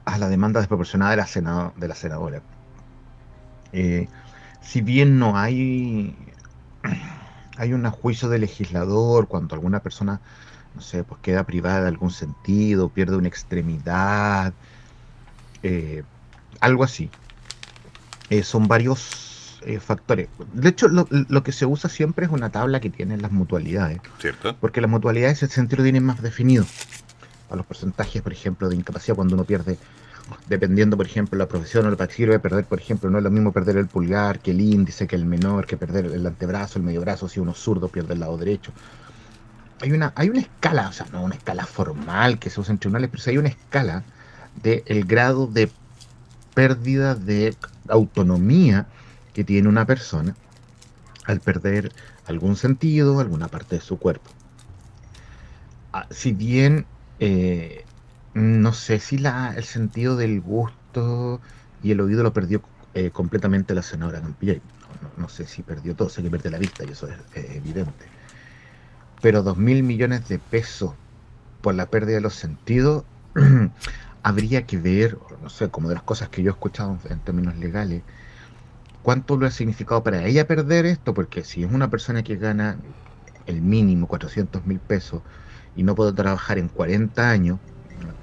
a 0.06 0.18
la 0.18 0.30
demanda 0.30 0.62
desproporcionada 0.62 1.12
de 1.12 1.42
la, 1.42 1.74
de 1.76 1.88
la 1.90 1.96
senadora. 1.96 2.42
Eh, 3.74 4.08
si 4.62 4.80
bien 4.80 5.20
no 5.20 5.38
hay 5.38 6.16
hay 7.58 7.74
un 7.74 7.84
juicio 7.92 8.30
de 8.30 8.40
legislador 8.40 9.28
cuando 9.28 9.56
alguna 9.56 9.82
persona 9.82 10.22
no 10.76 10.82
sé, 10.82 11.04
pues 11.04 11.20
queda 11.22 11.44
privada 11.44 11.82
de 11.82 11.88
algún 11.88 12.12
sentido, 12.12 12.90
pierde 12.90 13.18
una 13.18 13.28
extremidad, 13.28 14.54
eh, 15.64 16.04
algo 16.60 16.84
así. 16.84 17.10
Eh, 18.30 18.44
son 18.44 18.68
varios 18.68 19.60
eh, 19.66 19.80
factores. 19.80 20.30
De 20.54 20.70
hecho, 20.70 20.88
lo, 20.88 21.44
que 21.44 21.52
se 21.52 21.66
usa 21.66 21.90
siempre 21.90 22.26
es 22.26 22.32
una 22.32 22.50
tabla 22.50 22.80
que 22.80 22.90
tienen 22.90 23.22
las 23.22 23.32
mutualidades. 23.32 24.00
¿Cierto? 24.20 24.56
Porque 24.60 24.82
las 24.82 24.90
mutualidades 24.90 25.44
ese 25.44 25.54
sentido 25.54 25.84
tienen 25.84 26.04
más 26.04 26.22
definido. 26.22 26.66
A 27.50 27.56
los 27.56 27.66
porcentajes, 27.66 28.22
por 28.22 28.32
ejemplo, 28.32 28.70
de 28.70 28.76
incapacidad 28.76 29.16
cuando 29.16 29.34
uno 29.34 29.44
pierde, 29.44 29.80
dependiendo, 30.48 30.96
por 30.96 31.08
ejemplo, 31.08 31.40
la 31.40 31.48
profesión 31.48 31.88
o 31.88 31.90
lo 31.90 31.98
que 31.98 32.14
sirve 32.14 32.38
perder, 32.38 32.66
por 32.66 32.80
ejemplo, 32.80 33.10
no 33.10 33.18
es 33.18 33.24
lo 33.24 33.32
mismo 33.32 33.52
perder 33.52 33.78
el 33.78 33.88
pulgar 33.88 34.40
que 34.40 34.52
el 34.52 34.62
índice, 34.62 35.08
que 35.08 35.16
el 35.16 35.26
menor, 35.26 35.66
que 35.66 35.76
perder 35.76 36.06
el 36.06 36.28
antebrazo, 36.28 36.78
el 36.78 36.86
medio 36.86 37.02
brazo, 37.02 37.28
si 37.28 37.40
uno 37.40 37.52
es 37.52 37.58
zurdo 37.58 37.88
pierde 37.88 38.14
el 38.14 38.20
lado 38.20 38.38
derecho 38.38 38.72
hay 39.82 39.92
una, 39.92 40.14
hay 40.16 40.30
una 40.30 40.42
escala, 40.42 40.90
o 40.90 40.92
sea, 40.92 41.08
no 41.12 41.24
una 41.24 41.36
escala 41.36 41.66
formal 41.66 42.40
que 42.40 42.50
se 42.50 42.60
usa 42.60 42.74
en 42.74 42.80
tribunales, 42.80 43.10
pero 43.10 43.24
sí 43.24 43.30
hay 43.30 43.38
una 43.38 43.50
escala 43.50 44.04
del 44.62 45.06
grado 45.06 45.48
de 45.48 45.70
pérdida 46.54 47.16
de 47.16 47.56
autonomía 47.88 48.88
que 49.34 49.44
tiene 49.44 49.70
una 49.70 49.86
persona 49.86 50.36
al 51.26 51.40
perder 51.40 51.92
algún 52.28 52.56
sentido, 52.56 53.20
alguna 53.20 53.48
parte 53.48 53.76
de 53.76 53.82
su 53.82 53.98
cuerpo. 53.98 54.30
Ah, 55.94 56.08
si 56.12 56.34
bien 56.34 56.86
eh, 57.20 57.86
no 58.34 58.74
sé 58.74 59.00
si 59.00 59.18
la, 59.18 59.54
el 59.56 59.64
sentido 59.64 60.18
del 60.18 60.42
gusto 60.42 61.40
y 61.82 61.92
el 61.92 62.02
oído 62.02 62.24
lo 62.24 62.34
perdió 62.34 62.62
eh, 62.94 63.12
completamente 63.12 63.74
la 63.74 63.82
senadora 63.82 64.22
Campillay. 64.22 64.62
No, 65.18 65.30
sé 65.30 65.46
si 65.46 65.62
perdió 65.62 65.96
todo, 65.96 66.10
sé 66.10 66.22
que 66.22 66.30
perdió 66.30 66.52
la 66.52 66.58
vista 66.58 66.84
y 66.84 66.92
eso 66.92 67.08
es 67.08 67.56
evidente 67.56 68.19
pero 69.22 69.44
dos 69.44 69.58
mil 69.58 69.84
millones 69.84 70.28
de 70.28 70.40
pesos 70.40 70.94
por 71.62 71.76
la 71.76 71.88
pérdida 71.88 72.16
de 72.16 72.22
los 72.22 72.36
sentidos, 72.36 73.04
habría 74.24 74.66
que 74.66 74.78
ver, 74.78 75.18
no 75.42 75.50
sé, 75.50 75.70
como 75.70 75.90
de 75.90 75.96
las 75.96 76.04
cosas 76.04 76.30
que 76.30 76.44
yo 76.44 76.52
he 76.52 76.54
escuchado 76.54 76.98
en 77.10 77.20
términos 77.20 77.58
legales, 77.58 78.02
cuánto 79.04 79.38
lo 79.38 79.46
ha 79.46 79.52
significado 79.52 80.04
para 80.04 80.26
ella 80.26 80.48
perder 80.48 80.86
esto, 80.86 81.14
porque 81.14 81.44
si 81.44 81.64
es 81.64 81.72
una 81.72 81.90
persona 81.90 82.24
que 82.24 82.36
gana 82.36 82.78
el 83.46 83.62
mínimo 83.62 84.08
400 84.08 84.66
mil 84.66 84.80
pesos 84.80 85.22
y 85.76 85.84
no 85.84 85.96
puede 85.96 86.14
trabajar 86.14 86.58
en 86.58 86.68
40 86.68 87.30
años, 87.30 87.60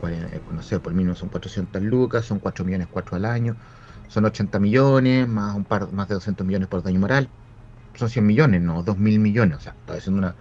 eh, 0.09 0.41
no 0.53 0.63
sé, 0.63 0.79
por 0.81 0.95
mínimo 0.95 1.15
son 1.15 1.29
400 1.29 1.83
lucas, 1.83 2.25
son 2.25 2.39
4 2.39 2.65
millones 2.65 2.89
4 2.91 3.17
al 3.17 3.25
año, 3.25 3.57
son 4.09 4.25
80 4.25 4.59
millones, 4.59 5.29
más 5.29 5.55
un 5.55 5.65
par 5.65 5.93
más 5.93 6.09
de 6.09 6.15
200 6.15 6.47
millones 6.47 6.69
por 6.69 6.83
daño 6.83 7.01
moral, 7.01 7.29
son 7.95 8.09
100 8.09 8.27
millones, 8.27 8.63
no, 8.63 8.83
2 8.83 8.99
mil 8.99 9.19
millones, 9.19 9.59
o 9.59 9.61
sea, 9.61 9.73
está 9.73 9.95
haciendo 9.95 10.19
una, 10.19 10.35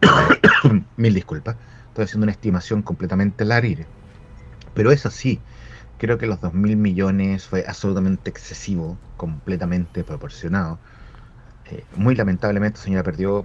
Mil 0.96 1.14
disculpas. 1.14 1.56
Estoy 1.88 2.04
haciendo 2.04 2.24
una 2.24 2.32
estimación 2.32 2.82
completamente 2.82 3.44
al 3.44 3.52
aire. 3.52 3.86
Pero 4.74 4.92
es 4.92 5.06
así. 5.06 5.40
Creo 5.98 6.18
que 6.18 6.26
los 6.26 6.40
2.000 6.40 6.76
millones 6.76 7.46
fue 7.46 7.64
absolutamente 7.66 8.30
excesivo, 8.30 8.96
completamente 9.16 10.02
proporcionado. 10.04 10.78
Eh, 11.66 11.84
muy 11.96 12.14
lamentablemente, 12.14 12.78
la 12.78 12.84
señora 12.84 13.02
perdió, 13.02 13.44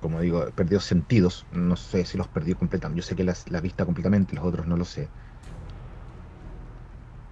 como 0.00 0.20
digo, 0.20 0.50
perdió 0.54 0.80
sentidos. 0.80 1.44
No 1.52 1.76
sé 1.76 2.04
si 2.04 2.16
los 2.16 2.28
perdió 2.28 2.56
completamente. 2.56 3.02
Yo 3.02 3.06
sé 3.06 3.16
que 3.16 3.24
la 3.24 3.60
vista 3.60 3.84
completamente, 3.84 4.34
los 4.34 4.44
otros 4.44 4.66
no 4.66 4.76
lo 4.76 4.84
sé. 4.84 5.08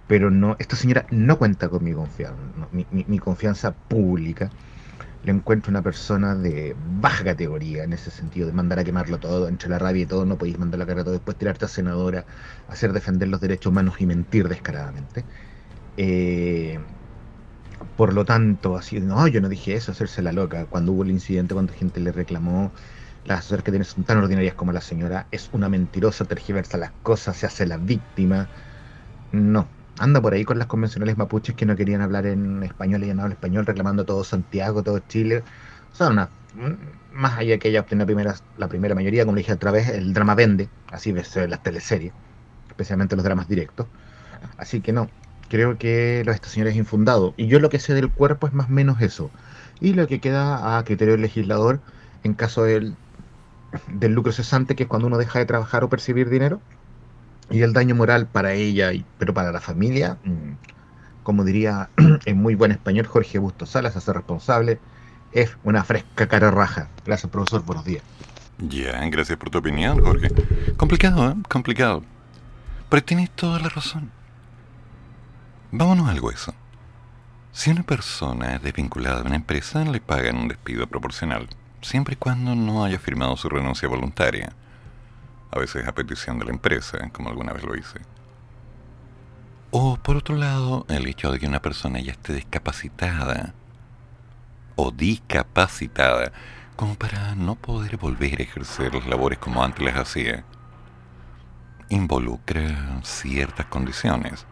Pero 0.07 0.29
no, 0.31 0.55
esta 0.59 0.75
señora 0.75 1.05
no 1.09 1.37
cuenta 1.37 1.67
con 1.67 1.83
mi 1.83 1.91
confianza, 1.91 2.37
mi 2.71 3.19
confianza 3.19 3.73
pública 3.73 4.49
le 5.21 5.31
encuentro 5.31 5.71
una 5.71 5.81
persona 5.83 6.35
de 6.35 6.75
baja 6.77 7.23
categoría 7.23 7.83
en 7.83 7.93
ese 7.93 8.11
sentido, 8.11 8.47
de 8.47 8.53
mandar 8.53 8.79
a 8.79 8.83
quemarlo 8.83 9.19
todo, 9.19 9.47
entre 9.47 9.69
la 9.69 9.79
rabia 9.79 10.03
y 10.03 10.07
todo, 10.07 10.25
no 10.25 10.37
podéis 10.37 10.57
mandar 10.59 10.79
la 10.79 10.85
cara 10.85 11.03
todo, 11.03 11.13
después 11.13 11.37
tirarte 11.37 11.65
a 11.65 11.67
senadora, 11.67 12.25
hacer 12.67 12.93
defender 12.93 13.27
los 13.29 13.41
derechos 13.41 13.71
humanos 13.71 13.95
y 13.99 14.05
mentir 14.05 14.47
descaradamente. 14.47 15.27
Eh, 15.97 16.79
por 17.95 18.13
lo 18.13 18.25
tanto, 18.25 18.75
así, 18.77 18.99
no, 18.99 19.27
yo 19.27 19.41
no 19.41 19.49
dije 19.49 19.75
eso, 19.75 19.91
hacerse 19.91 20.21
la 20.21 20.31
loca. 20.31 20.67
Cuando 20.67 20.93
hubo 20.93 21.03
el 21.03 21.11
incidente, 21.11 21.53
cuando 21.53 21.73
gente 21.73 21.99
le 21.99 22.11
reclamó, 22.11 22.73
las 23.23 23.39
asesoras 23.39 23.63
que 23.63 23.71
tienen 23.71 23.85
son 23.85 24.05
tan 24.05 24.17
ordinarias 24.17 24.55
como 24.55 24.71
la 24.71 24.81
señora, 24.81 25.27
es 25.31 25.49
una 25.53 25.69
mentirosa, 25.69 26.25
tergiversa 26.25 26.77
las 26.77 26.93
cosas, 27.01 27.37
se 27.37 27.45
hace 27.45 27.65
la 27.67 27.77
víctima. 27.77 28.49
No, 29.31 29.76
anda 29.99 30.21
por 30.21 30.33
ahí 30.33 30.45
con 30.45 30.59
las 30.59 30.67
convencionales 30.67 31.17
mapuches 31.17 31.55
que 31.55 31.65
no 31.65 31.75
querían 31.75 32.01
hablar 32.01 32.25
en 32.25 32.63
español 32.63 33.03
y 33.03 33.07
no 33.07 33.23
hablan 33.23 33.31
español, 33.31 33.65
reclamando 33.65 34.05
todo 34.05 34.23
Santiago, 34.23 34.83
todo 34.83 34.99
Chile. 35.07 35.43
Sea, 35.93 36.09
una, 36.09 36.29
más 37.13 37.37
allá 37.37 37.57
que 37.57 37.69
ella 37.69 37.81
obtiene 37.81 38.03
la 38.03 38.05
primera, 38.05 38.35
la 38.57 38.67
primera 38.67 38.95
mayoría, 38.95 39.25
como 39.25 39.35
le 39.35 39.41
dije 39.41 39.53
otra 39.53 39.71
vez, 39.71 39.89
el 39.89 40.13
drama 40.13 40.35
vende, 40.35 40.69
así 40.91 41.11
ves 41.11 41.35
las 41.35 41.63
teleseries, 41.63 42.13
especialmente 42.69 43.15
los 43.15 43.25
dramas 43.25 43.47
directos. 43.47 43.87
Así 44.57 44.81
que 44.81 44.93
no, 44.93 45.09
creo 45.49 45.77
que 45.77 46.21
lo 46.25 46.31
de 46.31 46.35
esta 46.35 46.49
señora 46.49 46.71
es 46.71 46.77
infundado. 46.77 47.33
Y 47.37 47.47
yo 47.47 47.59
lo 47.59 47.69
que 47.69 47.79
sé 47.79 47.93
del 47.93 48.11
cuerpo 48.11 48.47
es 48.47 48.53
más 48.53 48.67
o 48.67 48.71
menos 48.71 49.01
eso. 49.01 49.31
Y 49.79 49.93
lo 49.93 50.07
que 50.07 50.19
queda 50.19 50.77
a 50.77 50.83
criterio 50.83 51.13
del 51.13 51.21
legislador 51.21 51.79
en 52.23 52.33
caso 52.33 52.63
del, 52.63 52.95
del 53.87 54.13
lucro 54.13 54.31
cesante, 54.31 54.75
que 54.75 54.83
es 54.83 54.89
cuando 54.89 55.07
uno 55.07 55.17
deja 55.17 55.39
de 55.39 55.45
trabajar 55.45 55.83
o 55.83 55.89
percibir 55.89 56.29
dinero, 56.29 56.61
y 57.49 57.61
el 57.61 57.73
daño 57.73 57.95
moral 57.95 58.27
para 58.27 58.53
ella, 58.53 58.93
y, 58.93 59.05
pero 59.17 59.33
para 59.33 59.51
la 59.51 59.61
familia, 59.61 60.17
mm, 60.23 60.53
como 61.23 61.43
diría 61.43 61.89
en 62.25 62.37
muy 62.37 62.55
buen 62.55 62.71
español 62.71 63.05
Jorge 63.05 63.39
Bustos 63.39 63.69
Salas, 63.71 63.95
hace 63.95 64.13
responsable, 64.13 64.79
es 65.31 65.57
una 65.63 65.83
fresca 65.83 66.27
cara 66.27 66.51
raja. 66.51 66.89
Gracias, 67.05 67.31
profesor, 67.31 67.63
buenos 67.63 67.85
días. 67.85 68.03
Ya, 68.59 69.07
gracias 69.09 69.37
por 69.37 69.49
tu 69.49 69.59
opinión, 69.59 70.01
Jorge. 70.01 70.29
Complicado, 70.77 71.29
¿eh? 71.29 71.35
Complicado. 71.47 72.03
Pero 72.89 73.03
tienes 73.03 73.29
toda 73.31 73.59
la 73.59 73.69
razón. 73.69 74.11
Vámonos 75.71 76.09
al 76.09 76.21
hueso. 76.21 76.53
Si 77.51 77.71
una 77.71 77.83
persona 77.83 78.55
es 78.55 78.61
desvinculada 78.61 79.21
de 79.21 79.27
una 79.27 79.35
empresa, 79.35 79.83
le 79.83 79.99
pagan 79.99 80.37
un 80.37 80.47
despido 80.47 80.87
proporcional, 80.87 81.47
siempre 81.81 82.13
y 82.13 82.17
cuando 82.17 82.55
no 82.55 82.83
haya 82.83 82.99
firmado 82.99 83.35
su 83.35 83.49
renuncia 83.49 83.89
voluntaria. 83.89 84.53
A 85.51 85.59
veces 85.59 85.87
a 85.87 85.93
petición 85.93 86.39
de 86.39 86.45
la 86.45 86.51
empresa, 86.51 87.09
como 87.11 87.29
alguna 87.29 87.53
vez 87.53 87.63
lo 87.63 87.75
hice. 87.75 87.99
O 89.71 89.97
por 89.97 90.17
otro 90.17 90.35
lado, 90.35 90.85
el 90.89 91.07
hecho 91.07 91.31
de 91.31 91.39
que 91.39 91.47
una 91.47 91.61
persona 91.61 91.99
ya 91.99 92.11
esté 92.11 92.33
discapacitada 92.33 93.53
o 94.75 94.91
discapacitada 94.91 96.31
como 96.75 96.95
para 96.95 97.35
no 97.35 97.55
poder 97.55 97.97
volver 97.97 98.39
a 98.39 98.43
ejercer 98.43 98.93
las 98.93 99.07
labores 99.07 99.39
como 99.39 99.63
antes 99.63 99.83
las 99.83 99.97
hacía, 99.97 100.43
involucra 101.89 103.01
ciertas 103.03 103.65
condiciones 103.65 104.45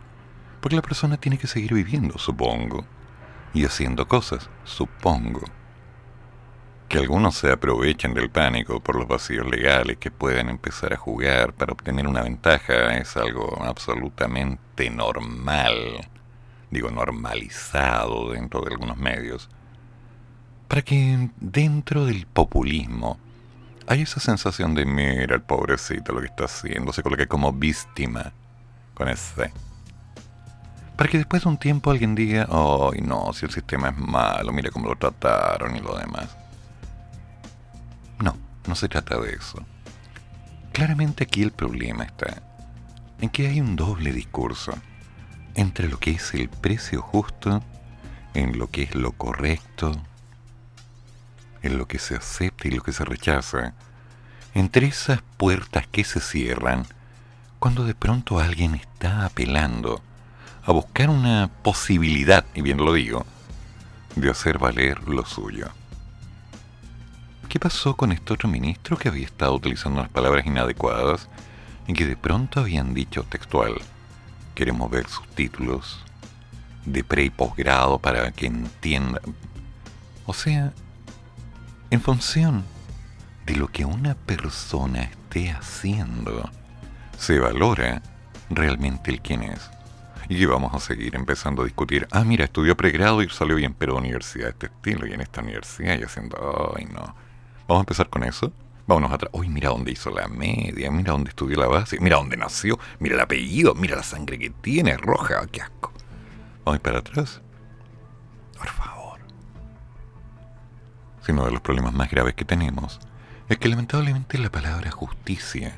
porque 0.66 0.78
la 0.78 0.82
persona 0.82 1.18
tiene 1.18 1.38
que 1.38 1.46
seguir 1.46 1.76
viviendo, 1.76 2.18
supongo, 2.18 2.86
y 3.54 3.66
haciendo 3.66 4.08
cosas, 4.08 4.50
supongo. 4.64 5.44
Que 6.88 7.00
algunos 7.00 7.36
se 7.36 7.52
aprovechen 7.52 8.14
del 8.14 8.30
pánico 8.30 8.80
por 8.80 8.96
los 8.96 9.08
vacíos 9.08 9.46
legales 9.50 9.98
que 9.98 10.12
pueden 10.12 10.50
empezar 10.50 10.94
a 10.94 10.98
jugar 10.98 11.54
para 11.54 11.74
obtener 11.74 12.08
una 12.08 12.22
ventaja 12.22 12.96
es 12.98 13.18
algo 13.18 13.64
absolutamente 13.64 14.90
normal, 14.90 16.08
digo 16.70 16.92
normalizado 16.92 18.32
dentro 18.32 18.62
de 18.62 18.72
algunos 18.72 18.98
medios, 18.98 19.50
para 20.68 20.84
que 20.84 21.30
dentro 21.40 22.06
del 22.06 22.28
populismo 22.28 23.20
hay 23.88 24.02
esa 24.02 24.20
sensación 24.20 24.76
de 24.76 24.86
mira 24.86 25.36
el 25.36 25.42
pobrecito 25.42 26.14
lo 26.14 26.22
que 26.22 26.28
está 26.28 26.46
haciendo, 26.46 26.94
se 26.94 27.04
coloca 27.04 27.26
como 27.26 27.52
víctima 27.52 28.32
con 28.94 29.10
ese 29.10 29.52
para 30.96 31.10
que 31.10 31.18
después 31.18 31.44
de 31.44 31.50
un 31.50 31.58
tiempo 31.58 31.92
alguien 31.92 32.16
diga, 32.16 32.48
ay 32.50 33.02
no, 33.02 33.34
si 33.34 33.46
el 33.46 33.52
sistema 33.52 33.90
es 33.90 33.98
malo, 33.98 34.52
mira 34.54 34.72
cómo 34.72 34.88
lo 34.88 34.96
trataron 34.96 35.76
y 35.76 35.80
lo 35.80 35.98
demás. 35.98 36.45
No, 38.68 38.76
se 38.76 38.90
trata 38.90 39.20
de 39.20 39.34
eso. 39.34 39.64
Claramente 40.72 41.24
aquí 41.24 41.44
el 41.44 41.52
problema 41.52 42.04
está 42.04 42.42
en 43.22 43.30
que 43.30 43.48
hay 43.48 43.62
un 43.62 43.76
doble 43.76 44.12
discurso 44.12 44.74
entre 45.56 45.88
lo 45.88 46.00
que 46.00 46.12
es 46.12 46.34
el 46.34 46.50
precio 46.50 47.02
justo, 47.02 47.64
en 48.34 48.58
lo 48.58 48.70
que 48.70 48.84
es 48.84 48.96
lo 48.96 49.14
correcto, 49.14 49.94
en 51.62 51.78
lo 51.78 51.88
que 51.88 52.00
se 52.00 52.16
acepta 52.16 52.68
y 52.68 52.72
lo 52.72 52.84
que 52.84 52.92
se 52.92 53.06
rechaza, 53.06 53.74
entre 54.54 54.88
esas 54.88 55.22
puertas 55.38 55.88
que 55.88 56.04
se 56.04 56.20
cierran 56.20 56.86
cuando 57.60 57.86
de 57.86 57.96
pronto 57.96 58.40
alguien 58.40 58.76
está 58.76 59.26
apelando 59.26 60.02
a 60.66 60.72
buscar 60.72 61.10
una 61.10 61.50
posibilidad, 61.64 62.46
y 62.54 62.62
bien 62.62 62.78
lo 62.78 62.94
digo, 62.94 63.26
de 64.16 64.30
hacer 64.30 64.58
valer 64.58 65.08
lo 65.08 65.26
suyo. 65.26 65.70
¿Qué 67.50 67.60
pasó 67.60 67.96
con 67.96 68.12
este 68.12 68.34
otro 68.34 68.50
ministro 68.50 68.98
que 68.98 69.08
había 69.08 69.26
estado 69.26 69.54
utilizando 69.56 70.00
unas 70.00 70.12
palabras 70.12 70.46
inadecuadas 70.46 71.30
y 71.88 71.94
que 71.94 72.06
de 72.06 72.18
pronto 72.18 72.60
habían 72.60 72.94
dicho 72.94 73.24
textual, 73.24 73.76
queremos 74.56 74.90
ver 74.92 75.08
sus 75.08 75.28
títulos 75.30 76.04
de 76.86 77.04
pre 77.04 77.24
y 77.24 77.30
posgrado 77.30 78.00
para 78.00 78.32
que 78.32 78.48
entienda? 78.48 79.22
O 80.26 80.34
sea, 80.34 80.74
en 81.92 82.02
función 82.02 82.64
de 83.46 83.56
lo 83.56 83.68
que 83.68 83.86
una 83.86 84.16
persona 84.16 85.04
esté 85.04 85.52
haciendo, 85.52 86.50
se 87.18 87.40
valora 87.40 88.02
realmente 88.50 89.12
el 89.12 89.22
quién 89.22 89.44
es. 89.44 89.70
Y 90.28 90.44
vamos 90.46 90.74
a 90.74 90.80
seguir 90.80 91.16
empezando 91.16 91.62
a 91.62 91.66
discutir. 91.66 92.08
Ah, 92.12 92.24
mira, 92.24 92.46
estudió 92.46 92.76
pregrado 92.76 93.22
y 93.22 93.30
salió 93.30 93.56
bien, 93.56 93.76
pero 93.76 93.96
universidad 93.96 94.46
de 94.46 94.52
este 94.52 94.66
estilo 94.66 95.06
y 95.06 95.14
en 95.14 95.22
esta 95.22 95.42
universidad 95.42 96.00
y 96.00 96.04
haciendo, 96.04 96.74
ay, 96.76 96.86
no. 96.86 97.25
Vamos 97.68 97.82
a 97.82 97.84
empezar 97.84 98.10
con 98.10 98.24
eso. 98.24 98.52
Vámonos 98.88 99.12
atrás. 99.12 99.32
Uy, 99.34 99.50
mira 99.50 99.70
dónde 99.70 99.92
hizo 99.92 100.12
la 100.12 100.28
media, 100.28 100.92
mira 100.92 101.14
dónde 101.14 101.30
estudió 101.30 101.58
la 101.58 101.68
base, 101.68 101.98
mira 102.00 102.18
dónde 102.18 102.38
nació, 102.38 102.78
mira 103.00 103.16
el 103.16 103.22
apellido, 103.22 103.74
mira 103.74 103.96
la 103.96 104.04
sangre 104.04 104.38
que 104.38 104.52
tiene, 104.52 104.96
roja, 104.98 105.46
qué 105.52 105.62
asco. 105.62 105.92
Vamos 106.64 106.80
a 106.80 106.84
para 106.84 107.00
atrás. 107.00 107.42
Por 108.58 108.68
favor. 108.68 109.20
Si 111.22 111.32
uno 111.32 111.46
de 111.46 111.52
los 111.52 111.62
problemas 111.62 111.94
más 111.94 112.12
graves 112.12 112.36
que 112.36 112.46
tenemos 112.46 113.00
es 113.50 113.58
que 113.58 113.70
lamentablemente 113.70 114.38
la 114.38 114.52
palabra 114.52 114.92
justicia 114.92 115.78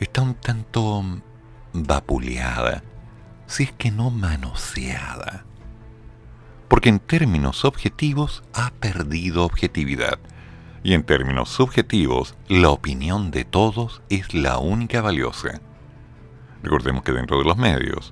está 0.00 0.22
un 0.22 0.34
tanto 0.34 1.02
vapuleada 1.72 2.82
si 3.46 3.64
es 3.64 3.72
que 3.72 3.90
no 3.90 4.10
manoseada. 4.10 5.44
Porque 6.68 6.88
en 6.88 7.00
términos 7.00 7.64
objetivos 7.64 8.42
ha 8.54 8.70
perdido 8.70 9.44
objetividad. 9.44 10.18
Y 10.82 10.94
en 10.94 11.04
términos 11.04 11.48
subjetivos, 11.48 12.34
la 12.48 12.70
opinión 12.70 13.30
de 13.30 13.44
todos 13.44 14.02
es 14.08 14.34
la 14.34 14.58
única 14.58 15.00
valiosa. 15.00 15.60
Recordemos 16.62 17.02
que 17.02 17.12
dentro 17.12 17.38
de 17.38 17.44
los 17.44 17.56
medios, 17.56 18.10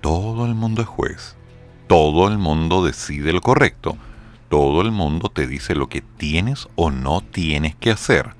todo 0.00 0.46
el 0.46 0.54
mundo 0.54 0.82
es 0.82 0.88
juez. 0.88 1.36
Todo 1.86 2.28
el 2.28 2.38
mundo 2.38 2.84
decide 2.84 3.32
lo 3.32 3.40
correcto. 3.40 3.96
Todo 4.48 4.82
el 4.82 4.90
mundo 4.90 5.28
te 5.28 5.46
dice 5.46 5.74
lo 5.74 5.88
que 5.88 6.00
tienes 6.00 6.68
o 6.76 6.90
no 6.90 7.20
tienes 7.20 7.76
que 7.76 7.90
hacer. 7.90 8.30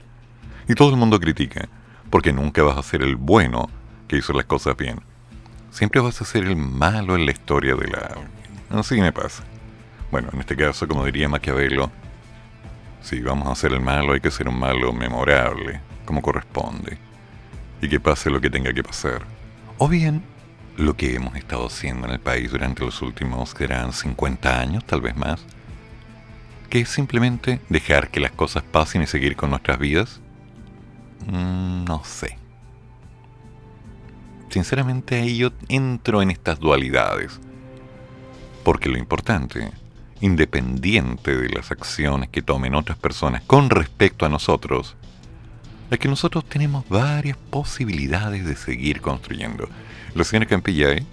Y 0.69 0.75
todo 0.75 0.91
el 0.91 0.97
mundo 0.97 1.21
critica, 1.21 1.69
porque 2.11 2.33
nunca 2.33 2.63
vas 2.63 2.79
a 2.79 2.83
ser 2.83 3.03
el 3.03 3.17
bueno 3.17 3.69
que 4.09 4.17
hizo 4.17 4.33
las 4.33 4.47
cosas 4.47 4.77
bien 4.77 5.01
siempre 5.71 6.01
vas 6.01 6.21
a 6.21 6.25
ser 6.25 6.45
el 6.45 6.57
malo 6.57 7.17
en 7.17 7.27
la 7.27 7.33
historia 7.33 7.75
de 7.75 7.89
la... 7.89 8.17
Así 8.71 9.01
me 9.01 9.13
pasa. 9.13 9.45
Bueno, 10.11 10.29
en 10.33 10.41
este 10.41 10.57
caso, 10.57 10.87
como 10.87 11.05
diría 11.05 11.29
Maquiavelo, 11.29 11.91
si 13.03 13.21
vamos 13.21 13.49
a 13.49 13.55
ser 13.55 13.73
el 13.73 13.81
malo 13.81 14.13
hay 14.13 14.21
que 14.21 14.31
ser 14.31 14.49
un 14.49 14.59
malo 14.59 14.93
memorable, 14.93 15.81
como 16.05 16.23
corresponde, 16.23 16.99
y 17.81 17.89
que 17.89 18.01
pase 18.01 18.31
lo 18.31 18.41
que 18.41 18.51
tenga 18.51 18.73
que 18.73 18.83
pasar. 18.83 19.23
O 19.79 19.89
bien, 19.89 20.23
lo 20.77 20.97
que 20.97 21.15
hemos 21.15 21.37
estado 21.37 21.67
haciendo 21.67 22.07
en 22.07 22.15
el 22.15 22.21
país 22.21 22.51
durante 22.51 22.85
los 22.85 23.01
últimos, 23.03 23.55
que 23.55 23.65
eran 23.65 23.93
50 23.93 24.61
años, 24.61 24.85
tal 24.85 25.01
vez 25.01 25.17
más, 25.17 25.45
que 26.69 26.81
es 26.81 26.89
simplemente 26.89 27.61
dejar 27.69 28.11
que 28.11 28.21
las 28.21 28.33
cosas 28.33 28.63
pasen 28.63 29.03
y 29.03 29.07
seguir 29.07 29.37
con 29.37 29.51
nuestras 29.51 29.79
vidas. 29.79 30.21
Mm, 31.27 31.85
no 31.85 32.05
sé 32.05 32.41
sinceramente 34.51 35.17
ahí 35.17 35.39
yo 35.39 35.51
entro 35.69 36.23
en 36.23 36.31
estas 36.31 36.59
dualidades. 36.59 37.41
Porque 38.65 38.89
lo 38.89 38.99
importante, 38.99 39.71
independiente 40.21 41.37
de 41.37 41.49
las 41.49 41.71
acciones 41.71 42.29
que 42.29 42.43
tomen 42.43 42.75
otras 42.75 42.99
personas 42.99 43.43
con 43.47 43.71
respecto 43.71 44.27
a 44.27 44.29
nosotros, 44.29 44.97
es 45.91 45.99
que 45.99 46.09
nosotros 46.09 46.45
tenemos 46.45 46.89
varias 46.89 47.37
posibilidades 47.37 48.47
de 48.47 48.55
seguir 48.55 49.01
construyendo. 49.01 49.69
La 50.15 50.25
señora 50.25 50.47
Campillay, 50.47 51.05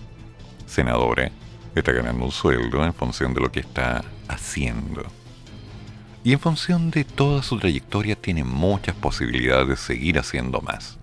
senadora, 0.66 1.32
está 1.74 1.91
ganando 1.91 2.26
un 2.26 2.32
sueldo 2.32 2.84
en 2.86 2.93
función 2.93 3.34
de 3.34 3.41
lo 3.41 3.51
que 3.51 3.62
está 3.62 4.03
haciendo. 4.28 5.05
Y 6.24 6.34
en 6.34 6.39
función 6.39 6.91
de 6.91 7.03
toda 7.05 7.41
su 7.41 7.58
trayectoria 7.58 8.16
tiene 8.16 8.43
muchas 8.43 8.95
posibilidades 8.95 9.68
de 9.68 9.78
seguir 9.78 10.20
haciendo 10.20 10.62
más 10.62 10.97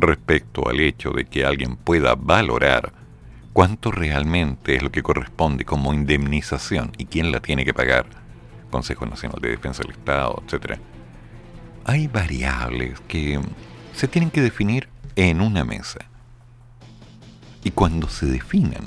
respecto 0.00 0.68
al 0.68 0.80
hecho 0.80 1.10
de 1.10 1.24
que 1.24 1.44
alguien 1.44 1.76
pueda 1.76 2.14
valorar 2.14 2.92
cuánto 3.52 3.90
realmente 3.90 4.76
es 4.76 4.82
lo 4.82 4.90
que 4.90 5.02
corresponde 5.02 5.64
como 5.64 5.94
indemnización 5.94 6.92
y 6.98 7.06
quién 7.06 7.32
la 7.32 7.40
tiene 7.40 7.64
que 7.64 7.74
pagar, 7.74 8.06
Consejo 8.70 9.06
Nacional 9.06 9.40
de 9.40 9.50
Defensa 9.50 9.82
del 9.82 9.92
Estado, 9.92 10.42
etc. 10.46 10.78
Hay 11.84 12.06
variables 12.06 13.00
que 13.08 13.40
se 13.94 14.08
tienen 14.08 14.30
que 14.30 14.42
definir 14.42 14.88
en 15.16 15.40
una 15.40 15.64
mesa. 15.64 16.00
Y 17.64 17.70
cuando 17.70 18.08
se 18.08 18.26
definan, 18.26 18.84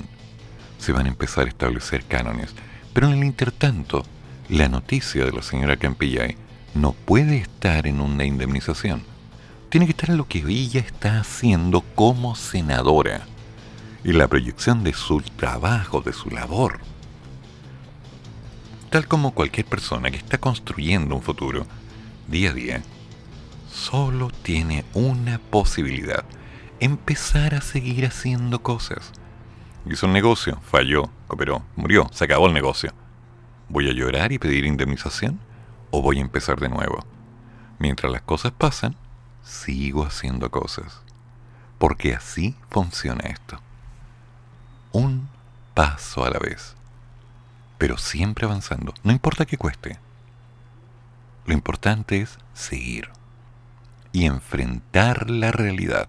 se 0.78 0.92
van 0.92 1.06
a 1.06 1.10
empezar 1.10 1.46
a 1.46 1.48
establecer 1.48 2.04
cánones. 2.04 2.54
Pero 2.92 3.08
en 3.08 3.14
el 3.14 3.24
intertanto, 3.24 4.04
la 4.48 4.68
noticia 4.68 5.24
de 5.24 5.32
la 5.32 5.42
señora 5.42 5.76
Campillay 5.76 6.36
no 6.74 6.92
puede 6.92 7.36
estar 7.36 7.86
en 7.86 8.00
una 8.00 8.24
indemnización 8.24 9.12
tiene 9.72 9.86
que 9.86 9.92
estar 9.92 10.10
en 10.10 10.18
lo 10.18 10.28
que 10.28 10.40
ella 10.40 10.80
está 10.80 11.18
haciendo 11.18 11.80
como 11.94 12.36
senadora. 12.36 13.26
Y 14.04 14.12
la 14.12 14.28
proyección 14.28 14.82
de 14.84 14.92
su 14.92 15.20
trabajo, 15.20 16.00
de 16.00 16.12
su 16.12 16.30
labor. 16.30 16.80
Tal 18.90 19.06
como 19.06 19.32
cualquier 19.32 19.66
persona 19.66 20.10
que 20.10 20.16
está 20.16 20.38
construyendo 20.38 21.14
un 21.14 21.22
futuro 21.22 21.66
día 22.28 22.50
a 22.50 22.54
día, 22.54 22.82
solo 23.70 24.30
tiene 24.42 24.84
una 24.92 25.38
posibilidad, 25.38 26.24
empezar 26.80 27.54
a 27.54 27.60
seguir 27.60 28.04
haciendo 28.06 28.62
cosas. 28.62 29.12
Hizo 29.88 30.06
un 30.06 30.12
negocio, 30.12 30.60
falló, 30.62 31.10
cooperó, 31.26 31.64
murió, 31.76 32.06
se 32.12 32.24
acabó 32.24 32.48
el 32.48 32.54
negocio. 32.54 32.92
¿Voy 33.68 33.88
a 33.88 33.92
llorar 33.92 34.32
y 34.32 34.38
pedir 34.38 34.66
indemnización? 34.66 35.40
¿O 35.90 36.02
voy 36.02 36.18
a 36.18 36.22
empezar 36.22 36.60
de 36.60 36.68
nuevo? 36.68 37.04
Mientras 37.78 38.12
las 38.12 38.22
cosas 38.22 38.52
pasan, 38.52 38.96
sigo 39.42 40.04
haciendo 40.04 40.50
cosas. 40.50 41.00
Porque 41.78 42.14
así 42.14 42.54
funciona 42.70 43.24
esto. 43.24 43.58
Un 44.92 45.28
paso 45.74 46.24
a 46.24 46.30
la 46.30 46.38
vez. 46.38 46.74
Pero 47.78 47.98
siempre 47.98 48.46
avanzando, 48.46 48.94
no 49.02 49.12
importa 49.12 49.46
que 49.46 49.58
cueste. 49.58 49.98
Lo 51.46 51.54
importante 51.54 52.20
es 52.20 52.38
seguir 52.54 53.10
y 54.12 54.26
enfrentar 54.26 55.30
la 55.30 55.50
realidad, 55.50 56.08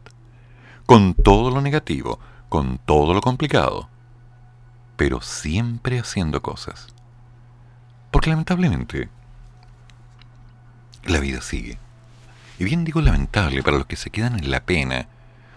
con 0.86 1.16
todo 1.16 1.50
lo 1.50 1.62
negativo, 1.62 2.20
con 2.50 2.78
todo 2.78 3.14
lo 3.14 3.22
complicado, 3.22 3.90
pero 4.98 5.22
siempre 5.22 6.00
haciendo 6.00 6.42
cosas. 6.42 6.88
Porque 8.12 8.30
lamentablemente, 8.30 9.10
la 11.06 11.20
vida 11.20 11.42
sigue. 11.42 11.80
Y 12.60 12.66
bien 12.66 12.84
digo 12.84 13.02
lamentable 13.02 13.64
para 13.64 13.78
los 13.78 13.88
que 13.88 13.96
se 13.96 14.12
quedan 14.12 14.38
en 14.38 14.52
la 14.52 14.60
pena, 14.60 15.08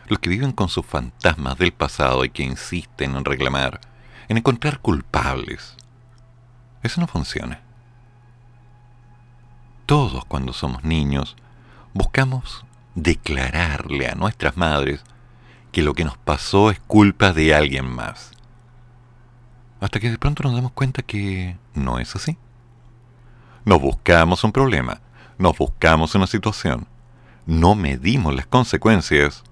los 0.08 0.18
que 0.18 0.30
viven 0.30 0.52
con 0.52 0.68
sus 0.68 0.84
fantasmas 0.86 1.58
del 1.58 1.72
pasado 1.72 2.24
y 2.24 2.30
que 2.30 2.42
insisten 2.42 3.16
en 3.16 3.24
reclamar, 3.24 3.80
en 4.28 4.38
encontrar 4.38 4.80
culpables. 4.80 5.76
Eso 6.82 7.00
no 7.00 7.06
funciona. 7.06 7.60
Todos 9.86 10.24
cuando 10.24 10.52
somos 10.52 10.84
niños 10.84 11.36
buscamos 11.94 12.64
declararle 12.94 14.08
a 14.08 14.14
nuestras 14.14 14.56
madres 14.56 15.04
que 15.72 15.82
lo 15.82 15.94
que 15.94 16.04
nos 16.04 16.16
pasó 16.16 16.70
es 16.70 16.80
culpa 16.80 17.32
de 17.32 17.54
alguien 17.54 17.86
más. 17.86 18.32
Hasta 19.80 20.00
que 20.00 20.10
de 20.10 20.18
pronto 20.18 20.42
nos 20.42 20.54
damos 20.54 20.72
cuenta 20.72 21.02
que 21.02 21.56
no 21.74 21.98
es 21.98 22.16
así. 22.16 22.38
Nos 23.64 23.80
buscamos 23.80 24.42
un 24.44 24.52
problema, 24.52 25.00
nos 25.38 25.58
buscamos 25.58 26.14
una 26.14 26.26
situación, 26.26 26.86
no 27.46 27.74
medimos 27.74 28.34
las 28.34 28.46
consecuencias 28.46 29.44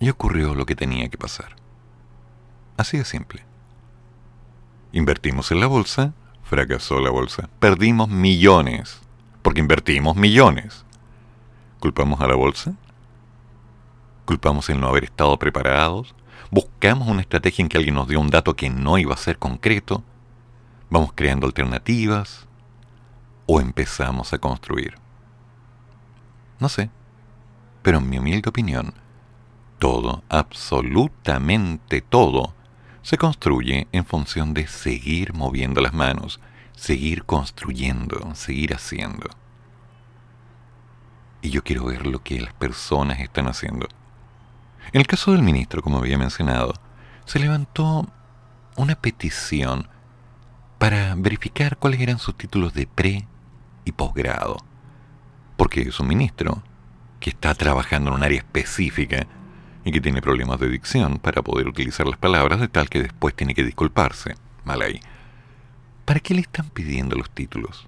y 0.00 0.10
ocurrió 0.10 0.54
lo 0.54 0.66
que 0.66 0.76
tenía 0.76 1.08
que 1.08 1.18
pasar. 1.18 1.56
Así 2.76 2.98
de 2.98 3.04
simple. 3.04 3.44
Invertimos 4.92 5.50
en 5.52 5.60
la 5.60 5.66
bolsa, 5.66 6.12
fracasó 6.42 7.00
la 7.00 7.10
bolsa, 7.10 7.48
perdimos 7.58 8.08
millones, 8.08 9.00
porque 9.42 9.60
invertimos 9.60 10.16
millones. 10.16 10.84
¿Culpamos 11.80 12.20
a 12.20 12.26
la 12.26 12.34
bolsa? 12.34 12.74
¿Culpamos 14.24 14.68
el 14.70 14.80
no 14.80 14.88
haber 14.88 15.04
estado 15.04 15.38
preparados? 15.38 16.14
¿Buscamos 16.50 17.08
una 17.08 17.20
estrategia 17.20 17.62
en 17.62 17.68
que 17.68 17.76
alguien 17.76 17.94
nos 17.94 18.08
dio 18.08 18.20
un 18.20 18.30
dato 18.30 18.54
que 18.54 18.70
no 18.70 18.98
iba 18.98 19.14
a 19.14 19.18
ser 19.18 19.38
concreto? 19.38 20.02
¿Vamos 20.90 21.12
creando 21.14 21.46
alternativas? 21.46 22.46
¿O 23.46 23.60
empezamos 23.60 24.32
a 24.32 24.38
construir? 24.38 24.94
No 26.58 26.68
sé, 26.68 26.90
pero 27.82 27.98
en 27.98 28.08
mi 28.08 28.18
humilde 28.18 28.48
opinión, 28.48 28.94
todo, 29.78 30.22
absolutamente 30.28 32.00
todo, 32.00 32.54
se 33.02 33.18
construye 33.18 33.86
en 33.92 34.04
función 34.04 34.54
de 34.54 34.66
seguir 34.66 35.32
moviendo 35.32 35.80
las 35.80 35.92
manos, 35.92 36.40
seguir 36.74 37.24
construyendo, 37.24 38.34
seguir 38.34 38.74
haciendo 38.74 39.28
y 41.46 41.50
yo 41.50 41.62
quiero 41.62 41.84
ver 41.84 42.06
lo 42.06 42.22
que 42.22 42.40
las 42.40 42.52
personas 42.54 43.20
están 43.20 43.46
haciendo. 43.46 43.86
En 44.92 45.00
el 45.00 45.06
caso 45.06 45.32
del 45.32 45.42
ministro, 45.42 45.80
como 45.80 45.98
había 45.98 46.18
mencionado, 46.18 46.74
se 47.24 47.38
levantó 47.38 48.08
una 48.76 48.96
petición 48.96 49.88
para 50.78 51.14
verificar 51.14 51.76
cuáles 51.76 52.00
eran 52.00 52.18
sus 52.18 52.36
títulos 52.36 52.74
de 52.74 52.86
pre 52.86 53.26
y 53.84 53.92
posgrado, 53.92 54.56
porque 55.56 55.82
es 55.82 56.00
un 56.00 56.08
ministro 56.08 56.62
que 57.20 57.30
está 57.30 57.54
trabajando 57.54 58.10
en 58.10 58.16
un 58.16 58.24
área 58.24 58.38
específica 58.38 59.26
y 59.86 59.92
que 59.92 60.00
tiene 60.00 60.20
problemas 60.20 60.58
de 60.58 60.68
dicción 60.68 61.20
para 61.20 61.42
poder 61.42 61.68
utilizar 61.68 62.08
las 62.08 62.18
palabras 62.18 62.58
de 62.58 62.66
tal 62.66 62.88
que 62.88 63.02
después 63.02 63.36
tiene 63.36 63.54
que 63.54 63.62
disculparse. 63.62 64.34
Mal 64.64 64.82
ahí. 64.82 65.00
¿Para 66.04 66.18
qué 66.18 66.34
le 66.34 66.40
están 66.40 66.68
pidiendo 66.70 67.14
los 67.14 67.30
títulos? 67.30 67.86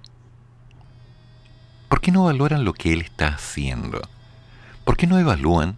¿Por 1.89 1.99
qué 1.99 2.13
no 2.13 2.23
valoran 2.23 2.63
lo 2.63 2.71
que 2.71 2.93
él 2.93 3.01
está 3.01 3.27
haciendo? 3.27 4.01
¿Por 4.85 4.95
qué 4.95 5.07
no 5.07 5.19
evalúan 5.19 5.75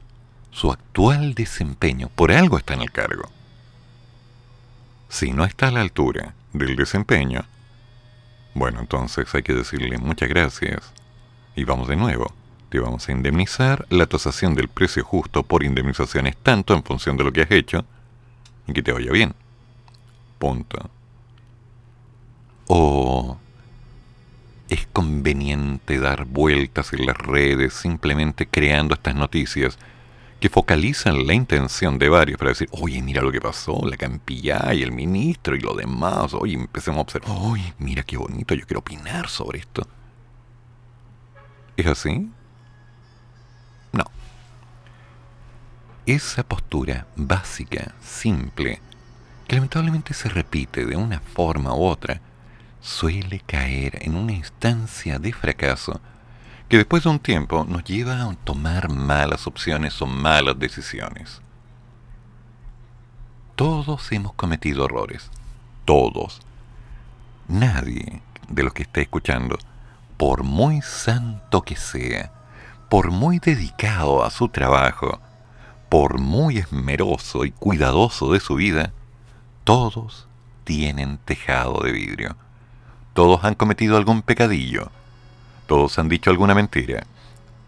su 0.51 0.71
actual 0.71 1.33
desempeño? 1.33 2.09
Por 2.13 2.31
algo 2.31 2.59
está 2.59 2.75
en 2.75 2.83
el 2.83 2.91
cargo. 2.91 3.27
Si 5.09 5.31
no 5.31 5.43
está 5.43 5.69
a 5.69 5.71
la 5.71 5.81
altura 5.81 6.35
del 6.53 6.75
desempeño, 6.75 7.45
bueno, 8.53 8.79
entonces 8.79 9.33
hay 9.33 9.41
que 9.41 9.55
decirle 9.55 9.97
muchas 9.97 10.29
gracias 10.29 10.93
y 11.55 11.63
vamos 11.63 11.87
de 11.87 11.95
nuevo. 11.95 12.31
Te 12.71 12.79
vamos 12.79 13.09
a 13.09 13.11
indemnizar 13.11 13.85
la 13.89 14.05
tasación 14.05 14.55
del 14.55 14.69
precio 14.69 15.03
justo 15.03 15.43
por 15.43 15.61
indemnizaciones 15.61 16.37
tanto 16.37 16.73
en 16.73 16.83
función 16.83 17.17
de 17.17 17.25
lo 17.25 17.33
que 17.33 17.41
has 17.41 17.51
hecho 17.51 17.83
y 18.65 18.71
que 18.71 18.81
te 18.81 18.93
vaya 18.93 19.11
bien. 19.11 19.35
Punto. 20.39 20.89
O 22.67 23.37
es 24.69 24.87
conveniente 24.93 25.99
dar 25.99 26.23
vueltas 26.23 26.93
en 26.93 27.05
las 27.05 27.17
redes 27.17 27.73
simplemente 27.73 28.47
creando 28.47 28.93
estas 28.93 29.15
noticias 29.15 29.77
que 30.39 30.47
focalizan 30.47 31.27
la 31.27 31.33
intención 31.33 31.99
de 31.99 32.07
varios 32.07 32.37
para 32.37 32.51
decir, 32.51 32.69
oye, 32.71 33.01
mira 33.01 33.21
lo 33.21 33.33
que 33.33 33.41
pasó, 33.41 33.81
la 33.85 33.97
campilla 33.97 34.73
y 34.73 34.81
el 34.81 34.93
ministro 34.93 35.57
y 35.57 35.59
lo 35.59 35.73
demás, 35.73 36.33
oye, 36.33 36.53
empecemos 36.53 36.99
a 36.99 37.01
observar, 37.01 37.35
oye, 37.37 37.73
mira 37.79 38.03
qué 38.03 38.15
bonito, 38.15 38.55
yo 38.55 38.65
quiero 38.65 38.79
opinar 38.79 39.27
sobre 39.27 39.59
esto. 39.59 39.85
¿Es 41.75 41.85
así? 41.85 42.31
Esa 46.05 46.43
postura 46.43 47.05
básica, 47.15 47.93
simple, 48.01 48.81
que 49.47 49.55
lamentablemente 49.55 50.13
se 50.13 50.29
repite 50.29 50.85
de 50.85 50.95
una 50.95 51.19
forma 51.19 51.75
u 51.75 51.83
otra, 51.83 52.21
suele 52.81 53.39
caer 53.45 53.99
en 54.01 54.15
una 54.15 54.31
instancia 54.31 55.19
de 55.19 55.31
fracaso 55.31 56.01
que 56.67 56.77
después 56.77 57.03
de 57.03 57.09
un 57.09 57.19
tiempo 57.19 57.65
nos 57.67 57.83
lleva 57.83 58.23
a 58.23 58.35
tomar 58.45 58.89
malas 58.89 59.45
opciones 59.45 60.01
o 60.01 60.07
malas 60.07 60.57
decisiones. 60.57 61.41
Todos 63.55 64.11
hemos 64.11 64.33
cometido 64.33 64.85
errores. 64.85 65.29
Todos. 65.85 66.41
Nadie 67.47 68.21
de 68.47 68.63
los 68.63 68.73
que 68.73 68.83
está 68.83 69.01
escuchando, 69.01 69.59
por 70.17 70.43
muy 70.43 70.81
santo 70.81 71.61
que 71.61 71.75
sea, 71.75 72.31
por 72.89 73.11
muy 73.11 73.39
dedicado 73.39 74.23
a 74.23 74.31
su 74.31 74.47
trabajo, 74.49 75.19
por 75.91 76.17
muy 76.17 76.57
esmeroso 76.57 77.45
y 77.45 77.51
cuidadoso 77.51 78.33
de 78.33 78.39
su 78.39 78.55
vida, 78.55 78.93
todos 79.63 80.25
tienen 80.63 81.19
tejado 81.19 81.83
de 81.83 81.91
vidrio 81.91 82.35
todos 83.13 83.43
han 83.43 83.55
cometido 83.55 83.97
algún 83.97 84.21
pecadillo. 84.21 84.89
Todos 85.67 85.99
han 85.99 86.07
dicho 86.07 86.29
alguna 86.29 86.55
mentira. 86.55 87.05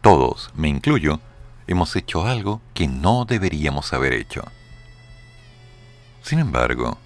Todos, 0.01 0.51
me 0.55 0.69
incluyo, 0.69 1.19
hemos 1.67 1.95
hecho 1.95 2.25
algo 2.25 2.61
que 2.73 2.87
no 2.87 3.25
deberíamos 3.25 3.93
haber 3.93 4.13
hecho. 4.13 4.43
Sin 6.21 6.39
embargo, 6.39 6.97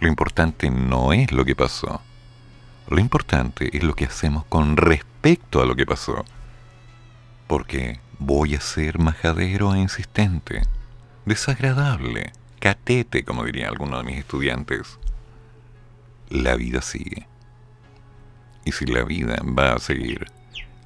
lo 0.00 0.08
importante 0.08 0.70
no 0.70 1.12
es 1.12 1.32
lo 1.32 1.44
que 1.44 1.54
pasó. 1.54 2.00
Lo 2.88 2.98
importante 2.98 3.76
es 3.76 3.82
lo 3.82 3.94
que 3.94 4.06
hacemos 4.06 4.44
con 4.46 4.76
respecto 4.76 5.60
a 5.60 5.66
lo 5.66 5.76
que 5.76 5.86
pasó. 5.86 6.24
Porque 7.46 8.00
voy 8.24 8.54
a 8.54 8.60
ser 8.60 8.98
majadero 8.98 9.74
e 9.74 9.80
insistente, 9.80 10.62
desagradable, 11.26 12.32
catete, 12.58 13.22
como 13.22 13.44
diría 13.44 13.68
alguno 13.68 13.98
de 13.98 14.04
mis 14.04 14.18
estudiantes. 14.18 14.98
La 16.30 16.56
vida 16.56 16.80
sigue. 16.80 17.26
Y 18.64 18.72
si 18.72 18.86
la 18.86 19.04
vida 19.04 19.36
va 19.46 19.74
a 19.74 19.78
seguir, 19.78 20.26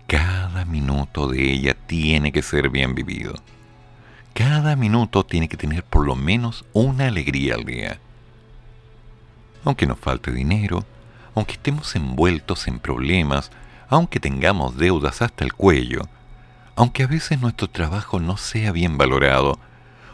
cada 0.08 0.64
minuto 0.64 1.28
de 1.28 1.52
ella 1.52 1.74
tiene 1.74 2.32
que 2.32 2.42
ser 2.42 2.70
bien 2.70 2.96
vivido. 2.96 3.34
Cada 4.34 4.74
minuto 4.74 5.24
tiene 5.24 5.48
que 5.48 5.56
tener 5.56 5.84
por 5.84 6.04
lo 6.04 6.16
menos 6.16 6.64
una 6.72 7.06
alegría 7.06 7.54
al 7.54 7.64
día. 7.64 8.00
Aunque 9.64 9.86
nos 9.86 9.98
falte 9.98 10.32
dinero, 10.32 10.84
aunque 11.36 11.52
estemos 11.52 11.94
envueltos 11.94 12.66
en 12.66 12.80
problemas, 12.80 13.52
aunque 13.88 14.18
tengamos 14.18 14.76
deudas 14.76 15.22
hasta 15.22 15.44
el 15.44 15.52
cuello, 15.52 16.02
aunque 16.78 17.02
a 17.02 17.08
veces 17.08 17.40
nuestro 17.40 17.68
trabajo 17.68 18.20
no 18.20 18.36
sea 18.36 18.70
bien 18.70 18.98
valorado, 18.98 19.58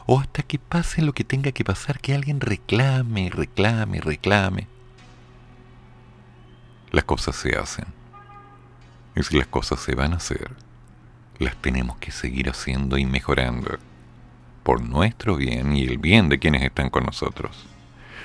o 0.06 0.18
hasta 0.18 0.42
que 0.42 0.58
pase 0.58 1.02
lo 1.02 1.12
que 1.12 1.22
tenga 1.22 1.52
que 1.52 1.62
pasar, 1.62 2.00
que 2.00 2.14
alguien 2.14 2.40
reclame, 2.40 3.28
reclame, 3.28 4.00
reclame. 4.00 4.66
Las 6.90 7.04
cosas 7.04 7.36
se 7.36 7.54
hacen. 7.54 7.84
Y 9.14 9.22
si 9.24 9.36
las 9.36 9.46
cosas 9.46 9.78
se 9.80 9.94
van 9.94 10.14
a 10.14 10.16
hacer, 10.16 10.52
las 11.38 11.54
tenemos 11.56 11.98
que 11.98 12.10
seguir 12.10 12.48
haciendo 12.48 12.96
y 12.96 13.04
mejorando, 13.04 13.78
por 14.62 14.80
nuestro 14.80 15.36
bien 15.36 15.76
y 15.76 15.84
el 15.84 15.98
bien 15.98 16.30
de 16.30 16.38
quienes 16.38 16.62
están 16.62 16.88
con 16.88 17.04
nosotros. 17.04 17.66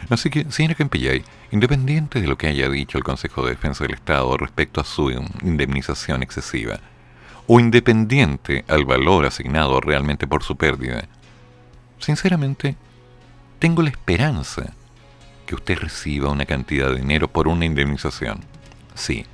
Así 0.10 0.30
que, 0.30 0.50
señora 0.50 0.76
Campillay, 0.76 1.26
independiente 1.52 2.22
de 2.22 2.28
lo 2.28 2.38
que 2.38 2.48
haya 2.48 2.70
dicho 2.70 2.98
el 2.98 3.04
Consejo 3.04 3.44
de 3.44 3.50
Defensa 3.50 3.84
del 3.84 3.96
Estado 3.96 4.38
respecto 4.38 4.80
a 4.80 4.86
su 4.86 5.12
indemnización 5.44 6.24
excesiva, 6.24 6.80
o 7.52 7.60
independiente 7.60 8.64
al 8.68 8.86
valor 8.86 9.26
asignado 9.26 9.82
realmente 9.82 10.28
por 10.28 10.44
su 10.44 10.56
pérdida, 10.56 11.06
sinceramente, 11.98 12.76
tengo 13.58 13.82
la 13.82 13.90
esperanza 13.90 14.74
que 15.48 15.56
usted 15.56 15.80
reciba 15.80 16.30
una 16.30 16.46
cantidad 16.46 16.90
de 16.90 16.98
dinero 16.98 17.28
por 17.28 17.48
una 17.48 17.66
indemnización. 17.66 18.42
Sí, 18.94 19.26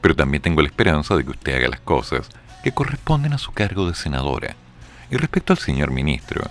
pero 0.00 0.16
también 0.16 0.42
tengo 0.42 0.62
la 0.62 0.68
esperanza 0.68 1.14
de 1.14 1.24
que 1.24 1.30
usted 1.32 1.56
haga 1.56 1.68
las 1.68 1.80
cosas 1.80 2.30
que 2.64 2.72
corresponden 2.72 3.34
a 3.34 3.38
su 3.38 3.52
cargo 3.52 3.86
de 3.86 3.94
senadora. 3.94 4.56
Y 5.10 5.18
respecto 5.18 5.52
al 5.52 5.58
señor 5.58 5.90
ministro, 5.90 6.42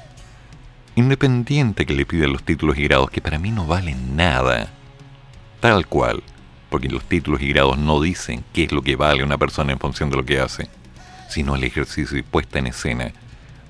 independiente 0.96 1.88
que 1.88 1.96
le 1.96 2.06
pida 2.06 2.28
los 2.28 2.44
títulos 2.44 2.78
y 2.78 2.84
grados 2.84 3.10
que 3.10 3.22
para 3.22 3.40
mí 3.40 3.50
no 3.50 3.66
valen 3.66 4.16
nada, 4.16 4.70
tal 5.62 5.88
cual, 5.88 6.22
porque 6.70 6.90
los 6.90 7.04
títulos 7.06 7.42
y 7.42 7.48
grados 7.48 7.80
no 7.80 8.00
dicen 8.00 8.44
qué 8.54 8.66
es 8.66 8.72
lo 8.72 8.84
que 8.84 8.96
vale 8.96 9.24
una 9.24 9.40
persona 9.40 9.74
en 9.74 9.80
función 9.80 10.12
de 10.12 10.18
lo 10.18 10.26
que 10.26 10.40
hace, 10.40 10.70
sino 11.32 11.56
el 11.56 11.64
ejercicio 11.64 12.18
y 12.18 12.24
puesta 12.24 12.60
en 12.60 12.68
escena 12.68 13.14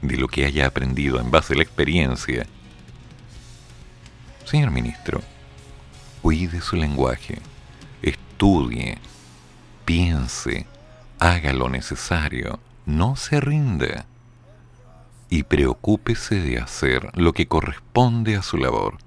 de 0.01 0.17
lo 0.17 0.27
que 0.27 0.45
haya 0.45 0.65
aprendido 0.65 1.19
en 1.19 1.29
base 1.29 1.53
a 1.53 1.57
la 1.57 1.63
experiencia. 1.63 2.47
Señor 4.45 4.71
ministro, 4.71 5.21
cuide 6.23 6.59
su 6.59 6.75
lenguaje, 6.75 7.39
estudie, 8.01 8.97
piense, 9.85 10.65
haga 11.19 11.53
lo 11.53 11.69
necesario, 11.69 12.59
no 12.87 13.15
se 13.15 13.39
rinda 13.39 14.07
y 15.29 15.43
preocúpese 15.43 16.41
de 16.41 16.57
hacer 16.57 17.11
lo 17.13 17.31
que 17.33 17.47
corresponde 17.47 18.35
a 18.35 18.41
su 18.41 18.57
labor. 18.57 18.97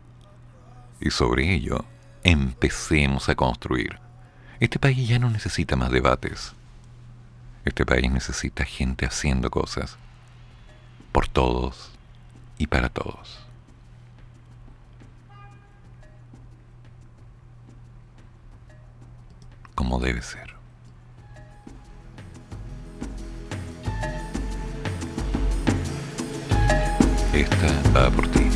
Y 1.00 1.10
sobre 1.10 1.52
ello, 1.52 1.84
empecemos 2.22 3.28
a 3.28 3.34
construir. 3.34 3.98
Este 4.60 4.78
país 4.78 5.08
ya 5.08 5.18
no 5.18 5.28
necesita 5.28 5.74
más 5.74 5.90
debates. 5.90 6.54
Este 7.64 7.86
país 7.86 8.10
necesita 8.12 8.64
gente 8.64 9.06
haciendo 9.06 9.50
cosas 9.50 9.96
por 11.12 11.26
todos 11.28 11.90
y 12.58 12.66
para 12.66 12.90
todos. 12.90 13.40
Como 19.74 19.98
debe 19.98 20.20
ser. 20.20 20.54
Esta 27.32 27.90
va 27.92 28.10
por 28.10 28.28
ti. 28.28 28.53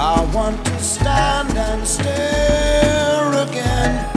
I 0.00 0.24
want 0.32 0.64
to 0.64 0.78
stand 0.78 1.58
and 1.58 1.84
stare 1.84 3.32
again 3.32 4.08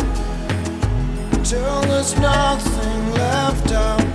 till 1.44 1.82
there's 1.82 2.16
nothing 2.20 3.12
left 3.14 3.72
out. 3.72 4.06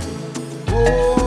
Oh. 0.69 1.26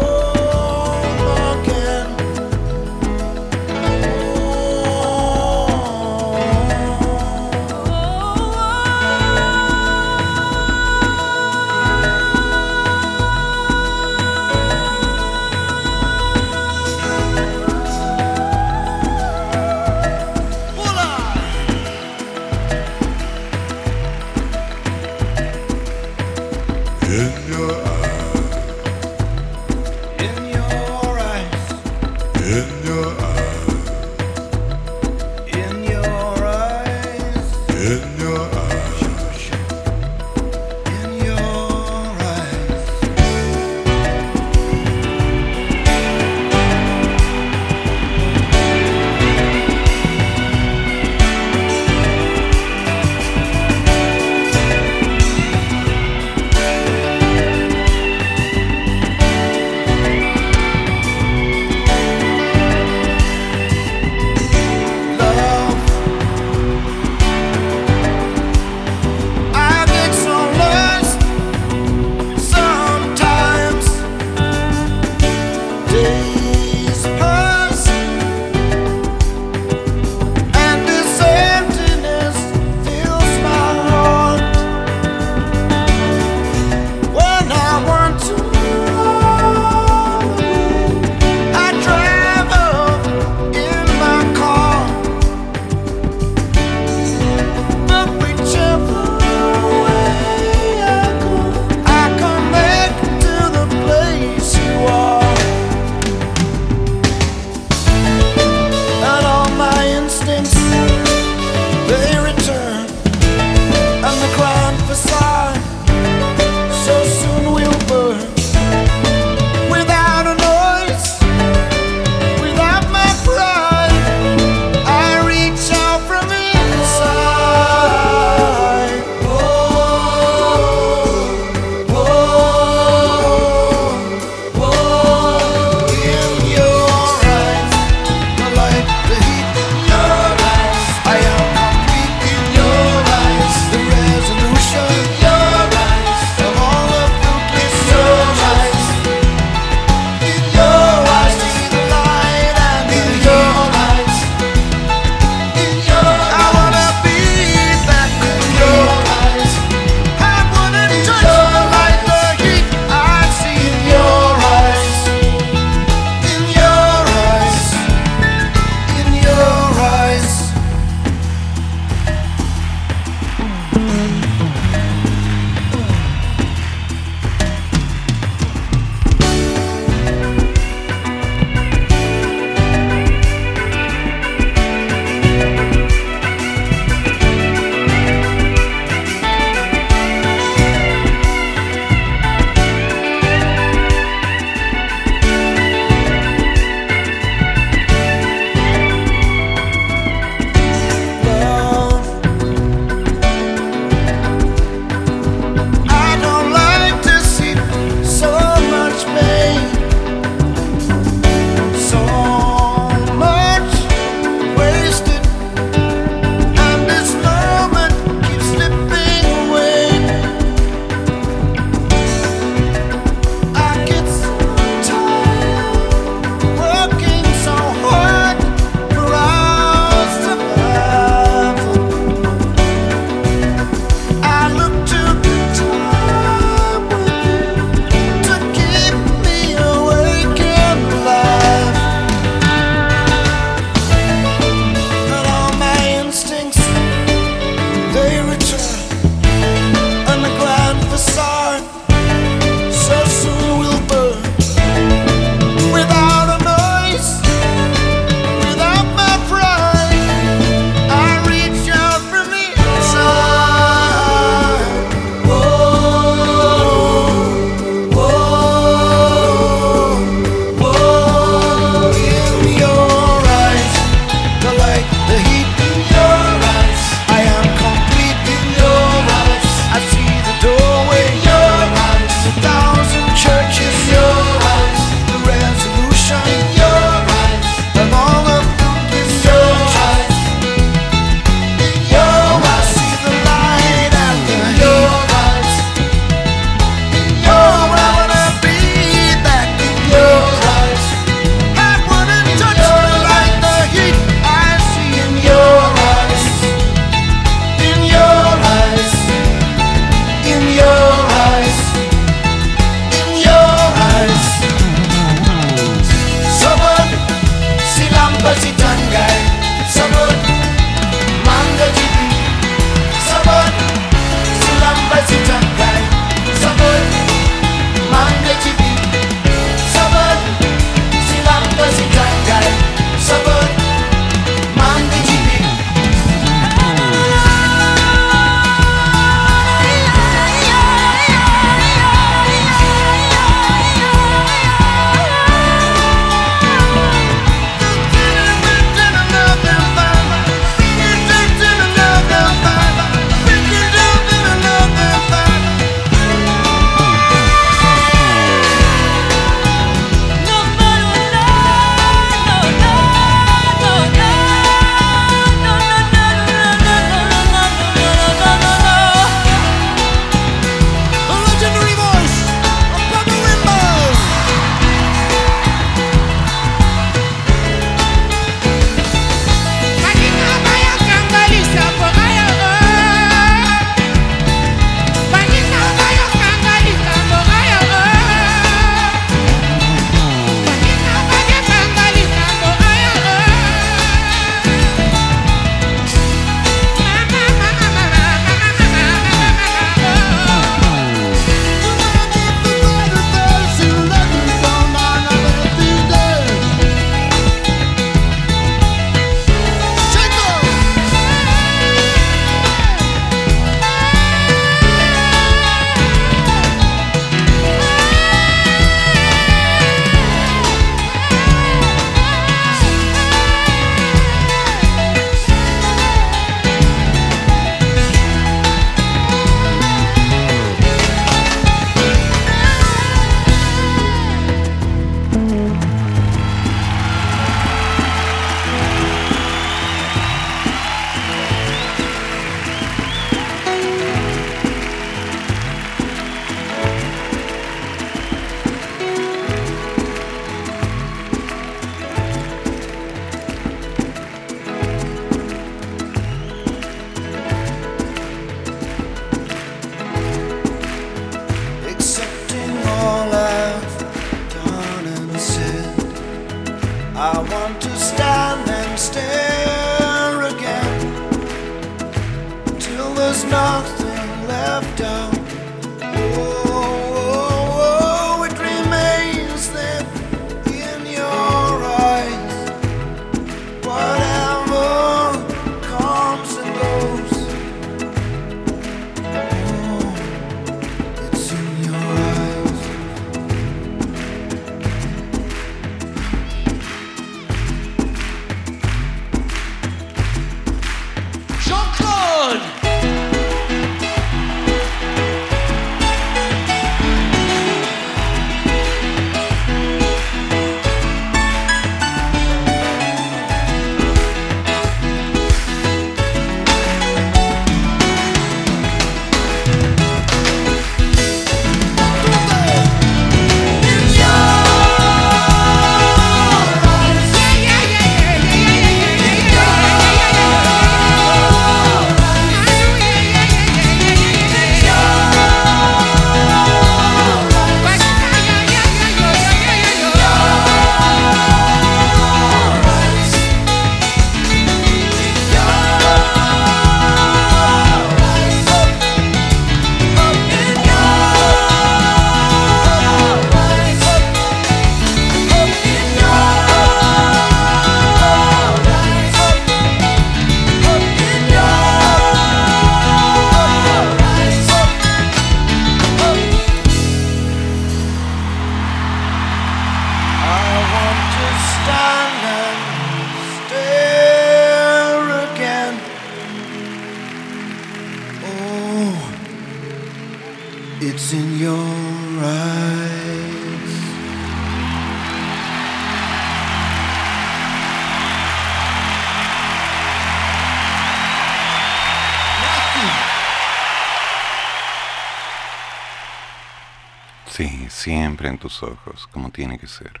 En 598.30 598.38
tus 598.38 598.62
ojos, 598.62 599.06
como 599.08 599.30
tiene 599.30 599.58
que 599.58 599.66
ser. 599.66 600.00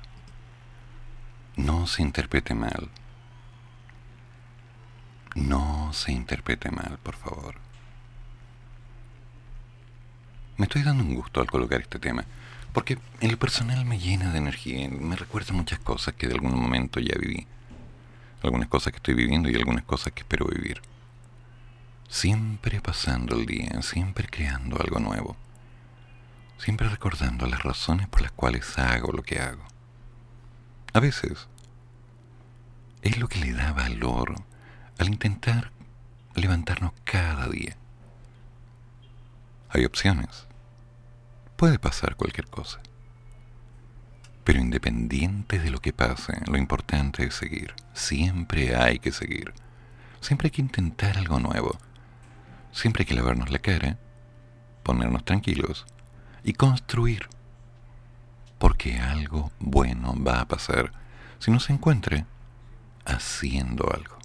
No 1.56 1.86
se 1.86 2.02
interprete 2.02 2.54
mal. 2.54 2.88
No 5.34 5.92
se 5.92 6.12
interprete 6.12 6.70
mal, 6.70 6.98
por 7.02 7.16
favor. 7.16 7.56
Me 10.56 10.64
estoy 10.64 10.82
dando 10.82 11.04
un 11.04 11.14
gusto 11.14 11.40
al 11.40 11.50
colocar 11.50 11.80
este 11.80 11.98
tema, 11.98 12.24
porque 12.72 12.98
en 13.20 13.30
lo 13.30 13.38
personal 13.38 13.84
me 13.84 13.98
llena 13.98 14.30
de 14.30 14.38
energía, 14.38 14.88
me 14.88 15.16
recuerda 15.16 15.52
muchas 15.52 15.78
cosas 15.78 16.14
que 16.14 16.26
de 16.26 16.34
algún 16.34 16.54
momento 16.54 17.00
ya 17.00 17.16
viví, 17.18 17.46
algunas 18.42 18.68
cosas 18.68 18.92
que 18.92 18.98
estoy 18.98 19.14
viviendo 19.14 19.48
y 19.48 19.54
algunas 19.54 19.84
cosas 19.84 20.12
que 20.12 20.20
espero 20.20 20.46
vivir. 20.46 20.82
Siempre 22.08 22.80
pasando 22.80 23.36
el 23.36 23.46
día, 23.46 23.80
siempre 23.82 24.28
creando 24.28 24.80
algo 24.80 24.98
nuevo, 24.98 25.36
siempre 26.60 26.90
recordando 26.90 27.46
las 27.46 27.62
razones 27.62 28.06
por 28.08 28.20
las 28.20 28.32
cuales 28.32 28.78
hago 28.78 29.12
lo 29.12 29.22
que 29.22 29.40
hago. 29.40 29.64
A 30.92 31.00
veces 31.00 31.48
es 33.00 33.18
lo 33.18 33.28
que 33.28 33.40
le 33.40 33.52
da 33.52 33.72
valor 33.72 34.34
al 34.98 35.08
intentar 35.08 35.72
levantarnos 36.34 36.92
cada 37.04 37.48
día. 37.48 37.76
Hay 39.70 39.86
opciones. 39.86 40.46
Puede 41.56 41.78
pasar 41.78 42.16
cualquier 42.16 42.48
cosa. 42.48 42.80
Pero 44.44 44.60
independiente 44.60 45.58
de 45.58 45.70
lo 45.70 45.80
que 45.80 45.94
pase, 45.94 46.34
lo 46.46 46.58
importante 46.58 47.24
es 47.24 47.34
seguir. 47.34 47.74
Siempre 47.94 48.76
hay 48.76 48.98
que 48.98 49.12
seguir. 49.12 49.54
Siempre 50.20 50.48
hay 50.48 50.50
que 50.50 50.62
intentar 50.62 51.16
algo 51.16 51.40
nuevo. 51.40 51.78
Siempre 52.72 53.02
hay 53.02 53.06
que 53.06 53.14
lavarnos 53.14 53.50
la 53.50 53.60
cara, 53.60 53.96
ponernos 54.82 55.24
tranquilos 55.24 55.86
y 56.44 56.52
construir. 56.52 57.28
Porque 58.58 58.98
algo 58.98 59.50
bueno 59.58 60.14
va 60.22 60.40
a 60.40 60.48
pasar 60.48 60.92
si 61.38 61.50
no 61.50 61.60
se 61.60 61.72
encuentre 61.72 62.26
haciendo 63.04 63.90
algo. 63.92 64.18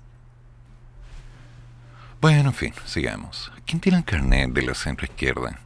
Bueno, 2.22 2.49
en 2.49 2.55
fin, 2.55 2.74
sigamos. 2.86 3.51
¿Quién 3.66 3.80
tiene 3.80 3.99
el 3.99 4.05
carnet 4.05 4.51
de 4.51 4.63
la 4.63 4.74
centro 4.74 5.05
izquierda? 5.05 5.59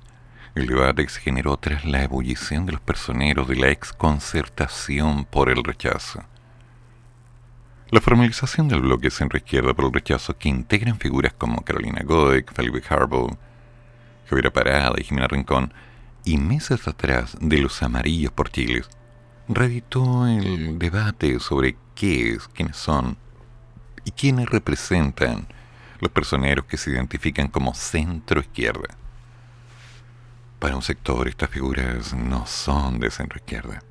El 0.55 0.67
debate 0.67 1.03
que 1.03 1.09
se 1.09 1.21
generó 1.21 1.57
tras 1.57 1.85
la 1.85 2.03
ebullición 2.03 2.65
de 2.65 2.73
los 2.73 2.81
personeros 2.81 3.47
de 3.47 3.55
la 3.55 3.69
exconcertación 3.69 5.25
por 5.25 5.49
el 5.49 5.63
rechazo. 5.63 6.23
La 7.91 8.01
formalización 8.01 8.67
del 8.67 8.81
bloque 8.81 9.09
centro-izquierda 9.09 9.73
por 9.73 9.85
el 9.85 9.93
rechazo 9.93 10.37
que 10.37 10.47
integran 10.47 10.99
figuras 10.99 11.33
como 11.33 11.63
Carolina 11.63 12.03
Goic, 12.03 12.53
Felipe 12.53 12.83
Harbaugh, 12.87 13.35
Javiera 14.29 14.51
Parada 14.51 14.93
y 14.99 15.03
Jimena 15.03 15.27
Rincón, 15.27 15.73
y 16.29 16.37
meses 16.37 16.87
atrás 16.87 17.35
de 17.41 17.57
los 17.57 17.81
amarillos 17.81 18.31
por 18.31 18.51
Chile, 18.51 18.83
reeditó 19.47 20.27
el 20.27 20.77
debate 20.77 21.39
sobre 21.39 21.75
qué 21.95 22.33
es, 22.33 22.47
quiénes 22.49 22.77
son 22.77 23.17
y 24.05 24.11
quiénes 24.11 24.47
representan 24.47 25.47
los 25.99 26.11
personeros 26.11 26.65
que 26.65 26.77
se 26.77 26.91
identifican 26.91 27.47
como 27.47 27.73
centro-izquierda. 27.73 28.95
Para 30.59 30.75
un 30.75 30.83
sector, 30.83 31.27
estas 31.27 31.49
figuras 31.49 32.13
no 32.13 32.45
son 32.45 32.99
de 32.99 33.09
centro-izquierda. 33.09 33.81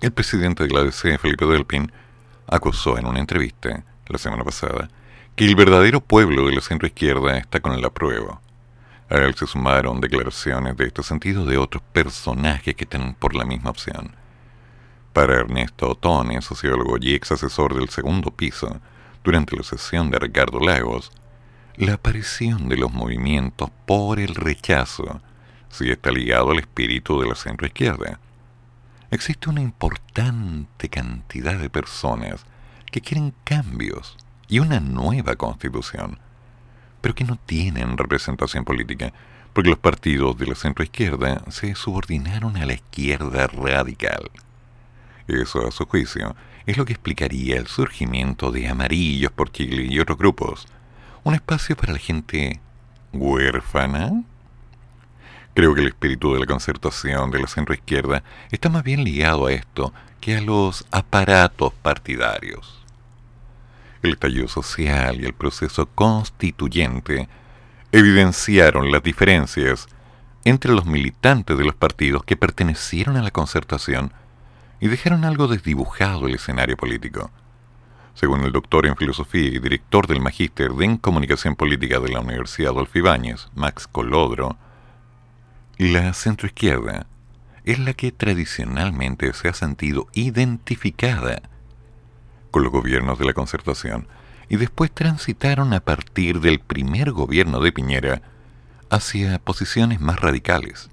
El 0.00 0.10
presidente 0.10 0.66
de 0.66 0.70
la 0.70 0.80
ADC, 0.80 1.20
Felipe 1.20 1.46
Delpin, 1.46 1.92
acusó 2.48 2.98
en 2.98 3.06
una 3.06 3.20
entrevista 3.20 3.84
la 4.08 4.18
semana 4.18 4.42
pasada 4.42 4.90
que 5.36 5.44
el 5.44 5.54
verdadero 5.54 6.00
pueblo 6.00 6.48
de 6.48 6.56
la 6.56 6.62
centroizquierda 6.62 7.38
está 7.38 7.60
con 7.60 7.74
el 7.74 7.84
apruebo. 7.84 8.40
Él 9.10 9.34
se 9.34 9.46
sumaron 9.46 10.00
declaraciones 10.00 10.76
de 10.76 10.86
este 10.86 11.02
sentido 11.02 11.44
de 11.44 11.58
otros 11.58 11.82
personajes 11.92 12.74
que 12.74 12.84
están 12.84 13.14
por 13.14 13.34
la 13.34 13.44
misma 13.44 13.70
opción. 13.70 14.14
Para 15.12 15.34
Ernesto 15.34 15.90
Otone, 15.90 16.40
sociólogo 16.40 16.96
y 17.00 17.14
ex 17.14 17.32
asesor 17.32 17.74
del 17.74 17.88
segundo 17.88 18.30
piso, 18.30 18.80
durante 19.24 19.56
la 19.56 19.64
sesión 19.64 20.10
de 20.10 20.18
Ricardo 20.18 20.60
Lagos, 20.60 21.10
la 21.76 21.94
aparición 21.94 22.68
de 22.68 22.76
los 22.76 22.92
movimientos 22.92 23.70
por 23.86 24.20
el 24.20 24.34
rechazo 24.34 25.20
sí 25.68 25.90
está 25.90 26.10
ligado 26.10 26.52
al 26.52 26.60
espíritu 26.60 27.20
de 27.20 27.28
la 27.28 27.34
centroizquierda 27.34 28.20
existe 29.10 29.50
una 29.50 29.60
importante 29.60 30.88
cantidad 30.88 31.58
de 31.58 31.68
personas 31.68 32.44
que 32.90 33.00
quieren 33.00 33.34
cambios 33.44 34.16
y 34.48 34.60
una 34.60 34.80
nueva 34.80 35.36
constitución, 35.36 36.18
pero 37.00 37.14
que 37.14 37.24
no 37.24 37.36
tienen 37.36 37.96
representación 37.96 38.64
política, 38.64 39.12
porque 39.52 39.70
los 39.70 39.78
partidos 39.78 40.38
de 40.38 40.46
la 40.46 40.54
centroizquierda 40.54 41.42
se 41.50 41.74
subordinaron 41.74 42.56
a 42.56 42.66
la 42.66 42.74
izquierda 42.74 43.46
radical. 43.46 44.30
Eso, 45.26 45.66
a 45.66 45.70
su 45.70 45.86
juicio, 45.86 46.36
es 46.66 46.76
lo 46.76 46.84
que 46.84 46.92
explicaría 46.92 47.56
el 47.56 47.66
surgimiento 47.66 48.50
de 48.52 48.68
Amarillos 48.68 49.32
por 49.32 49.50
Chile 49.50 49.86
y 49.88 49.98
otros 49.98 50.18
grupos, 50.18 50.66
un 51.24 51.34
espacio 51.34 51.76
para 51.76 51.92
la 51.92 51.98
gente 51.98 52.60
huérfana, 53.12 54.24
Creo 55.54 55.74
que 55.74 55.80
el 55.80 55.88
espíritu 55.88 56.32
de 56.32 56.40
la 56.40 56.46
concertación 56.46 57.30
de 57.30 57.40
la 57.40 57.48
centroizquierda 57.48 58.22
está 58.50 58.68
más 58.68 58.84
bien 58.84 59.02
ligado 59.02 59.46
a 59.46 59.52
esto 59.52 59.92
que 60.20 60.36
a 60.36 60.40
los 60.40 60.86
aparatos 60.90 61.72
partidarios. 61.82 62.79
El 64.02 64.12
estallido 64.12 64.48
social 64.48 65.20
y 65.20 65.26
el 65.26 65.34
proceso 65.34 65.86
constituyente 65.86 67.28
evidenciaron 67.92 68.90
las 68.90 69.02
diferencias 69.02 69.88
entre 70.44 70.72
los 70.72 70.86
militantes 70.86 71.58
de 71.58 71.64
los 71.64 71.74
partidos 71.74 72.24
que 72.24 72.36
pertenecieron 72.36 73.16
a 73.16 73.22
la 73.22 73.30
concertación 73.30 74.12
y 74.80 74.88
dejaron 74.88 75.24
algo 75.24 75.48
desdibujado 75.48 76.26
el 76.26 76.36
escenario 76.36 76.76
político. 76.76 77.30
Según 78.14 78.42
el 78.42 78.52
doctor 78.52 78.86
en 78.86 78.96
filosofía 78.96 79.48
y 79.48 79.58
director 79.58 80.06
del 80.06 80.20
magíster 80.20 80.72
de 80.72 80.98
comunicación 80.98 81.56
política 81.56 82.00
de 82.00 82.08
la 82.08 82.20
Universidad 82.20 82.72
Adolfo 82.72 82.98
Ibáñez, 82.98 83.48
Max 83.54 83.86
Colodro, 83.86 84.56
la 85.76 86.12
centroizquierda 86.14 87.06
es 87.64 87.78
la 87.78 87.92
que 87.92 88.12
tradicionalmente 88.12 89.32
se 89.32 89.48
ha 89.48 89.52
sentido 89.52 90.08
identificada 90.12 91.42
con 92.50 92.62
los 92.62 92.72
gobiernos 92.72 93.18
de 93.18 93.24
la 93.24 93.32
concertación 93.32 94.08
y 94.48 94.56
después 94.56 94.90
transitaron 94.90 95.72
a 95.72 95.80
partir 95.80 96.40
del 96.40 96.58
primer 96.58 97.12
gobierno 97.12 97.60
de 97.60 97.72
Piñera 97.72 98.22
hacia 98.90 99.38
posiciones 99.38 100.00
más 100.00 100.20
radicales. 100.20 100.90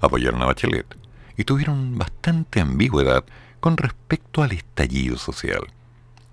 Apoyaron 0.00 0.42
a 0.42 0.46
Bachelet 0.46 0.96
y 1.36 1.44
tuvieron 1.44 1.96
bastante 1.96 2.60
ambigüedad 2.60 3.24
con 3.60 3.76
respecto 3.76 4.42
al 4.42 4.52
estallido 4.52 5.16
social. 5.16 5.62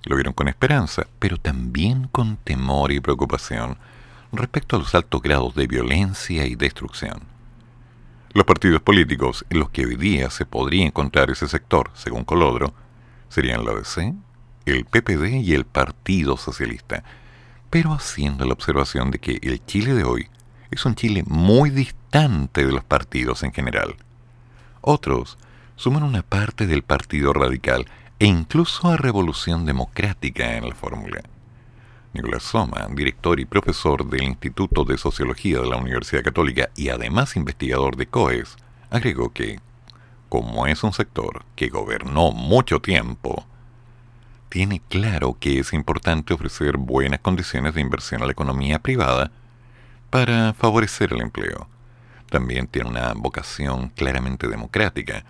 Lo 0.03 0.15
vieron 0.15 0.33
con 0.33 0.47
esperanza, 0.47 1.05
pero 1.19 1.37
también 1.37 2.07
con 2.07 2.37
temor 2.37 2.91
y 2.91 2.99
preocupación 2.99 3.77
respecto 4.31 4.75
a 4.75 4.79
los 4.79 4.95
altos 4.95 5.21
grados 5.21 5.53
de 5.55 5.67
violencia 5.67 6.45
y 6.45 6.55
destrucción. 6.55 7.21
Los 8.33 8.45
partidos 8.45 8.81
políticos 8.81 9.45
en 9.49 9.59
los 9.59 9.69
que 9.69 9.85
hoy 9.85 9.95
día 9.95 10.29
se 10.29 10.45
podría 10.45 10.85
encontrar 10.85 11.29
ese 11.29 11.47
sector, 11.47 11.91
según 11.93 12.25
Colodro, 12.25 12.73
serían 13.27 13.65
la 13.65 13.73
DC, 13.73 14.13
el 14.65 14.85
PPD 14.85 15.41
y 15.41 15.53
el 15.53 15.65
Partido 15.65 16.37
Socialista, 16.37 17.03
pero 17.69 17.93
haciendo 17.93 18.45
la 18.45 18.53
observación 18.53 19.11
de 19.11 19.19
que 19.19 19.39
el 19.41 19.65
Chile 19.65 19.93
de 19.93 20.03
hoy 20.03 20.27
es 20.71 20.85
un 20.85 20.95
Chile 20.95 21.23
muy 21.27 21.69
distante 21.69 22.65
de 22.65 22.71
los 22.71 22.83
partidos 22.83 23.43
en 23.43 23.53
general. 23.53 23.95
Otros 24.81 25.37
suman 25.75 26.03
una 26.03 26.23
parte 26.23 26.67
del 26.67 26.83
Partido 26.83 27.33
Radical 27.33 27.85
e 28.19 28.25
incluso 28.25 28.89
a 28.89 28.97
Revolución 28.97 29.65
Democrática 29.65 30.57
en 30.57 30.69
la 30.69 30.75
fórmula. 30.75 31.21
Nicolás 32.13 32.43
Soma, 32.43 32.87
director 32.91 33.39
y 33.39 33.45
profesor 33.45 34.09
del 34.09 34.23
Instituto 34.23 34.83
de 34.83 34.97
Sociología 34.97 35.59
de 35.59 35.69
la 35.69 35.77
Universidad 35.77 36.23
Católica 36.23 36.69
y 36.75 36.89
además 36.89 37.35
investigador 37.35 37.95
de 37.95 38.07
COES, 38.07 38.57
agregó 38.89 39.31
que, 39.31 39.59
como 40.27 40.65
es 40.65 40.83
un 40.83 40.91
sector 40.91 41.45
que 41.55 41.69
gobernó 41.69 42.31
mucho 42.31 42.81
tiempo, 42.81 43.45
tiene 44.49 44.81
claro 44.89 45.37
que 45.39 45.59
es 45.59 45.73
importante 45.73 46.33
ofrecer 46.33 46.77
buenas 46.77 47.19
condiciones 47.19 47.75
de 47.75 47.81
inversión 47.81 48.23
a 48.23 48.25
la 48.25 48.31
economía 48.31 48.79
privada 48.79 49.31
para 50.09 50.53
favorecer 50.53 51.13
el 51.13 51.21
empleo. 51.21 51.67
También 52.29 52.67
tiene 52.67 52.89
una 52.89 53.13
vocación 53.13 53.89
claramente 53.89 54.47
democrática, 54.47 55.23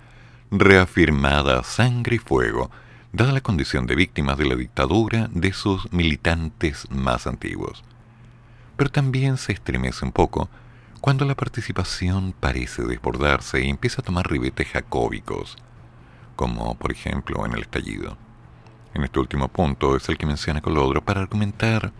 reafirmada 0.51 1.59
a 1.59 1.63
sangre 1.63 2.15
y 2.15 2.19
fuego, 2.19 2.71
dada 3.11 3.33
la 3.33 3.41
condición 3.41 3.87
de 3.87 3.95
víctimas 3.95 4.37
de 4.37 4.45
la 4.45 4.55
dictadura 4.55 5.29
de 5.31 5.51
sus 5.51 5.91
militantes 5.91 6.89
más 6.89 7.27
antiguos. 7.27 7.83
Pero 8.77 8.89
también 8.89 9.37
se 9.37 9.51
estremece 9.51 10.05
un 10.05 10.13
poco 10.13 10.49
cuando 11.01 11.25
la 11.25 11.35
participación 11.35 12.33
parece 12.39 12.83
desbordarse 12.83 13.63
y 13.63 13.69
empieza 13.69 14.01
a 14.01 14.05
tomar 14.05 14.29
ribetes 14.29 14.67
jacóbicos, 14.69 15.57
como 16.37 16.75
por 16.75 16.91
ejemplo 16.93 17.45
en 17.45 17.53
el 17.53 17.61
estallido. 17.61 18.17
En 18.93 19.03
este 19.03 19.19
último 19.19 19.47
punto 19.47 19.95
es 19.95 20.09
el 20.09 20.17
que 20.17 20.25
menciona 20.25 20.61
Colodro 20.61 21.01
para 21.03 21.21
argumentar 21.21 21.91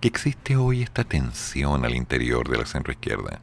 que 0.00 0.08
existe 0.08 0.56
hoy 0.56 0.82
esta 0.82 1.04
tensión 1.04 1.84
al 1.84 1.94
interior 1.94 2.48
de 2.48 2.58
la 2.58 2.66
centroizquierda. 2.66 3.40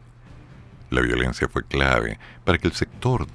La 0.90 1.02
violencia 1.02 1.48
fue 1.48 1.64
clave 1.64 2.20
para 2.44 2.58
que 2.58 2.68
el 2.68 2.74
sector 2.74 3.28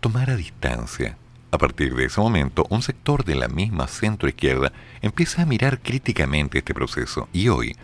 tomara 0.00 0.36
distancia. 0.36 1.16
A 1.50 1.58
partir 1.58 1.94
de 1.94 2.04
ese 2.04 2.20
momento, 2.20 2.66
un 2.70 2.82
sector 2.82 3.24
de 3.24 3.34
la 3.34 3.48
misma 3.48 3.86
centroizquierda 3.86 4.72
empieza 5.00 5.42
a 5.42 5.46
mirar 5.46 5.80
críticamente 5.80 6.58
este 6.58 6.74
proceso 6.74 7.28
y 7.32 7.48
hoy, 7.48 7.76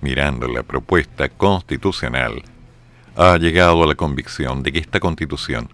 mirando 0.00 0.48
la 0.48 0.62
propuesta 0.62 1.28
constitucional, 1.28 2.42
ha 3.16 3.36
llegado 3.36 3.82
a 3.82 3.86
la 3.86 3.94
convicción 3.94 4.62
de 4.62 4.72
que 4.72 4.78
esta 4.78 5.00
constitución 5.00 5.68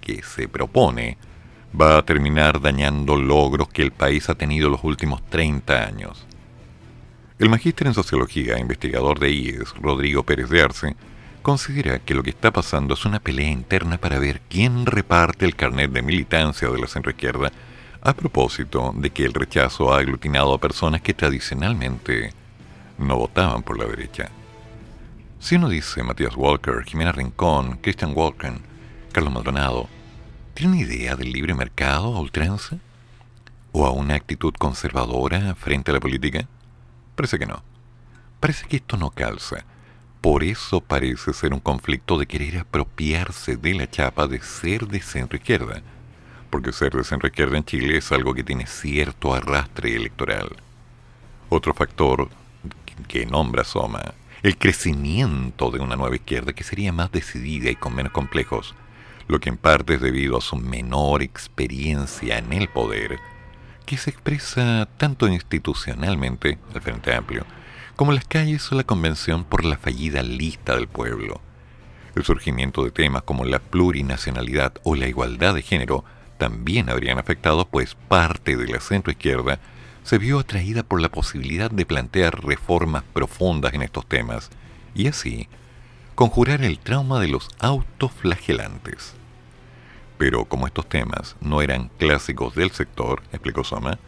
que 0.00 0.22
se 0.22 0.48
propone 0.48 1.16
va 1.78 1.98
a 1.98 2.02
terminar 2.02 2.60
dañando 2.60 3.16
logros 3.16 3.68
que 3.68 3.82
el 3.82 3.92
país 3.92 4.28
ha 4.28 4.34
tenido 4.34 4.68
los 4.68 4.84
últimos 4.84 5.22
30 5.28 5.84
años. 5.84 6.26
El 7.38 7.48
magíster 7.48 7.86
en 7.86 7.94
sociología 7.94 8.56
e 8.56 8.60
investigador 8.60 9.18
de 9.18 9.30
IES, 9.30 9.74
Rodrigo 9.80 10.22
Pérez 10.22 10.48
de 10.50 10.62
Arce, 10.62 10.96
considera 11.42 11.98
que 11.98 12.14
lo 12.14 12.22
que 12.22 12.30
está 12.30 12.52
pasando 12.52 12.94
es 12.94 13.04
una 13.04 13.18
pelea 13.18 13.50
interna 13.50 13.98
para 13.98 14.18
ver 14.18 14.42
quién 14.48 14.86
reparte 14.86 15.44
el 15.44 15.56
carnet 15.56 15.90
de 15.90 16.02
militancia 16.02 16.68
de 16.68 16.78
la 16.78 16.86
centroizquierda 16.86 17.50
a 18.00 18.14
propósito 18.14 18.92
de 18.96 19.10
que 19.10 19.24
el 19.24 19.32
rechazo 19.32 19.92
ha 19.92 19.98
aglutinado 19.98 20.54
a 20.54 20.60
personas 20.60 21.00
que 21.00 21.14
tradicionalmente 21.14 22.32
no 22.98 23.16
votaban 23.16 23.62
por 23.62 23.78
la 23.78 23.86
derecha. 23.86 24.30
Si 25.38 25.56
uno 25.56 25.68
dice 25.68 26.02
Matías 26.02 26.36
Walker, 26.36 26.84
Jimena 26.84 27.12
Rincón, 27.12 27.78
Christian 27.78 28.12
Walken, 28.14 28.60
Carlos 29.12 29.32
Maldonado, 29.32 29.88
¿tienen 30.62 30.78
idea 30.78 31.16
del 31.16 31.32
libre 31.32 31.54
mercado 31.54 32.14
a 32.14 32.20
ultranza? 32.20 32.78
¿O 33.72 33.84
a 33.84 33.90
una 33.90 34.14
actitud 34.14 34.54
conservadora 34.56 35.56
frente 35.56 35.90
a 35.90 35.94
la 35.94 35.98
política? 35.98 36.46
Parece 37.16 37.36
que 37.36 37.46
no. 37.46 37.64
Parece 38.38 38.68
que 38.68 38.76
esto 38.76 38.96
no 38.96 39.10
calza. 39.10 39.64
Por 40.20 40.44
eso 40.44 40.80
parece 40.80 41.32
ser 41.32 41.52
un 41.52 41.58
conflicto 41.58 42.16
de 42.16 42.26
querer 42.26 42.58
apropiarse 42.58 43.56
de 43.56 43.74
la 43.74 43.90
chapa 43.90 44.28
de 44.28 44.40
ser 44.40 44.86
de 44.86 45.00
centro 45.00 45.36
izquierda. 45.36 45.82
Porque 46.48 46.72
ser 46.72 46.92
de 46.92 47.02
centro 47.02 47.26
izquierda 47.26 47.56
en 47.56 47.64
Chile 47.64 47.96
es 47.96 48.12
algo 48.12 48.32
que 48.32 48.44
tiene 48.44 48.68
cierto 48.68 49.34
arrastre 49.34 49.96
electoral. 49.96 50.48
Otro 51.48 51.74
factor 51.74 52.28
que 53.08 53.26
nombra 53.26 53.64
Soma, 53.64 54.14
el 54.44 54.56
crecimiento 54.56 55.72
de 55.72 55.80
una 55.80 55.96
nueva 55.96 56.14
izquierda 56.14 56.52
que 56.52 56.62
sería 56.62 56.92
más 56.92 57.10
decidida 57.10 57.68
y 57.68 57.74
con 57.74 57.96
menos 57.96 58.12
complejos, 58.12 58.76
lo 59.32 59.40
que 59.40 59.48
en 59.48 59.56
parte 59.56 59.94
es 59.94 60.00
debido 60.02 60.36
a 60.36 60.42
su 60.42 60.56
menor 60.56 61.22
experiencia 61.22 62.36
en 62.36 62.52
el 62.52 62.68
poder 62.68 63.18
que 63.86 63.96
se 63.96 64.10
expresa 64.10 64.86
tanto 64.98 65.26
institucionalmente, 65.26 66.58
el 66.74 66.80
Frente 66.82 67.14
Amplio, 67.14 67.46
como 67.96 68.12
en 68.12 68.16
las 68.16 68.26
calles 68.26 68.70
o 68.70 68.74
la 68.74 68.84
Convención 68.84 69.44
por 69.44 69.64
la 69.64 69.78
fallida 69.78 70.22
lista 70.22 70.74
del 70.74 70.86
pueblo. 70.86 71.40
El 72.14 72.24
surgimiento 72.24 72.84
de 72.84 72.90
temas 72.90 73.22
como 73.22 73.46
la 73.46 73.58
plurinacionalidad 73.58 74.74
o 74.82 74.96
la 74.96 75.08
igualdad 75.08 75.54
de 75.54 75.62
género 75.62 76.04
también 76.36 76.90
habrían 76.90 77.18
afectado, 77.18 77.66
pues 77.66 77.94
parte 77.94 78.54
de 78.54 78.68
la 78.68 78.80
centroizquierda 78.80 79.60
se 80.02 80.18
vio 80.18 80.40
atraída 80.40 80.82
por 80.82 81.00
la 81.00 81.08
posibilidad 81.08 81.70
de 81.70 81.86
plantear 81.86 82.44
reformas 82.44 83.02
profundas 83.14 83.72
en 83.72 83.80
estos 83.80 84.06
temas 84.06 84.50
y 84.94 85.06
así 85.06 85.48
conjurar 86.14 86.62
el 86.62 86.78
trauma 86.78 87.18
de 87.18 87.28
los 87.28 87.48
autoflagelantes. 87.60 89.21
Pero 90.22 90.44
como 90.44 90.68
estos 90.68 90.88
temas 90.88 91.34
no 91.40 91.62
eran 91.62 91.90
clásicos 91.98 92.54
del 92.54 92.70
sector, 92.70 93.24
explicó 93.32 93.64
Soma, 93.64 93.98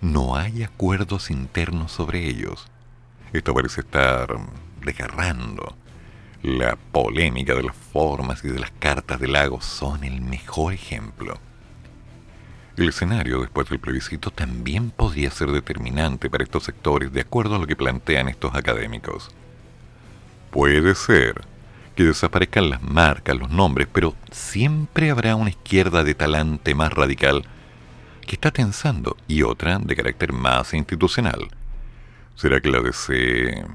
no 0.00 0.36
hay 0.36 0.62
acuerdos 0.62 1.28
internos 1.28 1.90
sobre 1.90 2.24
ellos. 2.24 2.68
Esto 3.32 3.52
parece 3.52 3.80
estar 3.80 4.28
desgarrando. 4.84 5.74
La 6.44 6.76
polémica 6.76 7.56
de 7.56 7.64
las 7.64 7.74
formas 7.74 8.44
y 8.44 8.48
de 8.48 8.60
las 8.60 8.70
cartas 8.70 9.18
del 9.18 9.32
lago 9.32 9.60
son 9.60 10.04
el 10.04 10.20
mejor 10.20 10.72
ejemplo. 10.72 11.34
El 12.76 12.90
escenario 12.90 13.40
después 13.40 13.68
del 13.70 13.80
plebiscito 13.80 14.30
también 14.30 14.92
podría 14.92 15.32
ser 15.32 15.50
determinante 15.50 16.30
para 16.30 16.44
estos 16.44 16.62
sectores 16.62 17.12
de 17.12 17.22
acuerdo 17.22 17.56
a 17.56 17.58
lo 17.58 17.66
que 17.66 17.74
plantean 17.74 18.28
estos 18.28 18.54
académicos. 18.54 19.34
Puede 20.52 20.94
ser 20.94 21.49
que 22.00 22.06
desaparezcan 22.06 22.70
las 22.70 22.80
marcas, 22.80 23.36
los 23.36 23.50
nombres, 23.50 23.86
pero 23.92 24.14
siempre 24.30 25.10
habrá 25.10 25.36
una 25.36 25.50
izquierda 25.50 26.02
de 26.02 26.14
talante 26.14 26.74
más 26.74 26.94
radical 26.94 27.44
que 28.26 28.36
está 28.36 28.50
tensando 28.50 29.18
y 29.28 29.42
otra 29.42 29.78
de 29.78 29.94
carácter 29.94 30.32
más 30.32 30.72
institucional. 30.72 31.50
¿Será 32.36 32.62
que 32.62 32.70
la 32.70 32.80
DC 32.80 33.66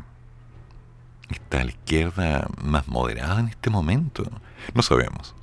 está 1.29 1.61
a 1.61 1.65
la 1.65 1.69
izquierda 1.69 2.47
más 2.63 2.87
moderada 2.87 3.41
en 3.41 3.49
este 3.49 3.69
momento? 3.69 4.23
No 4.73 4.81
sabemos. 4.81 5.35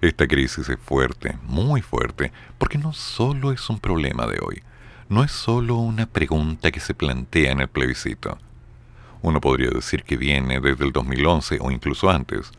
Esta 0.00 0.26
crisis 0.26 0.66
es 0.70 0.78
fuerte, 0.78 1.36
muy 1.42 1.82
fuerte, 1.82 2.32
porque 2.56 2.78
no 2.78 2.94
solo 2.94 3.52
es 3.52 3.68
un 3.68 3.80
problema 3.80 4.26
de 4.26 4.38
hoy, 4.40 4.62
no 5.10 5.24
es 5.24 5.30
solo 5.30 5.76
una 5.76 6.06
pregunta 6.06 6.70
que 6.70 6.80
se 6.80 6.94
plantea 6.94 7.52
en 7.52 7.60
el 7.60 7.68
plebiscito 7.68 8.38
uno 9.24 9.40
podría 9.40 9.70
decir 9.70 10.04
que 10.04 10.18
viene 10.18 10.60
desde 10.60 10.84
el 10.84 10.92
2011 10.92 11.56
o 11.62 11.70
incluso 11.70 12.10
antes, 12.10 12.52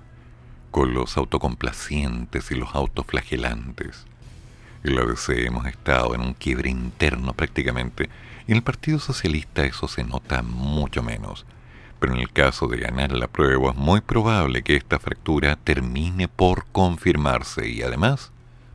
con 0.72 0.96
los 0.96 1.16
autocomplacientes 1.16 2.50
y 2.50 2.56
los 2.56 2.74
autoflagelantes. 2.74 4.08
En 4.84 4.96
la 4.96 5.06
DC 5.06 5.46
hemos 5.46 5.68
estado 5.68 6.16
en 6.16 6.22
un 6.22 6.34
quiebre 6.34 6.72
interno 6.72 7.34
prácticamente, 7.34 8.10
y 8.48 8.52
en 8.52 8.58
el 8.58 8.64
Partido 8.64 8.98
Socialista 8.98 9.64
eso 9.64 9.88
se 9.88 10.04
nota 10.04 10.42
mucho 10.42 11.04
menos. 11.04 11.46
Pero 12.00 12.16
en 12.16 12.20
el 12.20 12.32
caso 12.32 12.66
de 12.66 12.78
ganar 12.78 13.12
la 13.12 13.28
prueba 13.28 13.70
es 13.70 13.78
muy 13.78 14.02
probable 14.02 14.64
que 14.64 14.76
esta 14.76 14.98
fractura 14.98 15.58
termine 15.58 16.28
por 16.28 16.66
confirmarse 16.72 17.70
y 17.70 17.84
además 17.84 18.32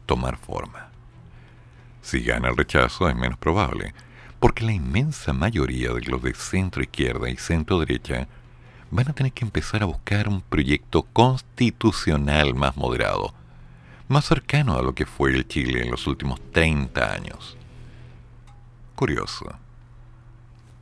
tomar 0.06 0.36
forma. 0.36 0.90
Si 2.02 2.20
gana 2.20 2.50
el 2.50 2.56
rechazo 2.56 3.08
es 3.08 3.16
menos 3.16 3.36
probable, 3.36 3.94
porque 4.40 4.64
la 4.64 4.72
inmensa 4.72 5.34
mayoría 5.34 5.92
de 5.92 6.00
los 6.00 6.22
de 6.22 6.34
centro 6.34 6.82
izquierda 6.82 7.28
y 7.28 7.36
centro 7.36 7.78
derecha 7.78 8.26
van 8.90 9.08
a 9.08 9.12
tener 9.12 9.32
que 9.32 9.44
empezar 9.44 9.82
a 9.82 9.86
buscar 9.86 10.28
un 10.28 10.40
proyecto 10.40 11.02
constitucional 11.12 12.54
más 12.54 12.76
moderado, 12.76 13.34
más 14.08 14.24
cercano 14.24 14.76
a 14.76 14.82
lo 14.82 14.94
que 14.94 15.06
fue 15.06 15.30
el 15.30 15.46
Chile 15.46 15.82
en 15.82 15.90
los 15.90 16.06
últimos 16.06 16.40
30 16.52 17.12
años. 17.12 17.56
Curioso. 18.96 19.46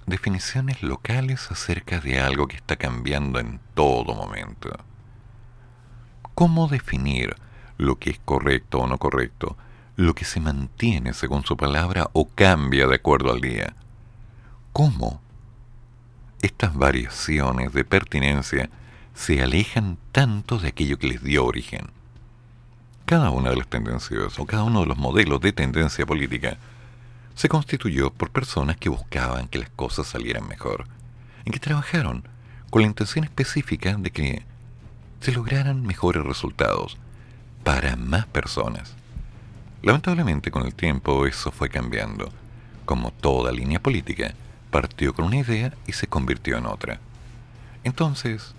Definiciones 0.07 0.83
locales 0.83 1.51
acerca 1.51 2.01
de 2.01 2.21
algo 2.21 2.47
que 2.47 2.57
está 2.57 2.77
cambiando 2.77 3.41
en 3.41 3.61
todo 3.75 4.15
momento. 4.15 4.71
¿Cómo 6.35 6.69
definir 6.69 7.37
lo 7.77 7.99
que 7.99 8.11
es 8.11 8.21
correcto 8.25 8.79
o 8.79 8.87
no 8.87 8.99
correcto, 8.99 9.57
lo 9.99 10.15
que 10.15 10.25
se 10.25 10.39
mantiene 10.39 11.13
según 11.13 11.45
su 11.45 11.57
palabra 11.57 12.09
o 12.13 12.29
cambia 12.29 12.87
de 12.87 12.95
acuerdo 12.95 13.33
al 13.33 13.41
día? 13.41 13.75
¿Cómo 14.73 15.21
estas 16.41 16.77
variaciones 16.77 17.73
de 17.73 17.85
pertinencia 17.85 18.71
se 19.13 19.43
alejan 19.43 19.99
tanto 20.13 20.61
de 20.61 20.69
aquello 20.69 21.01
que 21.01 21.09
les 21.09 21.25
dio 21.25 21.45
origen? 21.45 21.91
Cada 23.07 23.31
una 23.31 23.51
de 23.51 23.57
las 23.57 23.67
tendencias 23.67 24.39
o 24.39 24.47
cada 24.47 24.63
uno 24.63 24.83
de 24.83 24.87
los 24.87 24.97
modelos 24.97 25.41
de 25.41 25.53
tendencia 25.53 26.07
política 26.07 26.59
se 27.35 27.49
constituyó 27.49 28.13
por 28.13 28.31
personas 28.31 28.77
que 28.77 28.91
buscaban 28.91 29.49
que 29.49 29.59
las 29.59 29.71
cosas 29.71 30.07
salieran 30.07 30.47
mejor, 30.47 30.87
en 31.45 31.53
que 31.53 31.59
trabajaron 31.59 32.23
con 32.71 32.83
la 32.83 32.89
intención 32.89 33.25
específica 33.25 33.97
de 33.97 34.13
que 34.13 34.45
se 35.19 35.33
lograran 35.33 35.83
mejores 35.83 36.23
resultados 36.23 36.99
para 37.65 37.97
más 37.97 38.27
personas. 38.27 38.98
Lamentablemente 39.83 40.51
con 40.51 40.67
el 40.67 40.75
tiempo 40.75 41.27
eso 41.27 41.53
fue 41.53 41.69
cambiando. 41.69 42.31
Como 42.85 43.11
toda 43.13 43.53
línea 43.53 43.81
política, 43.81 44.35
partió 44.71 45.15
con 45.15 45.27
una 45.27 45.39
idea 45.39 45.73
y 45.87 45.93
se 45.93 46.07
convirtió 46.07 46.59
en 46.59 46.67
otra. 46.67 47.01
Entonces, 47.85 48.55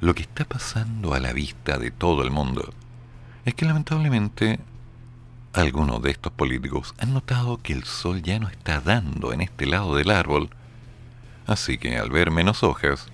lo 0.00 0.14
que 0.14 0.22
está 0.22 0.44
pasando 0.44 1.14
a 1.14 1.20
la 1.20 1.32
vista 1.32 1.78
de 1.78 1.90
todo 1.90 2.22
el 2.22 2.30
mundo 2.30 2.72
es 3.44 3.54
que 3.54 3.64
lamentablemente 3.64 4.60
algunos 5.52 6.02
de 6.02 6.10
estos 6.10 6.32
políticos 6.32 6.94
han 6.98 7.12
notado 7.12 7.60
que 7.62 7.72
el 7.72 7.84
sol 7.84 8.22
ya 8.22 8.38
no 8.38 8.48
está 8.48 8.80
dando 8.80 9.32
en 9.32 9.40
este 9.40 9.66
lado 9.66 9.94
del 9.96 10.10
árbol, 10.10 10.50
así 11.46 11.78
que 11.78 11.98
al 11.98 12.10
ver 12.10 12.30
menos 12.30 12.62
hojas, 12.62 13.06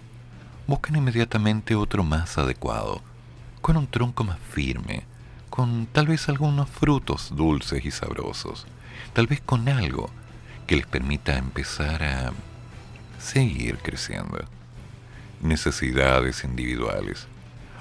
buscan 0.66 0.97
inmediatamente 0.97 1.74
otro 1.74 2.05
más 2.05 2.39
adecuado, 2.39 3.02
con 3.60 3.77
un 3.77 3.86
tronco 3.86 4.23
más 4.24 4.39
firme, 4.39 5.05
con 5.59 5.87
tal 5.87 6.07
vez 6.07 6.29
algunos 6.29 6.71
frutos 6.71 7.35
dulces 7.35 7.85
y 7.85 7.91
sabrosos, 7.91 8.65
tal 9.13 9.27
vez 9.27 9.41
con 9.41 9.69
algo 9.69 10.09
que 10.69 10.77
les 10.77 10.87
permita 10.87 11.37
empezar 11.37 12.05
a 12.05 12.33
seguir 13.19 13.79
creciendo. 13.79 14.39
Necesidades 15.41 16.45
individuales, 16.45 17.27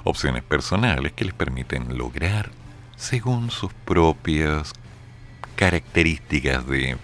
opciones 0.03 0.41
personales 0.41 1.13
que 1.13 1.25
les 1.25 1.35
permiten 1.35 1.99
lograr 1.99 2.49
según 2.95 3.51
sus 3.51 3.71
propias 3.73 4.73
características 5.55 6.65
de 6.65 6.97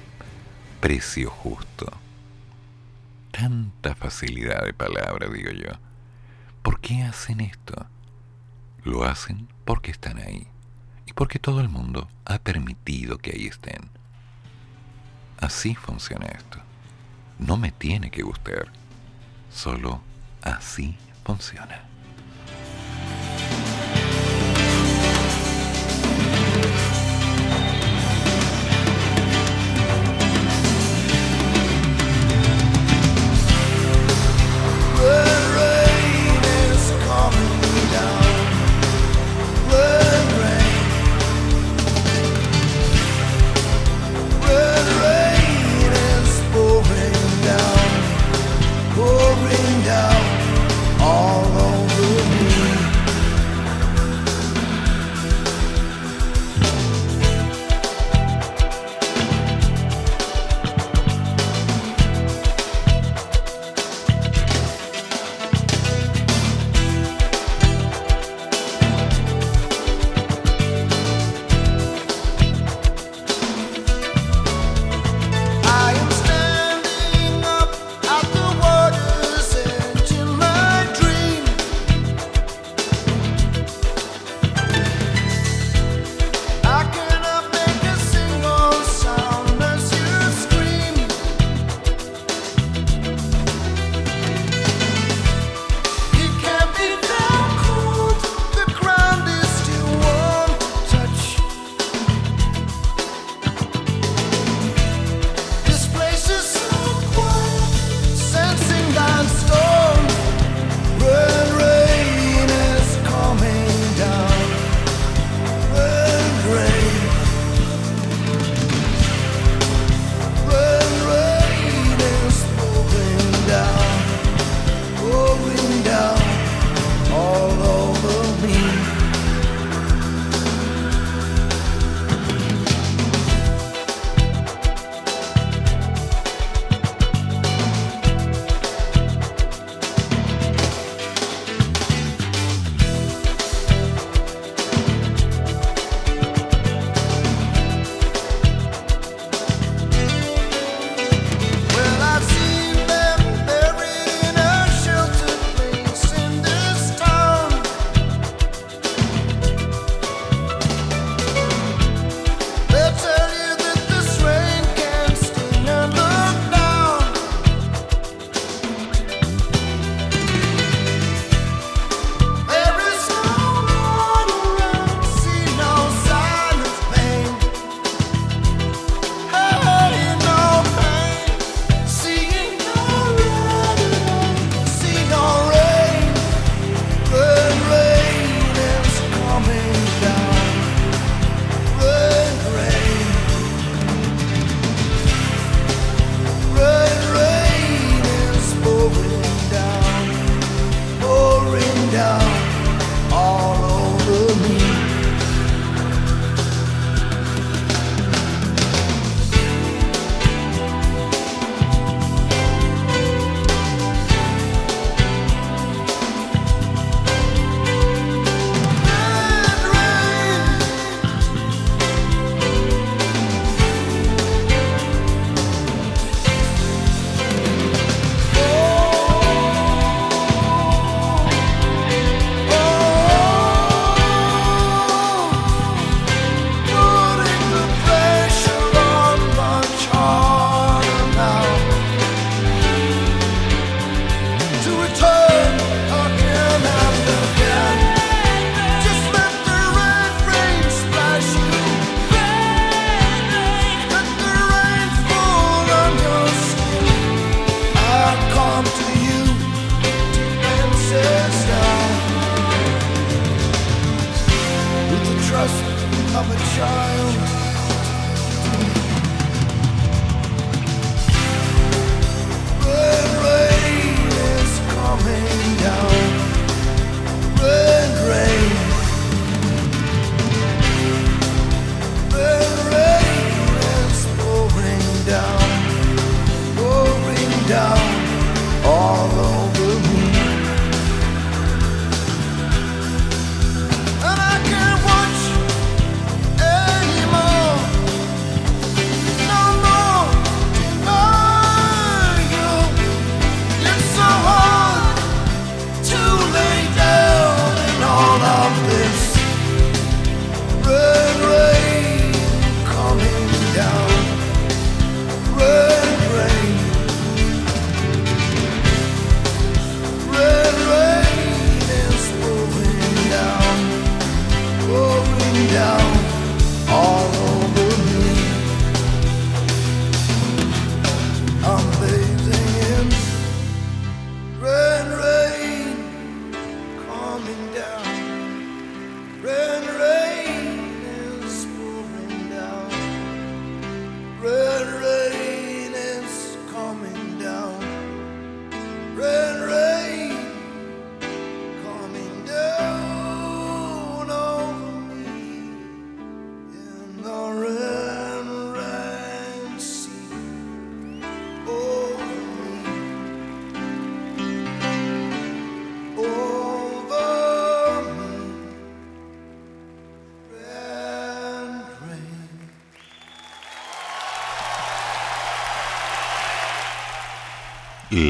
precio 0.82 1.30
justo. 1.30 1.94
Tanta 3.30 3.94
facilidad 3.94 4.66
de 4.66 4.74
palabra, 4.74 5.28
digo 5.28 5.52
yo. 5.52 5.74
¿Por 6.64 6.80
qué 6.80 7.04
hacen 7.04 7.42
esto? 7.42 7.86
Lo 8.84 9.04
hacen 9.04 9.48
porque 9.66 9.92
están 9.92 10.18
ahí 10.18 10.48
porque 11.16 11.40
todo 11.40 11.62
el 11.62 11.70
mundo 11.70 12.08
ha 12.26 12.40
permitido 12.40 13.18
que 13.18 13.32
ahí 13.32 13.48
estén. 13.48 13.90
Así 15.40 15.76
funciona 15.76 16.28
esto. 16.28 16.60
No 17.40 17.58
me 17.58 17.72
tiene 17.72 18.12
que 18.12 18.24
gustar. 18.24 18.72
Solo 19.52 20.02
así 20.42 20.98
funciona. 21.26 21.93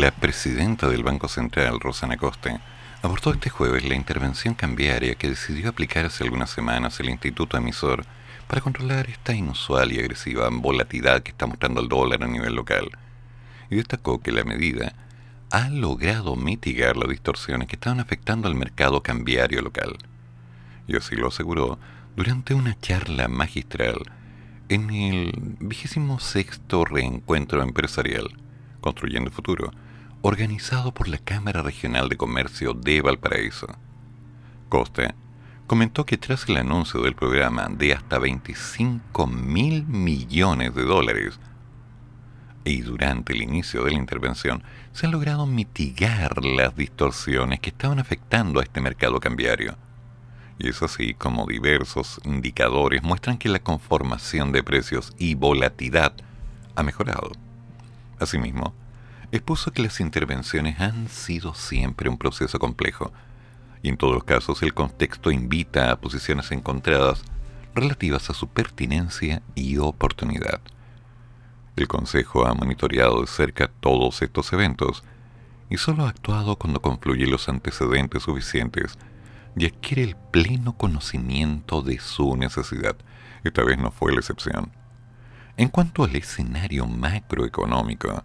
La 0.03 0.11
presidenta 0.11 0.89
del 0.89 1.01
Banco 1.01 1.29
Central, 1.29 1.79
Rosana 1.79 2.17
Coste, 2.17 2.59
abordó 3.01 3.31
este 3.31 3.49
jueves 3.49 3.87
la 3.87 3.95
intervención 3.95 4.53
cambiaria 4.53 5.15
que 5.15 5.29
decidió 5.29 5.69
aplicar 5.69 6.03
hace 6.03 6.25
algunas 6.25 6.49
semanas 6.49 6.99
el 6.99 7.09
Instituto 7.09 7.55
Emisor 7.55 8.03
para 8.49 8.59
controlar 8.59 9.09
esta 9.09 9.33
inusual 9.33 9.93
y 9.93 9.99
agresiva 9.99 10.49
volatilidad 10.51 11.23
que 11.23 11.31
está 11.31 11.47
mostrando 11.47 11.79
el 11.79 11.87
dólar 11.87 12.21
a 12.21 12.27
nivel 12.27 12.53
local. 12.53 12.89
Y 13.69 13.77
destacó 13.77 14.21
que 14.21 14.33
la 14.33 14.43
medida 14.43 14.93
ha 15.51 15.69
logrado 15.69 16.35
mitigar 16.35 16.97
las 16.97 17.07
distorsiones 17.07 17.69
que 17.69 17.77
estaban 17.77 18.01
afectando 18.01 18.49
al 18.49 18.55
mercado 18.55 19.01
cambiario 19.03 19.61
local. 19.61 19.95
Y 20.85 20.97
así 20.97 21.15
lo 21.15 21.29
aseguró 21.29 21.79
durante 22.17 22.53
una 22.53 22.77
charla 22.77 23.29
magistral 23.29 24.03
en 24.67 24.89
el 24.89 25.31
vigésimo 25.61 26.19
sexto 26.19 26.83
reencuentro 26.83 27.63
empresarial 27.63 28.35
Construyendo 28.81 29.31
Futuro, 29.31 29.71
organizado 30.25 30.93
por 30.93 31.09
la 31.09 31.17
Cámara 31.17 31.61
Regional 31.61 32.07
de 32.07 32.15
Comercio 32.15 32.73
de 32.73 33.01
Valparaíso. 33.01 33.67
Costa 34.69 35.15
comentó 35.67 36.05
que 36.05 36.17
tras 36.17 36.47
el 36.47 36.55
anuncio 36.55 37.01
del 37.01 37.13
programa 37.13 37.67
de 37.69 37.91
hasta 37.91 38.19
25 38.19 39.27
mil 39.27 39.85
millones 39.85 40.73
de 40.75 40.83
dólares 40.83 41.41
y 42.63 42.81
durante 42.83 43.33
el 43.33 43.41
inicio 43.41 43.83
de 43.83 43.91
la 43.91 43.97
intervención 43.97 44.63
se 44.93 45.07
han 45.07 45.11
logrado 45.11 45.45
mitigar 45.45 46.45
las 46.45 46.73
distorsiones 46.73 47.59
que 47.59 47.71
estaban 47.71 47.99
afectando 47.99 48.61
a 48.61 48.63
este 48.63 48.79
mercado 48.79 49.19
cambiario. 49.19 49.75
Y 50.57 50.69
es 50.69 50.81
así 50.81 51.15
como 51.15 51.47
diversos 51.47 52.21
indicadores 52.23 53.03
muestran 53.03 53.37
que 53.37 53.49
la 53.49 53.59
conformación 53.59 54.53
de 54.53 54.63
precios 54.63 55.13
y 55.17 55.35
volatilidad 55.35 56.13
ha 56.75 56.83
mejorado. 56.83 57.33
Asimismo, 58.19 58.73
expuso 59.37 59.71
que 59.71 59.81
las 59.81 59.99
intervenciones 59.99 60.79
han 60.79 61.09
sido 61.09 61.55
siempre 61.55 62.07
un 62.07 62.19
proceso 62.19 62.59
complejo, 62.59 63.11
y 63.81 63.89
en 63.89 63.97
todos 63.97 64.13
los 64.13 64.23
casos 64.23 64.61
el 64.61 64.75
contexto 64.75 65.31
invita 65.31 65.91
a 65.91 65.99
posiciones 65.99 66.51
encontradas 66.51 67.23
relativas 67.73 68.29
a 68.29 68.35
su 68.35 68.47
pertinencia 68.47 69.41
y 69.55 69.77
oportunidad. 69.77 70.61
El 71.75 71.87
Consejo 71.87 72.45
ha 72.45 72.53
monitoreado 72.53 73.21
de 73.21 73.27
cerca 73.27 73.71
todos 73.79 74.21
estos 74.21 74.53
eventos 74.53 75.03
y 75.67 75.77
solo 75.77 76.05
ha 76.05 76.09
actuado 76.09 76.55
cuando 76.55 76.83
confluyen 76.83 77.31
los 77.31 77.49
antecedentes 77.49 78.21
suficientes 78.21 78.99
y 79.55 79.65
adquiere 79.65 80.03
el 80.03 80.15
pleno 80.15 80.77
conocimiento 80.77 81.81
de 81.81 81.99
su 81.99 82.37
necesidad. 82.37 82.95
Esta 83.43 83.63
vez 83.63 83.79
no 83.79 83.89
fue 83.89 84.13
la 84.13 84.19
excepción. 84.19 84.71
En 85.57 85.69
cuanto 85.69 86.03
al 86.03 86.15
escenario 86.15 86.85
macroeconómico, 86.85 88.23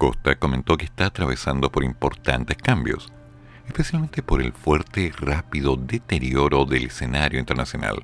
Costa 0.00 0.34
comentó 0.36 0.78
que 0.78 0.86
está 0.86 1.04
atravesando 1.04 1.70
por 1.70 1.84
importantes 1.84 2.56
cambios, 2.56 3.12
especialmente 3.66 4.22
por 4.22 4.40
el 4.40 4.54
fuerte 4.54 5.02
y 5.02 5.10
rápido 5.10 5.76
deterioro 5.76 6.64
del 6.64 6.84
escenario 6.84 7.38
internacional, 7.38 8.00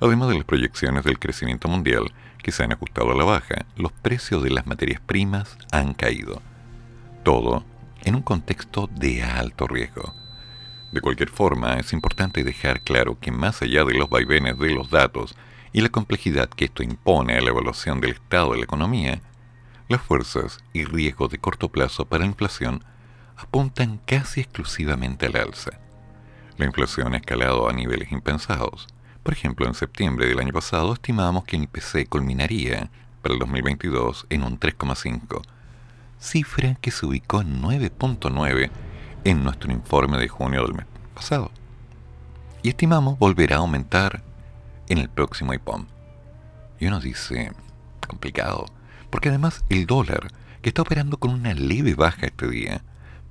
además 0.00 0.30
de 0.30 0.34
las 0.34 0.44
proyecciones 0.44 1.04
del 1.04 1.20
crecimiento 1.20 1.68
mundial 1.68 2.12
que 2.42 2.50
se 2.50 2.64
han 2.64 2.72
ajustado 2.72 3.12
a 3.12 3.14
la 3.14 3.22
baja, 3.22 3.64
los 3.76 3.92
precios 3.92 4.42
de 4.42 4.50
las 4.50 4.66
materias 4.66 5.00
primas 5.00 5.56
han 5.70 5.94
caído. 5.94 6.42
Todo 7.22 7.64
en 8.02 8.16
un 8.16 8.22
contexto 8.22 8.90
de 8.92 9.22
alto 9.22 9.68
riesgo. 9.68 10.16
De 10.90 11.00
cualquier 11.00 11.28
forma, 11.28 11.74
es 11.74 11.92
importante 11.92 12.42
dejar 12.42 12.80
claro 12.80 13.20
que 13.20 13.30
más 13.30 13.62
allá 13.62 13.84
de 13.84 13.94
los 13.94 14.10
vaivenes 14.10 14.58
de 14.58 14.70
los 14.70 14.90
datos 14.90 15.36
y 15.72 15.80
la 15.80 15.90
complejidad 15.90 16.48
que 16.48 16.64
esto 16.64 16.82
impone 16.82 17.36
a 17.36 17.40
la 17.40 17.50
evaluación 17.50 18.00
del 18.00 18.14
estado 18.14 18.50
de 18.50 18.58
la 18.58 18.64
economía, 18.64 19.20
las 19.88 20.02
fuerzas 20.02 20.58
y 20.72 20.84
riesgos 20.84 21.30
de 21.30 21.38
corto 21.38 21.68
plazo 21.68 22.06
para 22.06 22.24
la 22.24 22.30
inflación 22.30 22.82
apuntan 23.36 24.00
casi 24.04 24.40
exclusivamente 24.40 25.26
al 25.26 25.36
alza. 25.36 25.72
La 26.56 26.66
inflación 26.66 27.14
ha 27.14 27.18
escalado 27.18 27.68
a 27.68 27.72
niveles 27.72 28.10
impensados. 28.10 28.86
Por 29.22 29.34
ejemplo, 29.34 29.66
en 29.66 29.74
septiembre 29.74 30.26
del 30.26 30.38
año 30.38 30.52
pasado 30.52 30.92
estimábamos 30.94 31.44
que 31.44 31.56
el 31.56 31.64
IPC 31.64 32.08
culminaría 32.08 32.90
para 33.22 33.34
el 33.34 33.40
2022 33.40 34.26
en 34.30 34.42
un 34.42 34.58
3,5, 34.58 35.42
cifra 36.18 36.76
que 36.76 36.90
se 36.90 37.06
ubicó 37.06 37.42
en 37.42 37.62
9.9 37.62 38.70
en 39.24 39.44
nuestro 39.44 39.70
informe 39.72 40.18
de 40.18 40.28
junio 40.28 40.62
del 40.62 40.74
mes 40.74 40.86
pasado. 41.14 41.50
Y 42.62 42.68
estimamos 42.70 43.18
volverá 43.18 43.56
a 43.56 43.58
aumentar 43.60 44.22
en 44.88 44.98
el 44.98 45.08
próximo 45.08 45.52
IPOM. 45.54 45.86
Y 46.78 46.86
uno 46.86 47.00
dice, 47.00 47.52
complicado, 48.06 48.66
porque 49.16 49.30
además 49.30 49.64
el 49.70 49.86
dólar, 49.86 50.28
que 50.60 50.68
está 50.68 50.82
operando 50.82 51.16
con 51.16 51.30
una 51.30 51.54
leve 51.54 51.94
baja 51.94 52.26
este 52.26 52.50
día, 52.50 52.82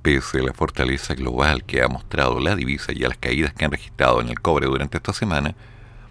pese 0.02 0.40
a 0.40 0.42
la 0.42 0.52
fortaleza 0.52 1.14
global 1.14 1.62
que 1.62 1.80
ha 1.80 1.86
mostrado 1.86 2.40
la 2.40 2.56
divisa 2.56 2.90
y 2.92 3.04
a 3.04 3.08
las 3.08 3.18
caídas 3.18 3.54
que 3.54 3.64
han 3.64 3.70
registrado 3.70 4.20
en 4.20 4.28
el 4.28 4.40
cobre 4.40 4.66
durante 4.66 4.96
esta 4.96 5.12
semana, 5.12 5.54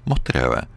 mostraba 0.06 0.70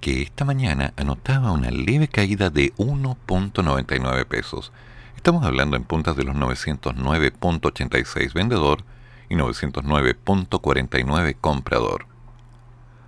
que 0.00 0.22
esta 0.22 0.44
mañana 0.44 0.92
anotaba 0.96 1.50
una 1.50 1.72
leve 1.72 2.06
caída 2.06 2.48
de 2.48 2.72
1.99 2.76 4.24
pesos. 4.26 4.70
Estamos 5.16 5.44
hablando 5.44 5.76
en 5.76 5.82
puntas 5.82 6.14
de 6.14 6.22
los 6.22 6.36
909.86 6.36 8.34
vendedor 8.34 8.84
y 9.28 9.34
909.49 9.34 11.36
comprador. 11.40 12.06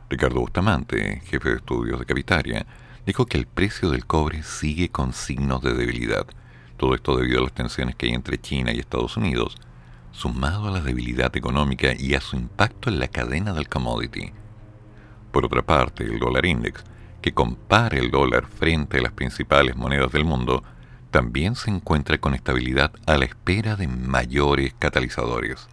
Ricardo 0.08 0.40
Bustamante, 0.40 1.22
jefe 1.24 1.50
de 1.50 1.56
estudios 1.58 2.00
de 2.00 2.06
Capitaria, 2.06 2.66
dijo 3.10 3.26
que 3.26 3.38
el 3.38 3.48
precio 3.48 3.90
del 3.90 4.06
cobre 4.06 4.44
sigue 4.44 4.88
con 4.88 5.12
signos 5.12 5.62
de 5.62 5.74
debilidad. 5.74 6.28
Todo 6.76 6.94
esto 6.94 7.16
debido 7.16 7.40
a 7.40 7.42
las 7.42 7.52
tensiones 7.52 7.96
que 7.96 8.06
hay 8.06 8.12
entre 8.12 8.40
China 8.40 8.72
y 8.72 8.78
Estados 8.78 9.16
Unidos, 9.16 9.56
sumado 10.12 10.68
a 10.68 10.70
la 10.70 10.80
debilidad 10.80 11.36
económica 11.36 11.88
y 11.98 12.14
a 12.14 12.20
su 12.20 12.36
impacto 12.36 12.88
en 12.88 13.00
la 13.00 13.08
cadena 13.08 13.52
del 13.52 13.68
commodity. 13.68 14.30
Por 15.32 15.44
otra 15.44 15.62
parte, 15.62 16.04
el 16.04 16.20
dólar 16.20 16.46
index, 16.46 16.84
que 17.20 17.34
compara 17.34 17.98
el 17.98 18.12
dólar 18.12 18.46
frente 18.46 18.98
a 18.98 19.02
las 19.02 19.12
principales 19.12 19.74
monedas 19.74 20.12
del 20.12 20.24
mundo, 20.24 20.62
también 21.10 21.56
se 21.56 21.68
encuentra 21.68 22.18
con 22.18 22.34
estabilidad 22.34 22.92
a 23.06 23.18
la 23.18 23.24
espera 23.24 23.74
de 23.74 23.88
mayores 23.88 24.72
catalizadores. 24.78 25.66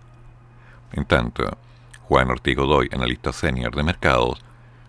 En 0.92 1.06
tanto, 1.06 1.56
Juan 2.02 2.32
Ortiz 2.32 2.56
Godoy, 2.56 2.90
analista 2.92 3.32
senior 3.32 3.76
de 3.76 3.84
mercados, 3.84 4.44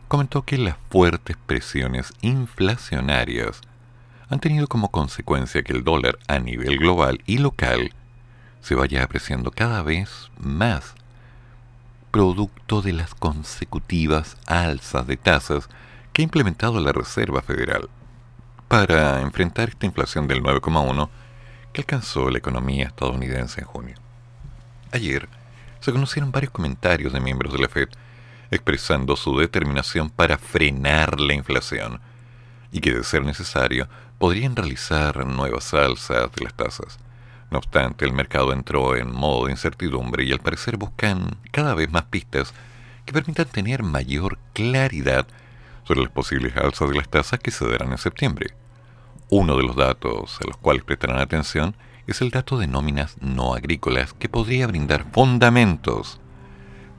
comentó 0.08 0.42
que 0.42 0.58
las 0.58 0.76
fuertes 0.90 1.36
presiones 1.46 2.12
inflacionarias 2.22 3.60
han 4.30 4.40
tenido 4.40 4.66
como 4.66 4.90
consecuencia 4.90 5.62
que 5.62 5.72
el 5.72 5.84
dólar 5.84 6.18
a 6.26 6.38
nivel 6.38 6.78
global 6.78 7.20
y 7.26 7.38
local 7.38 7.92
se 8.60 8.74
vaya 8.74 9.02
apreciando 9.02 9.50
cada 9.50 9.82
vez 9.82 10.30
más 10.38 10.94
producto 12.10 12.82
de 12.82 12.94
las 12.94 13.14
consecutivas 13.14 14.36
alzas 14.46 15.06
de 15.06 15.16
tasas 15.16 15.68
que 16.12 16.22
ha 16.22 16.24
implementado 16.24 16.80
la 16.80 16.92
Reserva 16.92 17.42
Federal 17.42 17.88
para 18.66 19.20
enfrentar 19.20 19.68
esta 19.68 19.86
inflación 19.86 20.26
del 20.26 20.42
9,1 20.42 21.08
que 21.72 21.82
alcanzó 21.82 22.30
la 22.30 22.38
economía 22.38 22.86
estadounidense 22.86 23.60
en 23.60 23.66
junio. 23.66 23.96
Ayer 24.92 25.28
se 25.80 25.92
conocieron 25.92 26.32
varios 26.32 26.52
comentarios 26.52 27.12
de 27.12 27.20
miembros 27.20 27.52
de 27.52 27.58
la 27.58 27.68
Fed 27.68 27.88
expresando 28.50 29.16
su 29.16 29.38
determinación 29.38 30.10
para 30.10 30.38
frenar 30.38 31.20
la 31.20 31.34
inflación 31.34 32.00
y 32.72 32.80
que 32.80 32.92
de 32.92 33.04
ser 33.04 33.24
necesario 33.24 33.88
podrían 34.18 34.56
realizar 34.56 35.26
nuevas 35.26 35.74
alzas 35.74 36.32
de 36.32 36.44
las 36.44 36.54
tasas. 36.54 36.98
No 37.50 37.58
obstante, 37.58 38.04
el 38.04 38.12
mercado 38.12 38.52
entró 38.52 38.96
en 38.96 39.10
modo 39.10 39.46
de 39.46 39.52
incertidumbre 39.52 40.24
y 40.24 40.32
al 40.32 40.40
parecer 40.40 40.76
buscan 40.76 41.38
cada 41.50 41.74
vez 41.74 41.90
más 41.90 42.04
pistas 42.04 42.52
que 43.06 43.12
permitan 43.12 43.46
tener 43.46 43.82
mayor 43.82 44.38
claridad 44.52 45.26
sobre 45.84 46.02
las 46.02 46.10
posibles 46.10 46.56
alzas 46.56 46.90
de 46.90 46.96
las 46.96 47.08
tasas 47.08 47.40
que 47.40 47.50
se 47.50 47.66
darán 47.66 47.92
en 47.92 47.98
septiembre. 47.98 48.54
Uno 49.30 49.56
de 49.56 49.62
los 49.62 49.76
datos 49.76 50.38
a 50.42 50.46
los 50.46 50.56
cuales 50.58 50.84
prestarán 50.84 51.18
atención 51.18 51.74
es 52.06 52.20
el 52.20 52.30
dato 52.30 52.58
de 52.58 52.66
nóminas 52.66 53.16
no 53.20 53.54
agrícolas 53.54 54.12
que 54.14 54.28
podría 54.28 54.66
brindar 54.66 55.04
fundamentos 55.10 56.20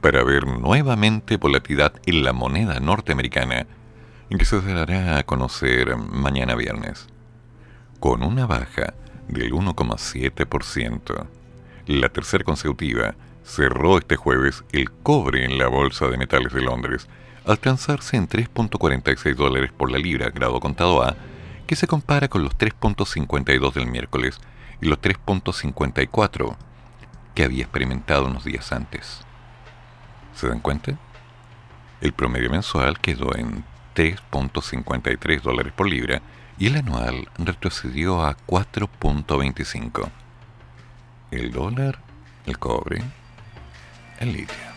para 0.01 0.23
ver 0.23 0.47
nuevamente 0.47 1.38
volatilidad 1.38 1.93
en 2.05 2.23
la 2.23 2.34
moneda 2.34 2.80
norteamericana 2.80 3.67
en 4.30 4.38
que 4.38 4.45
se 4.45 4.61
dará 4.61 5.17
a 5.17 5.23
conocer 5.23 5.95
mañana 5.97 6.55
viernes. 6.55 7.07
Con 7.99 8.23
una 8.23 8.45
baja 8.45 8.93
del 9.27 9.51
1,7%, 9.51 11.27
la 11.88 12.09
tercera 12.09 12.43
consecutiva 12.43 13.15
cerró 13.43 13.97
este 13.97 14.15
jueves 14.15 14.63
el 14.71 14.91
cobre 14.91 15.43
en 15.43 15.57
la 15.57 15.67
Bolsa 15.67 16.07
de 16.07 16.17
Metales 16.17 16.53
de 16.53 16.61
Londres, 16.61 17.07
al 17.45 17.59
transarse 17.59 18.15
en 18.15 18.27
3.46 18.27 19.35
dólares 19.35 19.71
por 19.76 19.91
la 19.91 19.97
libra 19.97 20.30
grado 20.30 20.59
contado 20.59 21.01
A, 21.03 21.15
que 21.65 21.76
se 21.76 21.88
compara 21.88 22.27
con 22.27 22.43
los 22.43 22.57
3.52 22.57 23.73
del 23.73 23.88
miércoles 23.88 24.39
y 24.81 24.88
los 24.88 25.01
3.54 25.01 26.55
que 27.34 27.43
había 27.43 27.63
experimentado 27.63 28.26
unos 28.26 28.43
días 28.43 28.71
antes. 28.71 29.26
¿Se 30.40 30.48
dan 30.48 30.61
cuenta? 30.61 30.94
El 31.99 32.14
promedio 32.14 32.49
mensual 32.49 32.98
quedó 32.99 33.36
en 33.36 33.66
3.53 33.94 35.41
dólares 35.41 35.74
por 35.76 35.90
libra 35.90 36.22
y 36.57 36.68
el 36.68 36.78
anual 36.78 37.28
retrocedió 37.38 38.24
a 38.24 38.38
4.25. 38.48 40.10
El 41.32 41.52
dólar, 41.52 41.99
el 42.45 42.57
cobre, 42.57 43.03
el 44.22 44.32
litio. 44.32 44.69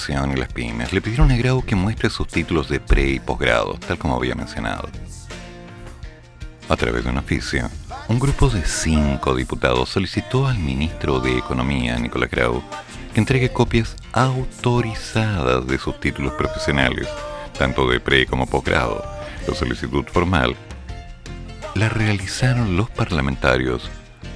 Inflación 0.00 0.32
y 0.32 0.36
las 0.36 0.52
pymes, 0.52 0.92
le 0.92 1.02
pidieron 1.02 1.30
a 1.30 1.36
Grau 1.36 1.62
que 1.62 1.76
muestre 1.76 2.08
sus 2.08 2.26
títulos 2.26 2.68
de 2.68 2.80
pre 2.80 3.10
y 3.10 3.20
posgrado, 3.20 3.78
tal 3.86 3.98
como 3.98 4.16
había 4.16 4.34
mencionado. 4.34 4.88
A 6.68 6.76
través 6.76 7.04
de 7.04 7.10
un 7.10 7.18
oficio, 7.18 7.68
un 8.08 8.18
grupo 8.18 8.48
de 8.48 8.64
cinco 8.64 9.34
diputados 9.34 9.90
solicitó 9.90 10.46
al 10.46 10.58
ministro 10.58 11.20
de 11.20 11.36
Economía, 11.36 11.98
Nicolás 11.98 12.30
Grau, 12.30 12.62
que 13.12 13.20
entregue 13.20 13.52
copias 13.52 13.96
autorizadas 14.12 15.66
de 15.66 15.78
sus 15.78 16.00
títulos 16.00 16.32
profesionales, 16.32 17.08
tanto 17.58 17.86
de 17.88 18.00
pre 18.00 18.24
como 18.26 18.46
posgrado. 18.46 19.04
La 19.46 19.54
solicitud 19.54 20.04
formal 20.10 20.56
la 21.74 21.88
realizaron 21.88 22.76
los 22.76 22.88
parlamentarios 22.90 23.90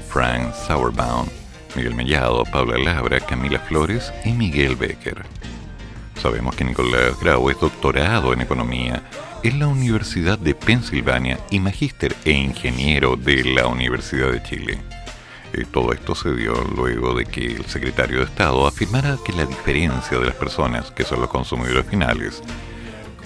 Frank 0.09 0.53
Sauerbaum, 0.55 1.27
Miguel 1.75 1.95
Mellado, 1.95 2.45
Paula 2.45 2.77
Labra, 2.79 3.19
Camila 3.21 3.61
Flores 3.61 4.13
y 4.25 4.33
Miguel 4.33 4.77
Becker. 4.77 5.25
Sabemos 6.25 6.57
que 6.57 6.65
Nicolás 6.65 7.21
Grau 7.21 7.51
es 7.51 7.61
doctorado 7.61 8.33
en 8.33 8.41
economía 8.41 9.03
en 9.43 9.59
la 9.59 9.67
Universidad 9.67 10.39
de 10.39 10.55
Pensilvania 10.55 11.39
y 11.51 11.61
magíster 11.61 12.17
e 12.25 12.31
ingeniero 12.31 13.15
de 13.17 13.45
la 13.45 13.67
Universidad 13.67 14.33
de 14.33 14.43
Chile. 14.43 14.79
Eh, 15.53 15.67
todo 15.71 15.93
esto 15.93 16.15
se 16.15 16.35
dio 16.35 16.55
luego 16.75 17.13
de 17.13 17.27
que 17.27 17.45
el 17.45 17.67
secretario 17.67 18.21
de 18.21 18.25
Estado 18.25 18.67
afirmara 18.67 19.19
que 19.23 19.35
la 19.35 19.45
diferencia 19.45 20.19
de 20.19 20.25
las 20.25 20.35
personas, 20.35 20.91
que 20.93 21.05
son 21.05 21.21
los 21.21 21.29
consumidores 21.29 21.85
finales, 21.85 22.43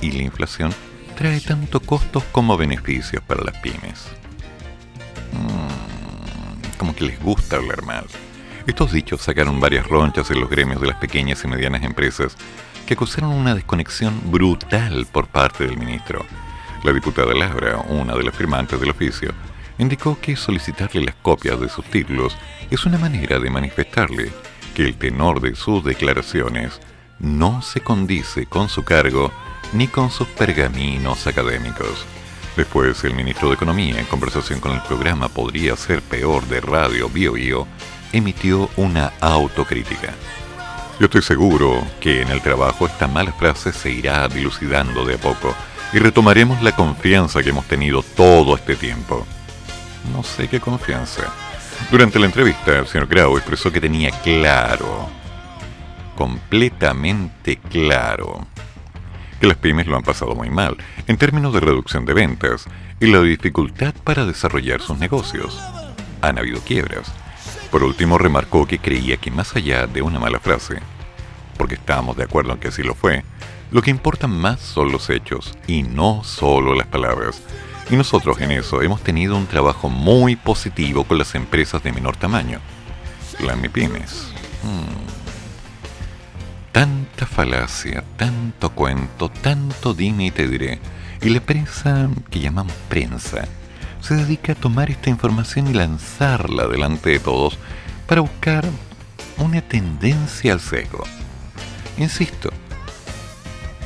y 0.01 0.11
la 0.11 0.25
inflación 0.25 0.75
trae 1.17 1.41
tanto 1.41 1.79
costos 1.79 2.25
como 2.33 2.57
beneficios 2.57 3.23
para 3.23 3.45
las 3.45 3.57
pymes. 3.59 4.09
Mm, 5.35 6.77
como 6.77 6.97
que 6.97 7.05
les 7.05 7.23
gusta 7.23 7.59
hablar 7.59 7.85
mal. 7.85 8.07
Estos 8.67 8.91
dichos 8.91 9.23
sacaron 9.23 9.61
varias 9.61 9.87
ronchas 9.87 10.33
en 10.33 10.41
los 10.41 10.51
gremios 10.51 10.81
de 10.81 10.89
las 10.89 10.99
pequeñas 10.99 11.45
y 11.45 11.47
medianas 11.47 11.85
empresas 11.85 12.37
que 12.89 12.95
acusaron 12.95 13.35
una 13.35 13.55
desconexión 13.55 14.19
brutal 14.33 15.07
por 15.13 15.27
parte 15.27 15.67
del 15.67 15.77
ministro. 15.77 16.25
La 16.85 16.91
diputada 16.91 17.35
Laura, 17.35 17.85
una 17.87 18.15
de 18.15 18.23
las 18.23 18.35
firmantes 18.35 18.81
del 18.81 18.89
oficio, 18.89 19.35
indicó 19.77 20.19
que 20.19 20.37
solicitarle 20.37 21.05
las 21.05 21.15
copias 21.17 21.61
de 21.61 21.69
sus 21.69 21.85
títulos 21.85 22.35
es 22.71 22.87
una 22.87 22.97
manera 22.97 23.39
de 23.41 23.51
manifestarle 23.51 24.33
que 24.75 24.87
el 24.87 24.97
tenor 24.97 25.43
de 25.43 25.55
sus 25.55 25.85
declaraciones 25.85 26.81
no 27.19 27.61
se 27.61 27.83
condice 27.83 28.47
con 28.47 28.71
su 28.71 28.85
cargo 28.85 29.31
ni 29.75 29.87
con 29.87 30.11
sus 30.11 30.27
pergaminos 30.29 31.27
académicos. 31.27 32.07
Después, 32.57 33.05
el 33.05 33.13
ministro 33.13 33.49
de 33.49 33.57
Economía, 33.57 34.01
en 34.01 34.07
conversación 34.07 34.61
con 34.61 34.73
el 34.73 34.81
programa 34.81 35.29
Podría 35.29 35.77
ser 35.77 36.01
peor 36.01 36.43
de 36.49 36.63
Radio 36.63 37.11
Bio 37.11 37.33
Bio, 37.33 37.67
emitió 38.15 38.71
una 38.79 39.13
autocrítica. 39.21 40.15
Yo 40.99 41.05
estoy 41.05 41.23
seguro 41.23 41.87
que 42.01 42.23
en 42.23 42.29
el 42.29 42.43
trabajo 42.43 42.85
esta 42.85 43.07
mala 43.07 43.33
frase 43.33 43.73
se 43.73 43.89
irá 43.89 44.27
dilucidando 44.27 45.05
de 45.05 45.15
a 45.15 45.19
poco 45.19 45.55
y 45.93 45.99
retomaremos 46.01 46.61
la 46.61 46.73
confianza 46.73 47.41
que 47.41 47.51
hemos 47.51 47.67
tenido 47.67 48.03
todo 48.03 48.57
este 48.57 48.75
tiempo. 48.75 49.25
No 50.13 50.25
sé 50.25 50.49
qué 50.49 50.59
confianza. 50.59 51.23
Durante 51.93 52.19
la 52.19 52.27
entrevista, 52.27 52.77
el 52.81 52.89
señor 52.89 53.07
Grau 53.07 53.37
expresó 53.37 53.71
que 53.71 53.81
tenía 53.81 54.11
claro, 54.23 55.09
completamente 56.17 57.59
claro, 57.59 58.49
que 59.41 59.47
las 59.47 59.57
pymes 59.57 59.87
lo 59.87 59.97
han 59.97 60.03
pasado 60.03 60.35
muy 60.35 60.51
mal 60.51 60.77
en 61.07 61.17
términos 61.17 61.55
de 61.55 61.61
reducción 61.61 62.07
de 62.07 62.15
ventas 62.15 62.65
y 62.99 63.07
la 63.07 63.23
dificultad 63.23 63.95
para 64.03 64.27
desarrollar 64.27 64.81
sus 64.81 64.99
negocios. 64.99 65.63
Han 66.23 66.39
habido 66.39 66.61
quiebras. 66.61 67.13
Por 67.71 67.85
último, 67.85 68.17
remarcó 68.19 68.67
que 68.67 68.79
creía 68.79 69.19
que 69.19 69.31
más 69.31 69.55
allá 69.55 69.87
de 69.87 70.03
una 70.03 70.19
mala 70.19 70.41
frase, 70.41 70.79
porque 71.59 71.75
estábamos 71.75 72.17
de 72.17 72.25
acuerdo 72.25 72.53
en 72.53 72.59
que 72.59 72.69
así 72.69 72.83
lo 72.83 72.95
fue, 72.95 73.25
lo 73.71 73.83
que 73.83 73.91
importa 73.91 74.27
más 74.27 74.61
son 74.61 74.91
los 74.91 75.11
hechos 75.11 75.55
y 75.67 75.83
no 75.83 76.25
solo 76.25 76.75
las 76.75 76.87
palabras. 76.87 77.43
Y 77.91 77.97
nosotros 77.97 78.41
en 78.41 78.53
eso 78.53 78.83
hemos 78.83 79.03
tenido 79.03 79.37
un 79.37 79.47
trabajo 79.47 79.91
muy 79.91 80.37
positivo 80.37 81.05
con 81.05 81.19
las 81.19 81.35
empresas 81.35 81.83
de 81.83 81.93
menor 81.93 82.17
tamaño, 82.17 82.61
las 83.41 83.57
MIPIMES. 83.59 84.33
Hmm. 84.63 85.09
Tanta 86.73 87.27
falacia, 87.27 88.05
tanto 88.17 88.71
cuento, 88.71 89.29
tanto 89.29 89.93
dime 89.93 90.27
y 90.27 90.31
te 90.31 90.49
diré. 90.49 90.81
Y 91.21 91.31
la 91.31 91.41
prensa, 91.41 92.09
que 92.31 92.41
llamamos 92.41 92.75
prensa, 92.89 93.49
se 94.01 94.15
dedica 94.15 94.53
a 94.53 94.57
tomar 94.57 94.91
esta 94.91 95.11
información 95.11 95.69
y 95.69 95.75
lanzarla 95.75 96.67
delante 96.67 97.11
de 97.11 97.21
todos 97.21 97.59
para 98.07 98.21
buscar 98.21 98.65
una 99.39 99.61
tendencia 99.61 100.53
al 100.53 100.61
sesgo. 100.61 101.05
Insisto, 101.97 102.51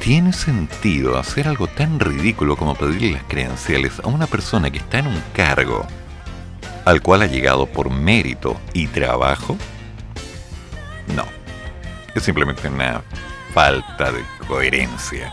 ¿tiene 0.00 0.32
sentido 0.32 1.18
hacer 1.18 1.48
algo 1.48 1.66
tan 1.66 1.98
ridículo 1.98 2.56
como 2.56 2.74
pedirle 2.74 3.12
las 3.12 3.24
credenciales 3.24 4.00
a 4.00 4.08
una 4.08 4.26
persona 4.26 4.70
que 4.70 4.78
está 4.78 4.98
en 4.98 5.08
un 5.08 5.22
cargo 5.32 5.86
al 6.84 7.00
cual 7.00 7.22
ha 7.22 7.26
llegado 7.26 7.66
por 7.66 7.90
mérito 7.90 8.60
y 8.72 8.86
trabajo? 8.88 9.56
No. 11.14 11.24
Es 12.14 12.22
simplemente 12.24 12.68
una 12.68 13.02
falta 13.54 14.12
de 14.12 14.22
coherencia. 14.46 15.32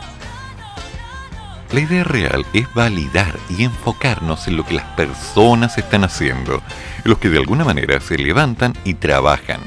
La 1.71 1.81
idea 1.81 2.03
real 2.03 2.47
es 2.53 2.73
validar 2.73 3.37
y 3.47 3.63
enfocarnos 3.63 4.47
en 4.47 4.57
lo 4.57 4.65
que 4.65 4.73
las 4.73 4.85
personas 4.95 5.77
están 5.77 6.03
haciendo, 6.03 6.63
los 7.03 7.19
que 7.19 7.29
de 7.29 7.37
alguna 7.37 7.63
manera 7.63 7.99
se 7.99 8.17
levantan 8.17 8.73
y 8.83 8.95
trabajan. 8.95 9.59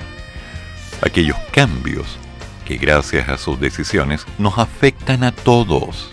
Aquellos 1.01 1.37
cambios 1.53 2.19
que 2.65 2.77
gracias 2.77 3.29
a 3.29 3.39
sus 3.39 3.61
decisiones 3.61 4.27
nos 4.39 4.59
afectan 4.59 5.23
a 5.23 5.31
todos. 5.31 6.11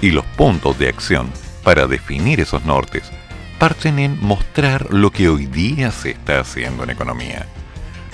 Y 0.00 0.12
los 0.12 0.24
puntos 0.24 0.78
de 0.78 0.88
acción 0.88 1.32
para 1.64 1.88
definir 1.88 2.38
esos 2.38 2.64
nortes 2.64 3.10
parten 3.58 3.98
en 3.98 4.20
mostrar 4.20 4.94
lo 4.94 5.10
que 5.10 5.28
hoy 5.28 5.46
día 5.46 5.90
se 5.90 6.10
está 6.10 6.38
haciendo 6.38 6.84
en 6.84 6.90
economía. 6.90 7.46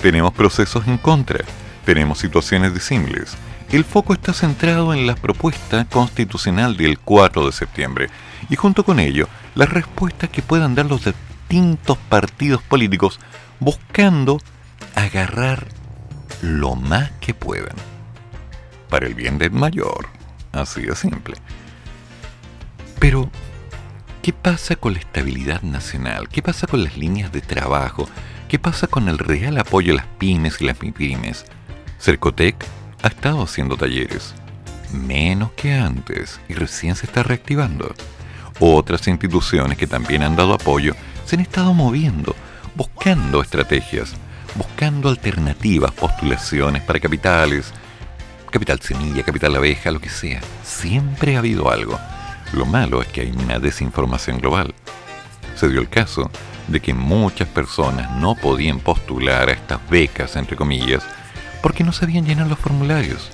Tenemos 0.01 0.33
procesos 0.33 0.89
en 0.89 0.97
contra, 0.97 1.45
tenemos 1.85 2.19
situaciones 2.19 2.73
disímiles. 2.73 3.37
El 3.71 3.85
foco 3.85 4.13
está 4.13 4.33
centrado 4.33 4.95
en 4.95 5.07
la 5.07 5.17
propuesta 5.17 5.85
constitucional 5.87 6.77
del 6.77 6.99
4 6.99 7.47
de 7.47 7.53
septiembre 7.53 8.09
y 8.49 8.57
junto 8.57 8.85
con 8.85 9.01
ello 9.01 9.29
las 9.55 9.69
respuestas 9.69 10.31
que 10.31 10.43
puedan 10.43 10.75
dar 10.75 10.87
los 10.87 11.05
distintos 11.05 11.99
partidos 12.09 12.63
políticos 12.63 13.19
buscando 13.61 14.41
agarrar 14.95 15.67
lo 16.43 16.77
más 16.77 17.11
que 17.21 17.35
puedan. 17.35 17.77
Para 18.89 19.07
el 19.07 19.15
bien 19.15 19.39
del 19.39 19.51
mayor. 19.51 20.09
Así 20.53 20.83
de 20.83 20.95
simple. 20.95 21.37
Pero, 23.01 23.29
¿qué 24.23 24.33
pasa 24.33 24.77
con 24.77 24.93
la 24.93 25.01
estabilidad 25.01 25.63
nacional? 25.63 26.29
¿Qué 26.29 26.43
pasa 26.43 26.67
con 26.67 26.85
las 26.85 26.97
líneas 26.97 27.33
de 27.33 27.41
trabajo? 27.41 28.09
¿Qué 28.49 28.59
pasa 28.59 28.87
con 28.87 29.09
el 29.09 29.19
real 29.19 29.59
apoyo 29.59 29.93
a 29.93 29.97
las 29.97 30.07
pymes 30.07 30.61
y 30.61 30.65
las 30.67 30.81
MIPYMES? 30.81 31.45
Cercotec 31.99 32.65
ha 33.05 33.09
estado 33.09 33.43
haciendo 33.43 33.77
talleres, 33.77 34.35
menos 34.93 35.53
que 35.53 35.75
antes, 35.75 36.41
y 36.49 36.55
recién 36.55 36.97
se 36.97 37.07
está 37.07 37.23
reactivando. 37.23 37.95
Otras 38.59 39.07
instituciones 39.07 39.79
que 39.79 39.87
también 39.87 40.25
han 40.25 40.35
dado 40.35 40.55
apoyo 40.55 40.95
se 41.25 41.37
han 41.37 41.43
estado 41.43 41.73
moviendo, 41.73 42.35
buscando 42.75 43.41
estrategias 43.41 44.17
buscando 44.55 45.09
alternativas, 45.09 45.93
postulaciones 45.93 46.83
para 46.83 47.01
capitales, 47.01 47.73
capital 48.51 48.81
semilla, 48.81 49.23
capital 49.23 49.57
abeja, 49.57 49.91
lo 49.91 50.01
que 50.01 50.09
sea. 50.09 50.41
Siempre 50.63 51.37
ha 51.37 51.41
habido 51.41 51.71
algo. 51.71 51.99
Lo 52.53 52.67
malo 52.67 53.03
es 53.03 53.09
que 53.09 53.23
hay 53.23 53.31
una 53.31 53.59
desinformación 53.59 54.39
global. 54.39 54.75
Se 55.57 55.69
dio 55.69 55.81
el 55.81 55.89
caso 55.89 56.31
de 56.69 56.81
que 56.81 56.95
muchas 56.95 57.49
personas 57.49 58.11
no 58.19 58.37
podían 58.37 58.79
postular 58.79 59.49
a 59.49 59.53
estas 59.53 59.81
becas, 59.91 60.37
entre 60.37 60.57
comillas, 60.57 61.05
porque 61.65 61.83
no 61.83 61.93
sabían 61.93 62.27
llenar 62.27 62.47
los 62.47 62.59
formularios. 62.59 63.31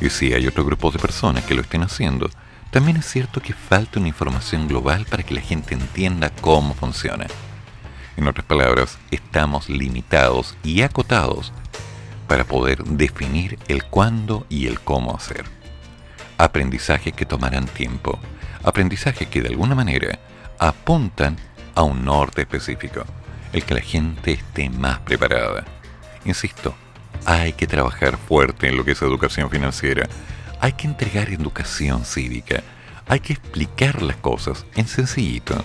Y 0.00 0.08
si 0.08 0.32
hay 0.32 0.46
otro 0.46 0.64
grupo 0.64 0.92
de 0.92 1.00
personas 1.00 1.42
que 1.42 1.56
lo 1.56 1.62
estén 1.62 1.82
haciendo, 1.82 2.30
también 2.70 2.98
es 2.98 3.04
cierto 3.04 3.42
que 3.42 3.52
falta 3.52 3.98
una 3.98 4.06
información 4.06 4.68
global 4.68 5.06
para 5.10 5.24
que 5.24 5.34
la 5.34 5.40
gente 5.40 5.74
entienda 5.74 6.30
cómo 6.40 6.74
funciona. 6.74 7.26
En 8.16 8.28
otras 8.28 8.46
palabras, 8.46 8.96
estamos 9.10 9.68
limitados 9.68 10.56
y 10.62 10.82
acotados 10.82 11.52
para 12.28 12.44
poder 12.44 12.84
definir 12.84 13.58
el 13.66 13.82
cuándo 13.82 14.46
y 14.48 14.68
el 14.68 14.78
cómo 14.78 15.16
hacer. 15.16 15.44
Aprendizajes 16.38 17.12
que 17.12 17.26
tomarán 17.26 17.66
tiempo, 17.66 18.20
aprendizajes 18.62 19.26
que 19.26 19.42
de 19.42 19.48
alguna 19.48 19.74
manera 19.74 20.20
apuntan 20.60 21.38
a 21.74 21.82
un 21.82 22.04
norte 22.04 22.42
específico, 22.42 23.04
el 23.52 23.64
que 23.64 23.74
la 23.74 23.80
gente 23.80 24.30
esté 24.30 24.70
más 24.70 25.00
preparada. 25.00 25.64
Insisto, 26.24 26.76
hay 27.24 27.52
que 27.52 27.66
trabajar 27.66 28.16
fuerte 28.16 28.68
en 28.68 28.76
lo 28.76 28.84
que 28.84 28.92
es 28.92 29.02
educación 29.02 29.50
financiera, 29.50 30.08
hay 30.60 30.72
que 30.72 30.86
entregar 30.86 31.30
educación 31.30 32.04
cívica, 32.04 32.62
hay 33.06 33.20
que 33.20 33.34
explicar 33.34 34.02
las 34.02 34.16
cosas 34.16 34.64
en 34.76 34.86
sencillito 34.86 35.64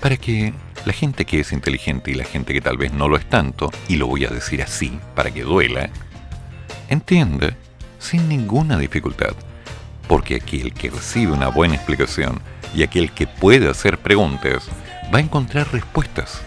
para 0.00 0.16
que 0.16 0.52
la 0.84 0.92
gente 0.92 1.24
que 1.24 1.40
es 1.40 1.52
inteligente 1.52 2.10
y 2.10 2.14
la 2.14 2.24
gente 2.24 2.52
que 2.52 2.60
tal 2.60 2.76
vez 2.76 2.92
no 2.92 3.08
lo 3.08 3.16
es 3.16 3.28
tanto, 3.28 3.70
y 3.88 3.96
lo 3.96 4.06
voy 4.06 4.26
a 4.26 4.30
decir 4.30 4.62
así 4.62 4.98
para 5.14 5.30
que 5.30 5.42
duela, 5.42 5.88
entienda 6.88 7.56
sin 7.98 8.28
ninguna 8.28 8.76
dificultad, 8.76 9.34
porque 10.06 10.36
aquel 10.36 10.74
que 10.74 10.90
recibe 10.90 11.32
una 11.32 11.48
buena 11.48 11.76
explicación 11.76 12.40
y 12.74 12.82
aquel 12.82 13.12
que 13.12 13.26
puede 13.26 13.70
hacer 13.70 13.98
preguntas 13.98 14.68
va 15.12 15.18
a 15.18 15.22
encontrar 15.22 15.72
respuestas, 15.72 16.42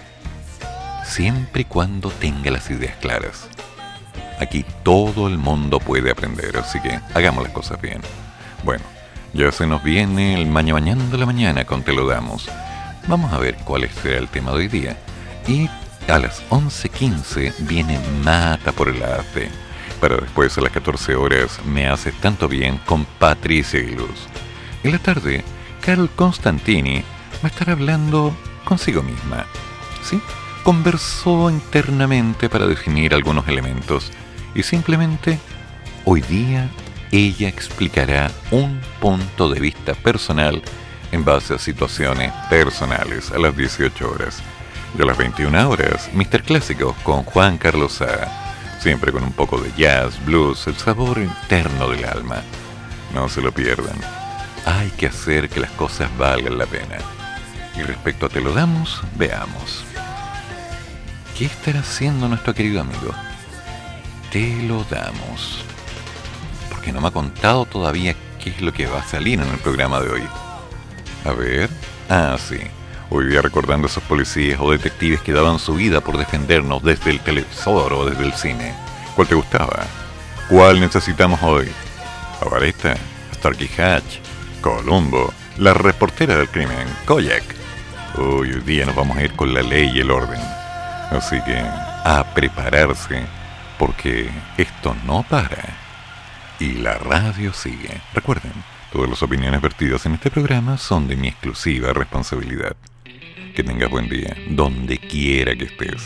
siempre 1.04 1.62
y 1.62 1.66
cuando 1.66 2.12
tenga 2.12 2.52
las 2.52 2.70
ideas 2.70 2.96
claras. 2.98 3.48
Aquí 4.40 4.66
todo 4.84 5.28
el 5.28 5.38
mundo 5.38 5.80
puede 5.80 6.12
aprender, 6.12 6.58
así 6.58 6.80
que 6.80 7.00
hagamos 7.14 7.44
las 7.44 7.54
cosas 7.54 7.82
bien. 7.82 8.02
Bueno, 8.64 8.84
ya 9.34 9.52
se 9.52 9.66
nos 9.66 9.84
viene 9.84 10.36
el 10.36 10.46
mañana 10.46 10.80
mañana 10.80 11.04
de 11.06 11.18
la 11.18 11.26
mañana 11.26 11.66
con 11.66 11.84
Te 11.84 11.94
lo 11.94 12.08
damos 12.08 12.50
Vamos 13.08 13.32
a 13.32 13.38
ver 13.38 13.56
cuál 13.64 13.90
será 13.90 14.18
el 14.18 14.28
tema 14.28 14.52
de 14.52 14.58
hoy 14.58 14.68
día. 14.68 14.98
Y 15.48 15.70
a 16.10 16.20
las 16.20 16.44
11.15 16.50 17.54
viene 17.60 18.00
Mata 18.24 18.74
por 18.74 18.90
el 18.90 19.02
Arte. 19.02 19.50
Para 20.02 20.18
después 20.18 20.58
a 20.58 20.62
las 20.62 20.74
14 20.74 21.16
horas 21.16 21.60
Me 21.66 21.88
hace 21.88 22.12
tanto 22.12 22.48
bien 22.48 22.80
con 22.86 23.06
Patricia 23.06 23.80
y 23.80 23.96
Luz. 23.96 24.28
En 24.84 24.92
la 24.92 25.00
tarde, 25.00 25.44
Carol 25.82 26.10
Constantini 26.10 27.00
va 27.36 27.46
a 27.46 27.48
estar 27.48 27.70
hablando 27.70 28.36
consigo 28.66 29.02
misma. 29.02 29.46
¿Sí? 30.04 30.20
Conversó 30.64 31.50
internamente 31.50 32.50
para 32.50 32.68
definir 32.68 33.14
algunos 33.14 33.48
elementos 33.48 34.12
y 34.58 34.64
simplemente 34.64 35.40
hoy 36.04 36.22
día 36.22 36.68
ella 37.12 37.48
explicará 37.48 38.32
un 38.50 38.82
punto 39.00 39.50
de 39.50 39.60
vista 39.60 39.94
personal 39.94 40.62
en 41.12 41.24
base 41.24 41.54
a 41.54 41.60
situaciones 41.60 42.34
personales 42.50 43.32
a 43.32 43.38
las 43.38 43.56
18 43.56 44.12
horas. 44.12 44.42
Y 44.98 45.02
a 45.02 45.06
las 45.06 45.16
21 45.16 45.70
horas, 45.70 46.10
Mr. 46.12 46.42
Clásico 46.42 46.96
con 47.04 47.24
Juan 47.24 47.60
Carlos 47.60 47.94
Saga, 47.94 48.56
siempre 48.80 49.12
con 49.12 49.24
un 49.24 49.32
poco 49.32 49.60
de 49.60 49.72
jazz, 49.78 50.26
blues, 50.26 50.66
el 50.66 50.76
sabor 50.76 51.20
interno 51.20 51.90
del 51.90 52.06
alma. 52.06 52.42
No 53.14 53.30
se 53.30 53.42
lo 53.42 53.52
pierdan. 53.52 53.96
Hay 54.66 54.90
que 54.98 55.06
hacer 55.06 55.50
que 55.50 55.60
las 55.60 55.72
cosas 55.72 56.10
valgan 56.18 56.58
la 56.58 56.66
pena. 56.66 56.98
Y 57.76 57.84
respecto 57.84 58.26
a 58.26 58.30
Te 58.30 58.42
lo 58.42 58.54
damos, 58.54 59.04
veamos. 59.16 59.86
¿Qué 61.38 61.46
estará 61.46 61.82
haciendo 61.82 62.28
nuestro 62.28 62.56
querido 62.56 62.82
amigo? 62.82 63.14
Te 64.32 64.62
lo 64.64 64.84
damos. 64.84 65.64
Porque 66.70 66.92
no 66.92 67.00
me 67.02 67.08
ha 67.08 67.12
contado 67.12 67.66
todavía 67.66 68.16
qué 68.44 68.50
es 68.50 68.62
lo 68.62 68.74
que 68.74 68.86
va 68.86 69.00
a 69.00 69.08
salir 69.08 69.40
en 69.40 69.48
el 69.48 69.58
programa 69.60 70.02
de 70.02 70.10
hoy. 70.10 70.24
A 71.26 71.32
ver. 71.32 71.70
Ah, 72.10 72.38
sí. 72.38 72.60
Hoy 73.10 73.28
día 73.28 73.42
recordando 73.42 73.88
a 73.88 73.90
esos 73.90 74.04
policías 74.04 74.60
o 74.60 74.72
detectives 74.72 75.22
que 75.22 75.32
daban 75.32 75.60
su 75.60 75.76
vida 75.76 76.02
por 76.02 76.18
defendernos 76.18 76.84
desde 76.84 77.12
el 77.12 77.22
televisor 77.22 77.94
o 77.94 78.06
desde 78.06 78.26
el 78.26 78.34
cine. 78.34 78.74
¿Cuál 79.16 79.28
te 79.30 79.36
gustaba? 79.36 79.86
¿Cuál 80.50 80.82
necesitamos 80.82 81.42
hoy? 81.42 81.70
Avaresta, 82.42 82.96
Starkey 83.36 83.70
Hatch, 83.78 84.20
Columbo, 84.62 85.34
la 85.58 85.74
reportera 85.74 86.36
del 86.36 86.50
crimen, 86.50 86.88
Koyak. 87.06 87.44
Hoy 88.18 88.50
día 88.66 88.86
nos 88.86 88.96
vamos 88.96 89.18
a 89.18 89.24
ir 89.24 89.34
con 89.34 89.54
la 89.54 89.62
ley 89.62 89.90
y 89.94 90.02
el 90.02 90.12
orden. 90.12 90.42
Así 91.12 91.42
que 91.44 91.58
a 91.60 92.26
prepararse, 92.34 93.26
porque 93.78 94.30
esto 94.58 94.96
no 95.06 95.24
para. 95.24 95.76
Y 96.60 96.74
la 96.74 96.96
radio 96.96 97.54
sigue. 97.54 98.02
Recuerden, 98.14 98.54
todas 98.92 99.10
las 99.10 99.22
opiniones 99.24 99.62
vertidas 99.62 100.06
en 100.06 100.14
este 100.14 100.32
programa 100.32 100.78
son 100.78 101.08
de 101.08 101.16
mi 101.16 101.28
exclusiva 101.28 101.94
responsabilidad. 101.94 102.76
Que 103.56 103.64
tengas 103.64 103.90
buen 103.90 104.10
día, 104.10 104.36
donde 104.50 104.98
quiera 104.98 105.56
que 105.56 105.66
estés. 105.66 106.02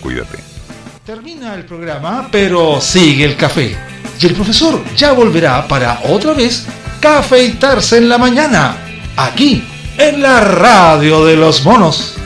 Cuídate. 0.00 0.38
Termina 1.04 1.54
el 1.54 1.64
programa, 1.64 2.28
pero 2.32 2.80
sigue 2.80 3.24
el 3.24 3.36
café. 3.36 3.76
Y 4.20 4.26
el 4.26 4.34
profesor 4.34 4.82
ya 4.96 5.12
volverá 5.12 5.68
para 5.68 6.00
otra 6.04 6.32
vez 6.32 6.66
cafeitarse 7.00 7.98
en 7.98 8.08
la 8.08 8.18
mañana, 8.18 8.76
aquí, 9.16 9.62
en 9.98 10.22
la 10.22 10.40
radio 10.40 11.24
de 11.24 11.36
los 11.36 11.64
monos. 11.64 12.16